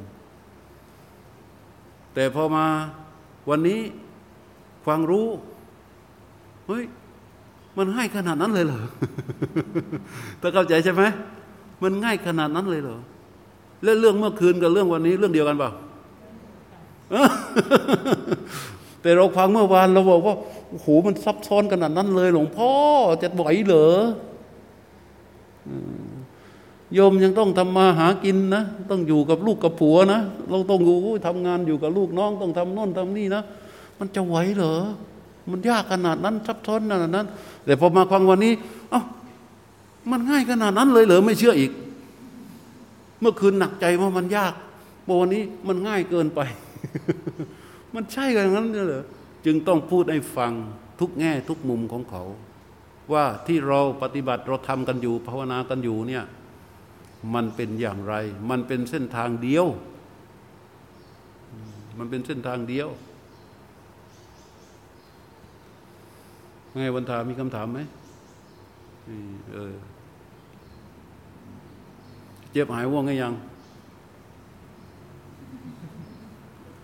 [2.14, 2.66] แต่พอมา
[3.51, 3.80] วันนี้
[4.86, 5.26] ฟังรู้
[6.66, 6.84] เฮ้ย
[7.76, 8.82] มันง่ายขนาดนั้นเลยเหรอ
[10.40, 11.02] ถ้าเข้าใจใช่ไหม
[11.82, 12.98] มันง่ายขนาดนั้นเลยเหรอ
[13.82, 15.70] แล้วเรื่องเมื่อคืนกับเรื่องวันนี้เรื่องเดียวกันเปล่า
[19.02, 20.34] แต่เราฟังเมื่อวานเราบอกว่า
[20.70, 22.70] โอ้โหมันซับซ้อนขนาดนั้นเลย หลวงพ่อ
[23.22, 23.86] จะไหวเหรอ
[26.94, 30.20] โยมยังต้องทำมาหากินนะต้องอยู่กับลูกกับผัวนะ
[30.50, 30.96] เราต้องอยู่
[31.26, 33.42] ทำงานอยู่กับลูกน้อง ต้องทำโน่นทำนี่นะ
[33.98, 34.74] มันจะไหวเหรอ
[35.51, 37.27] มันยากขนาดนั้นซับซ้อนขนาดนั้น
[37.64, 38.52] แต่พอมาฟังวันนี้
[38.90, 39.02] เอ้า
[40.10, 41.73] มันง่ายขนาดนั้นเลยเหรอไม่เชื่ออีก
[43.20, 44.52] เมื่อคืนหนักใจว่ามันยาก
[45.20, 46.40] วันนี้มันง่ายเกินไป
[47.94, 49.05] มันใช่กันนั้นเหรอ
[49.44, 50.52] จึงต้องพูดให้ฟัง
[51.01, 52.24] ทุกแง่ทุกมุมของเขา
[53.12, 56.24] ว่าที่เราปฏิบัติเราทำกันอยู่ภาวนากันอยู่เนี่ย
[57.35, 58.14] มันเป็นอย่างไร
[58.51, 59.66] มันเป็นเส้นทางเดียว
[61.98, 62.89] มันเป็นเส้นทางเดียว
[66.76, 67.80] ไงวันทามีคำถามไหม
[69.52, 69.74] เออ
[72.52, 73.34] เจ็บหายว่วงไงยัง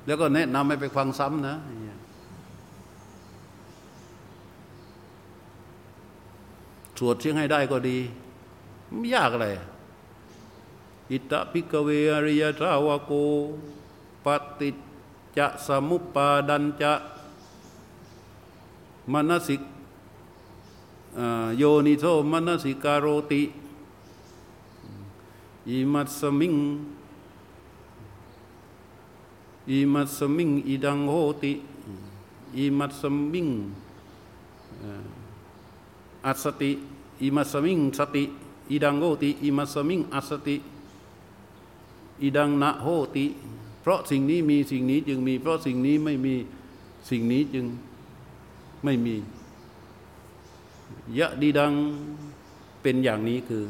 [0.07, 1.57] แล้วก็แนะนำให้ไปฟังซ้ำนะ
[6.99, 7.99] สวดเชียงให้ได้ก็ดี
[8.99, 9.49] ไม่ยากอะไร
[11.13, 13.13] อิตาปิกเวอริยทาวโก
[14.25, 14.27] ป
[14.59, 14.71] ฏิ
[15.37, 16.93] จะสมุปปาดันจะ
[19.13, 19.63] มนสิก
[21.59, 23.43] โยนิโสมนสิการโรติ
[25.71, 26.55] อิมัสมิง
[29.71, 31.53] อิมัสมิงอิดังโหติ
[32.57, 33.49] อิมัสมิง
[36.27, 36.73] อัสติ
[37.23, 38.25] อิมัสมิงสติ
[38.71, 40.57] อิดังโหติอิมัสมิงอัสติ
[42.23, 43.25] อิดังนะโหติ
[43.81, 46.35] เพราะสิ่งนี้มีสิ่งนี้จึงมี เพราะสิ่งนี้ไม่มี
[47.11, 47.65] สิ่งนี้จึง
[48.85, 49.17] ไม่มี
[51.19, 51.73] ยะดีดัง
[52.83, 53.65] เป็นอย่างนี้คือ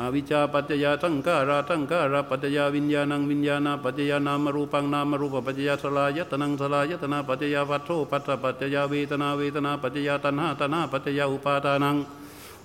[0.00, 11.96] อวิชาปัจจยาตั้งการาตั้งการาปัจจยาวิญญาณังวิญญาณาปัจจยานามรูปังนามรูปปัจจยาสลายตนังสลายตนาปัจจยาวัตโธปัจจปัจจยาเวทนาเวทนาปัจจยาตัณหาตัณหาปัจจยาอุปาทานัง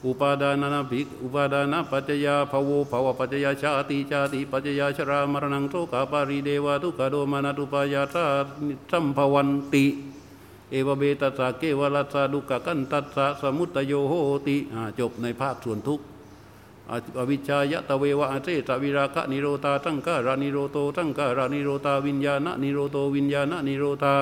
[0.06, 8.24] อุปาดานาภิกอุปาดานาปัจจยาภวภวปัจจยาชาติชาติปัจจยาชรามรณังโสกาปาริเดวะทุกขโดมานาตุปายาตา
[8.92, 9.86] สัมภวันติ
[10.72, 14.14] เอวเบตัสสะเกวรัสสะดุกะกันตัสสะสมุตโยโห
[14.48, 14.58] ติ
[15.00, 16.02] จบในภาคส่วนทุก
[17.18, 24.16] อวิชายะตะเววะอาเจตวิราคะนิโรตาตั้งการานิโรโตตั้งการานิโรตาวิญญาณนิโรโตวิญญาณนิโรตา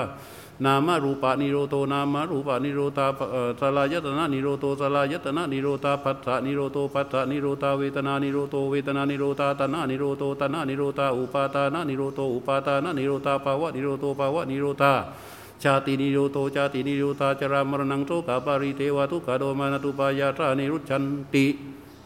[0.64, 3.06] นามารูปานิโรโตนามารูปานิโรตา
[3.60, 14.94] สลายตนะนิโรโตสลายตนะนิโรตาปัสสะนิโรโตปัสสะนิโรตาเวทนานิโรโตเวทนานิโรตาตนะนิโรโตตนะนิโรตาอุปาทานะนิโรโตอุปาทานะนิโรตาภาวะนิโรโตภาวะนิโรตา
[15.66, 21.46] ชาตินิโรโธ ชาตินิโรธา ชรามรณังโสกะปริเทวะทุกขะโทมะนัสสุปายาสานิรุชฌันติ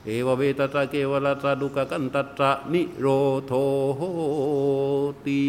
[0.06, 3.06] เอวะเมตัสสะเกวะลัสสะ ทุกขักขันธัสสะนิโร
[3.48, 3.54] โธ
[3.98, 4.02] โห
[5.26, 5.42] ติ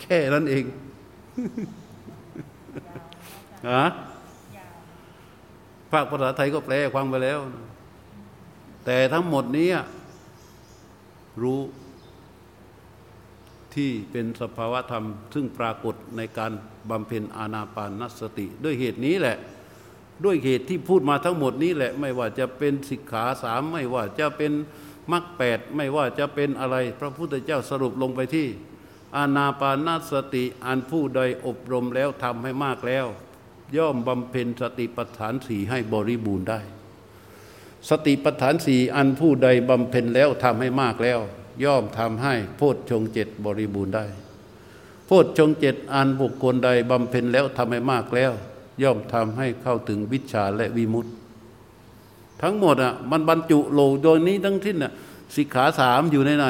[0.00, 0.64] แค่นั้นเอง
[3.70, 3.84] ฮะ
[5.90, 7.38] ภาคภาษาไทยก็แปลความไปแล้ว
[8.84, 9.68] แต่ทั้งหมดนี้
[11.42, 11.60] รู้
[13.76, 16.52] ที่เป็นสภาวะธรรม ซึ่งปรากฏในการ
[16.90, 19.36] บำเพ็ญอาณาปานสติ ด้วยเหตุนี้แหละ
[20.24, 24.52] ด้วยเหตุที่พูดมาทั้งหมดนี้แหละ ไม่ว่าจะเป็นสิกขาสามไม่ว่าจะเป็น
[25.12, 28.48] มรรคแปดไม่ว่าจะเป็นอะไร พระพุทธเจ้าสรุปลงไปที่
[29.16, 33.06] อาณาปานสติอันผู้ใดอบรมแล้วทำให้มากแล้ว
[33.76, 36.60] ย่อมบำเพ็ญสติปัฏฐานสี่ให้บริบูรณ์ได้
[37.88, 41.20] สติปัฏฐานสี่อันผู้ใดบำเพ็ญแล้วทำให้มากแล้ว
[41.64, 44.04] ย่อมทำให้โพชฌงเจ็ดบริบูรณ์ได้
[45.06, 48.32] โพชฌงเจ็ดอันบุคคลใดบำเพ็ญแล้วทำให้มากแล้ว
[48.82, 51.10] ย่อมทำให้เข้าถึงวิชาและวิมุตติ
[52.42, 54.92] ทั้งหมดอะมันบรรจุโลโดยนี้ทั้งทิ้นอะ
[55.36, 56.46] สิกขาสามอยู่ในไหน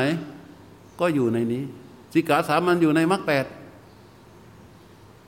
[1.01, 1.63] ก็อยู่ในนี้
[2.15, 3.45] สิกขาสามมันอยู่ในมรรคแปด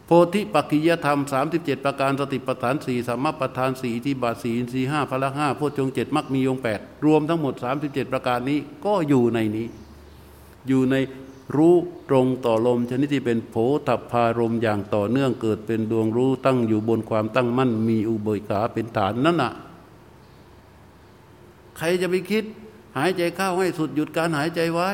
[0.07, 9.67] โพธิปักกิยธรรมสามสิบเจ็ดประการสติปัฏฐานสี่สามปัฏฐานสี่ที่บาทสีสี่ห้าพละห้าโพชงเจ็ดมักมีองแปดรวมทั้งหมดสามสิบเจ็ดประการนี้ก็อยู่ในนี้
[10.69, 10.97] อยู่ใน
[11.57, 11.75] รู้
[12.09, 13.55] ตรงต่อลมชนิดที่เป็นโผ
[13.87, 19.53] ตัพารมอย่างต่อเนื่องเกิดเป็นดวงรู้ตั้งอยู่บนความตั้งมั่นมีอุเบกขาเป็นฐานนั่นน่ะ
[21.79, 22.45] ใครจะไปคิด
[22.97, 24.91] หายใจเข้าให้สุดหยุดการหายใจไว้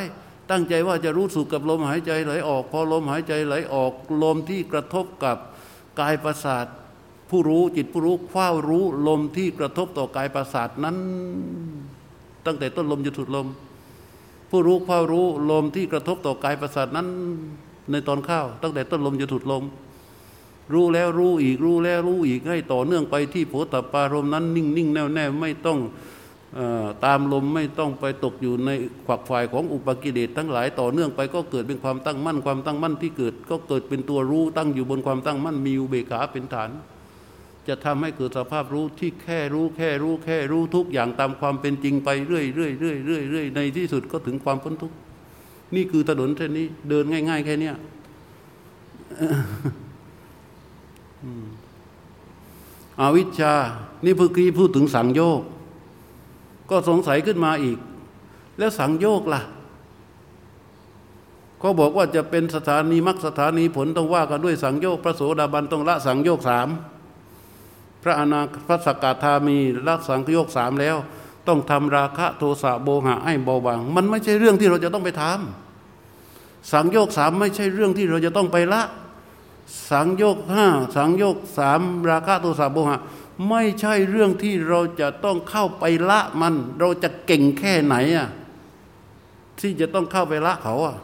[0.51, 5.37] ตั้งใจว่าจะรู้สึกกับลมหายใจไหลออก พอลมหายใจไหลออกลมที่กระทบกับ
[6.01, 6.67] กายประสาท
[7.31, 10.97] ผู้รู้จิตผู้รู้คว้ารู้ลมที่กระทบต่อกายประสาทนั้น
[12.47, 13.47] ตั้งแต่ต้นลมจนสุดลม
[14.51, 17.07] ผู้รู้คว้ารู้ลมที่กระทบต่อกายประสาทนั้น
[17.91, 19.65] ในตอนข้าว ตั้งแต่ต้นลมจนสุดลม
[20.73, 25.79] รู้แล้วรู้อีกรู้แล้วรู้อีกให้ต่อเนื่องไปที่โผตปารมนั้น นิ่งนิ่งแน่วแน่ไม่ต้อง
[27.05, 28.71] ตามลมไม่ต้องไปตกอยู่ใน
[29.07, 36.71] ขวักฝ่ายของอุปกิเลสทั้งหลายต่อเนื่องไปก็เกิดเป็นความตั้งมั่นความตั้งมั่นที่เกิด ก็เกิดเป็นตัวรู้ตั้งอยู่บนความตั้งมั่นมีอุเบกขาเป็นฐาน
[37.69, 44.97] จะทำให้เกิดสภาพรู้ที่แค่รู้แค่รู้แค่รู้ทุกอย่างตามความเป็นจริงไปเรื่อยเรื่อยเรื่อยเรื่อยเรื่อยในที่สุดก็ถึงความพ้นทุกข์
[45.75, 47.73] นี่คือถนนเส้นนี้เดินง่าย ๆ แค่นี้
[53.01, 53.55] อวิชชา
[54.05, 55.43] นี่เพื่อกี้พูดถึงสังโยก
[56.71, 57.79] ก็สงสัยขึ้นมาอีก
[58.59, 59.43] แล้วสังโยกล่ะ
[61.59, 66.69] เขาบอกว่าจะเป็นสถานีมรรคสถานีผลต้องว่ากันด้วยสังโยกพระโสดาบันต้องละสังโยกสาม
[68.03, 70.97] พระอนาพระสกทามีละสังโยกสามแล้ว
[71.49, 78.83] ต้องทำราคะโทสะโบหะให้เบาบาง มันไม่ใช่เรื่องที่เราจะต้องไปทำสังโยกสามไม่ใช่เรื่องที่เราจะต้องไปละ
[79.91, 80.67] สังโยกห้า
[80.97, 81.81] สังโยกสาม
[82.11, 82.99] ราคะโทสะโบหะ
[83.49, 88.29] ไม่ใช่เรื่องที่เราจะต้องเข้าไปละมัน เราจะเก่งแค่ไหนอะ
[89.61, 90.97] ที่จะต้องเข้าไปละเขาอะ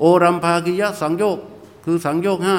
[0.00, 1.38] โอรัมภากิยะสังโยก
[1.84, 2.58] คือสังโยกห้า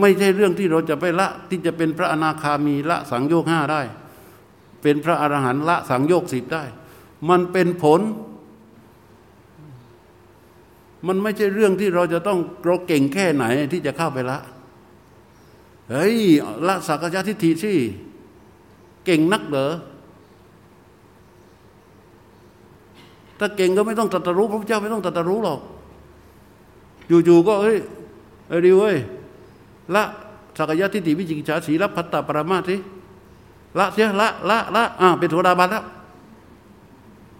[0.00, 3.82] ไม่ใช่เรื่องที่เราจะไปละที่จะเป็นพระอนาคามีละสังโยกห้าได้
[4.82, 6.64] เป็นพระอรหันต์ละสังโยกสิบได้
[7.28, 8.00] มันเป็นผล
[11.06, 14.38] มันไม่ใช่เรื่องที่เราจะต้องเราเก่งแค่ไหนที่จะเข้าไปละ
[15.90, 16.16] เฮ้ย
[16.66, 17.72] ละสักยะทิฏฐิสิ
[19.04, 19.72] เก่งนักเหรอ
[23.38, 25.60] ถ้าเก่งก็ไม่ต้องตรัสรู้พระพุทธเจ้าไม่ต้องตรัสรู้หรอก
[27.08, 27.78] อยู่ๆก็เฮ้ย
[28.48, 28.96] เอ้ดิเว้ย
[29.94, 30.04] ละ
[30.58, 32.76] สักยะทิฏฐิวิจิกิจฉาสีละพัตตาปรมาสิ
[33.78, 35.84] ละเสียละละละอ่าเป็นโทดาบันแล้ว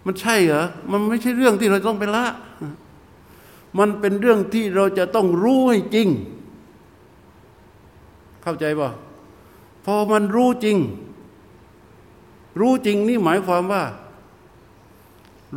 [0.05, 2.25] มันใช่เหรอ มันไม่ใช่เรื่องที่เราต้องไปละ
[3.77, 6.07] มันเป็นเรื่องที่เราจะต้องรู้ให้จริง
[8.43, 8.89] เข้าใจป่ะ
[9.85, 10.77] พอมันรู้จริง
[12.59, 13.83] รู้จริงนี่หมายความว่า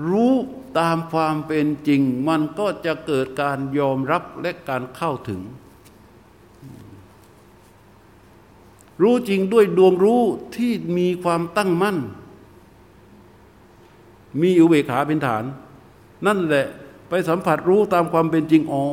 [0.09, 0.33] รู้
[0.79, 5.41] ตามความเป็นจริง มันก็จะเกิดการยอมรับและการเข้าถึง
[9.03, 10.23] รู้จริงด้วยดวงรู้
[10.57, 11.99] ที่มีความตั้งมั่น
[14.41, 15.45] มีอุเบกขาเป็นฐาน
[16.27, 16.67] นั่นแหละ
[17.09, 18.85] ไปสัมผัสรู้ตามความเป็นจริง อ๋อ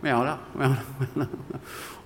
[0.00, 1.30] ไม่เอาแล้วไม่เอาแล้ว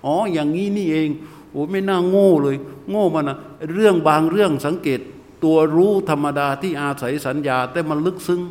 [0.05, 1.09] อ๋อ อย่างนี้นี่เอง
[1.51, 2.55] โอ้ไม่น่าโง่เลย
[2.89, 3.37] โง่มันนะ
[3.73, 4.99] เรื่องบางเรื่องสังเกต
[5.43, 8.41] ตัวรู้ธรรมดาที่อาศัยสัญญา แต่มันลึกซึ้ง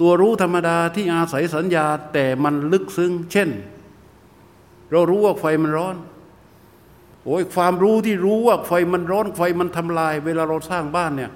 [0.00, 3.48] ตัวรู้ธรรมดาที่อาศัยสัญญา แต่มันลึกซึ้ง เช่น
[4.90, 5.96] เรารู้ว่าไฟมันร้อน
[7.24, 11.30] โอ้ยความรู้ที่รู้ว่าไฟมันร้อนไฟมันทำลาย เวลาเราสร้างบ้านเนี่ย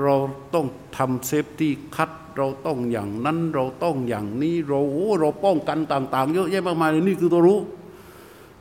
[0.00, 0.14] เรา
[0.54, 7.60] ต้องทำเซฟตี้คัดเราต้องอย่างนั้นเราต้องอย่างนี้เราโอ้เราป้องกันต่าง ๆ เยอะแยะมากมายนี่คือตัวรู้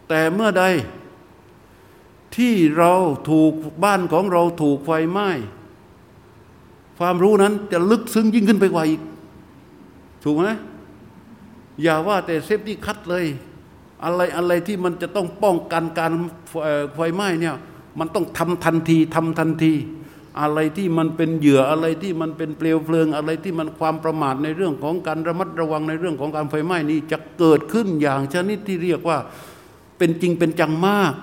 [0.10, 0.64] แต่เมื่อใด
[2.36, 2.94] ที่เรา
[3.30, 3.54] ถูก
[3.84, 5.30] บ้านของเราถูกไฟไหม้
[7.00, 9.02] ความรู้นั้นจะลึกซึ้งยิ่งขึ้นไปกว่าอีก
[10.24, 10.52] ถูกไหม
[11.82, 13.26] อย่าว่าแต่ safety cut เลย
[14.04, 16.12] อะไรอะไรที่มันจะต้องป้องกันการ
[16.96, 17.56] ไฟไหม้เนี่ย
[18.00, 19.74] มันต้องทำทันทีทำทันที
[20.42, 29.18] อะไรที่มันเป็นเหยื่ออะไรที่มันเป็นเปลวเพลิง อะไรที่มันความประมาทในเรื่องของการระมัดระวังในเรื่องของการไฟไหม้นี้จะเกิดขึ้นอย่างชนิดที่เรียกว่า
[29.98, 31.14] เป็นจริงเป็นจังมาก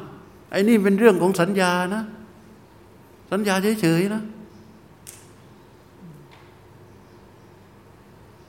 [0.50, 2.04] ไอ้นี่เป็นเรื่องของสัญญานะ
[3.32, 4.22] สัญญาเฉยๆนะ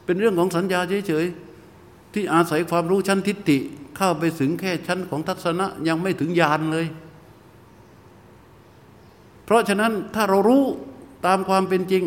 [0.06, 3.58] เป็นเรื่องของสัญญาเฉยๆที่อาศัยความรู้ชั้นทิฏฐิ
[3.98, 6.86] เข้าไปถึงแค่ชั้นของทัศนะยังไม่ถึงญาณเลย
[9.54, 10.64] ราะฉะนั้นถ้าเรารู้
[11.26, 12.06] ตามความเป็นจริง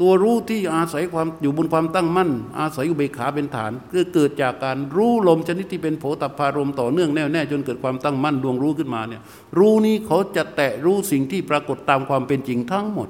[0.00, 9.22] ตัวรู้ที่อาศัยความอยู่บนความตั้งมั่น อาศัยอุเบกขาเป็นฐานก็เกิดจากการรู้ลมชนิดที่เป็นโผตพารมต่อเนื่องแน่วแน่จนเกิดความตั้งมั่นดวงรู้ขึ้นมาเนี่ย
[9.58, 13.08] รู้นี้เขาจะแตะรู้สิ่งที่ปรากฏตามความเป็นจริงทั้งหมด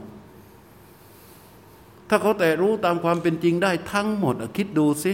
[2.08, 5.12] ถ้าเขาแตะรู้ตามความเป็นจริงได้ทั้งหมดคิดดูสิ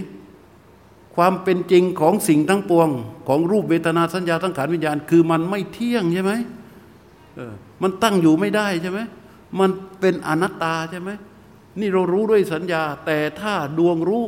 [1.16, 2.88] ความเป็นจริงของสิ่งทั้งปวง
[3.28, 6.32] ของรูปเวทนาสัญญาทั้งขันวิญญาณ คือมันไม่เที่ยงใช่ไหม
[7.82, 9.00] มันตั้งอยู่ไม่ได้ใช่ไหม
[9.58, 9.70] มัน
[10.00, 11.10] เป็นอนัตตาใช่ไหม
[11.80, 14.24] นี่เรารู้ด้วยสัญญา แต่ถ้าดวงรู้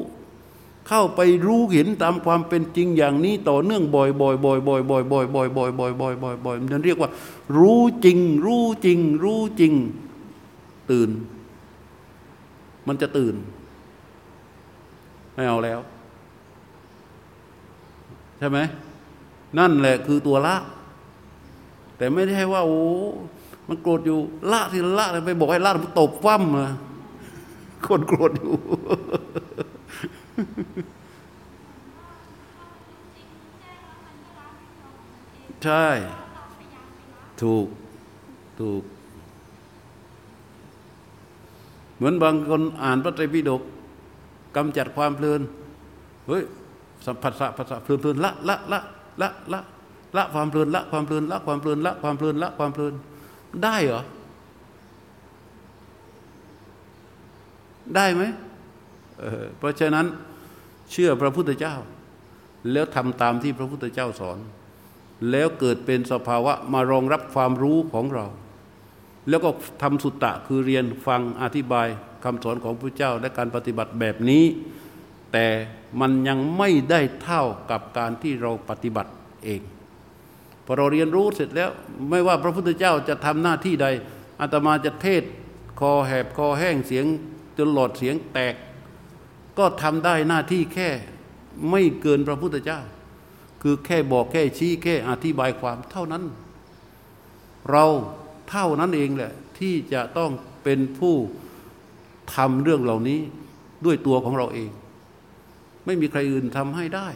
[0.88, 5.06] เข้าไปรู้เห็นตามความเป็นจริงอย่างนี้ ต่อเนื่องบ่อยบ่อยบ่อยบ่อยบ่อย
[5.36, 7.10] บ่อยบ่อยบ่อยบ่อยบ่อยบ่อยบ่อยมันเรียกว่า
[7.58, 9.72] รู้จริง รู้จริง รู้จริง
[10.90, 11.10] ตื่น
[12.88, 13.34] มันจะตื่น
[15.34, 15.80] ไม่เอาแล้ว
[18.38, 18.58] ใช่ไหม
[19.58, 20.56] นั่นแหละคือตัวละ
[21.96, 22.82] แต่ไม่ได้ให้ว่าโอ้
[23.68, 24.18] มันโกรธอยู่
[24.52, 26.66] ละทีละไปบอกให้ละมันตบฟั่มมา
[27.86, 28.54] คนโกรธอยู่
[35.64, 35.86] ใช่
[37.42, 37.66] ถูก
[38.60, 38.82] ถูก
[41.96, 43.62] เหมือนบางคนอ่านพระไตรปิฎก
[44.56, 45.40] กำจัดความเพลิน
[46.26, 46.42] เฮ้ย
[47.06, 48.80] สัมผัสสะผัสสะเพลินเพลินละละละ
[49.22, 49.60] ละละ
[50.16, 52.94] ละความเพลินละความเพลินละความเพลินละความเพลินละความเพลิน
[53.64, 54.02] ได้เหรอ
[57.96, 58.22] ได้ไหม
[59.20, 60.06] เเพราะฉะนั้น
[60.90, 61.74] เชื่อพระพุทธเจ้า
[62.72, 64.38] แล้วทำตามที่พระพุทธเจ้าสอน
[65.30, 68.26] แล้วเกิดเป็นสภาวะมารองรับความรู้ของเรา
[69.28, 69.50] แล้วก็
[69.82, 71.88] ทำสุตตะคือเรียนฟังอธิบาย
[72.24, 74.44] คำสอนของพระเจ้าและการปฏิบัติแบบนี้
[75.32, 75.46] แต่
[76.00, 79.12] มันยังไม่ได้เท่ากับการที่เราปฏิบัติ
[79.44, 79.60] เอง
[80.66, 81.70] พอเราเรียนรู้เสร็จแล้ว
[82.10, 83.86] ไม่ว่าพระพุทธเจ้าจะทำหน้าที่ใด
[84.40, 85.22] อาตมาจะเทศ
[85.80, 87.06] คอแหบคอแห้งเสียง
[87.58, 88.54] จนหลอดเสียงแตก
[89.58, 90.88] ก็ทำได้หน้าที่แค่
[91.70, 92.80] ไม่เกินพระพุทธเจ้า
[93.62, 96.24] คือแค่บอกแค่ชี้แค่อธิบายความเท่านั้น
[97.70, 97.86] เรา
[98.50, 100.30] เท่านั้นเองแหละที่จะต้อง
[100.64, 101.14] เป็นผู้
[102.34, 103.20] ทำเรื่องเหล่านี้
[103.84, 104.70] ด้วยตัวของเราเอง
[105.84, 107.08] ไม่มีใครอื่นทำให้ได้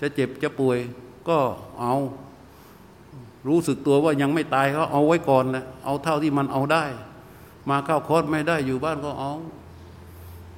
[0.00, 0.78] จะเจ็บจะป่วย
[1.28, 1.38] ก็
[1.80, 1.94] เอา
[3.48, 6.84] รู้สึกตัวว่ายังไม่ตายก็เอาไว้ก่อนแหละเอาเท่าที่มันเอาได้
[7.70, 9.32] มาเข้าคอร์สไม่ได้อยู่บ้านก็เอา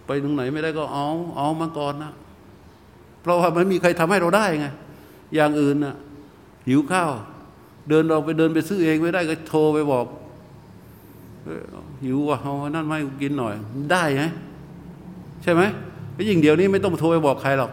[0.07, 2.13] ไปตรงไหนไม่ได้ก็เอา เอามาก่อนนะ
[3.23, 4.67] เพราะว่ามันมีใครทำให้เราได้ไง
[5.35, 5.95] อย่างอื่นนะ
[6.69, 7.13] หิวข้าว
[7.89, 10.07] เดินเราไปเดินไปซื้อเองไม่ได้ก็โทรไปบอก
[12.05, 13.55] หิวว่ะเอานั่นไม่กินหน่อย
[13.93, 14.25] ได้ไหม
[15.43, 15.63] ใช่ไหม
[16.29, 17.71] ยิ่งเดี๋ยวนี้ไม่ต้องโทรไปบอกใครหรอก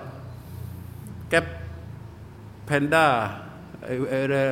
[1.30, 1.46] แก๊ป
[2.66, 3.06] แพนด้า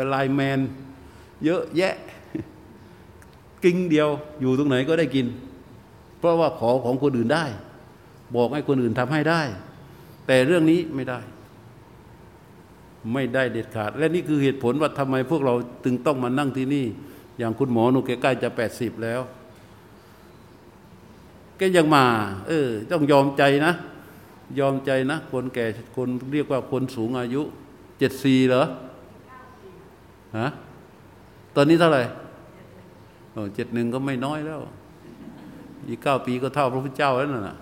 [0.10, 0.60] ไลแมน
[1.44, 1.96] เยอะแยะ
[3.64, 4.10] กิ้งเดียว
[4.42, 5.28] อยู่ตรงไหนก็ได้กิน
[6.20, 7.46] เพราะว่าขอของคนอื่นได้
[8.36, 9.42] บอกให้คนอื่นทำให้ได้
[10.28, 11.20] แต่เรื่องนี้ไม่ได้
[13.14, 15.54] ไม่ได้เด็ดขาด และนี่คือเหตุผลว่าทำไมพวกเรา
[15.86, 16.86] ถึงต้องมานั่งที่นี่
[17.40, 19.22] อย่างคุณหมอหนูแกใกล้จะแปดสิบแล้ว
[21.58, 22.06] แกยังมา
[22.48, 23.74] เออ ต้องยอมใจนะ
[24.60, 25.66] ยอมใจนะ คนแก่
[25.96, 27.42] คนเรียกว่าคนสูงอายุ
[28.04, 28.64] จ็ดสี่เหรอ
[30.38, 30.48] ฮะ
[31.56, 32.02] ตอนนี้เท่าไหร่
[33.32, 34.60] โอ้เจ็ดหนึ่งก็ไม่น้อยแล้ว
[35.88, 37.58] อีกเก้าปีก็เท่าพระพุทธเจ้าแล้วน่ะ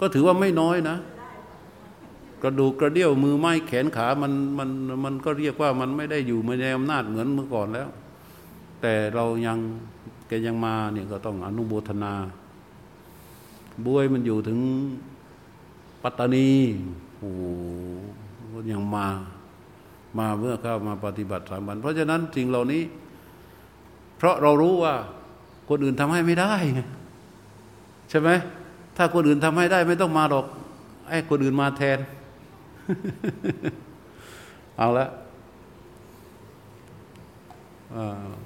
[0.00, 0.96] ก็ถือว่าไม่น้อยนะ
[2.42, 4.70] กระดูกกระเดี่ยวมือไม้แขนขามันมัน
[5.04, 7.88] มันก็เรียกว่ามันไม่ได้อยู่ในอำนาจเหมือนเมื่อก่อนแล้ว
[8.80, 9.58] แต่เรายัง
[10.28, 12.12] แกยังมาเนี่ยก็ต้องอนุโมทนา
[13.84, 14.58] บวยมันอยู่ถึง
[16.02, 16.48] ปัตตานี
[17.18, 17.30] โอ้
[18.72, 19.06] ยังมา
[20.18, 22.82] มาเมื่อเข้ามาปฏิบัติสามวัน เพราะฉะนั้นสิ่งเหล่านี้
[24.16, 24.94] เพราะเรารู้ว่า
[25.68, 26.52] คนอื่นทำให้ไม่ได้
[28.10, 28.30] ใช่ไหม
[28.96, 30.46] ถ้าคนอื่นทำให้ได้ ไม่ต้องมาหรอก
[31.08, 31.98] ไอ้คนอื่นมาแทน
[34.78, 35.06] เอาละ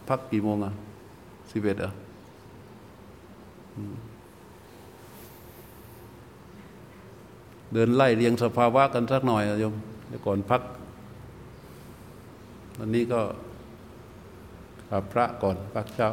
[0.09, 0.73] พักกี่โมงอะ
[1.51, 1.91] สิบเอ็ดอะ
[7.73, 9.75] เดินไล่เรียงสภาวะกันสักหน่อยโยม
[10.11, 10.63] เดี๋ยวก่อนพัก
[12.79, 13.21] วันนี้ก็
[15.13, 16.09] พระก่อนพักเช้า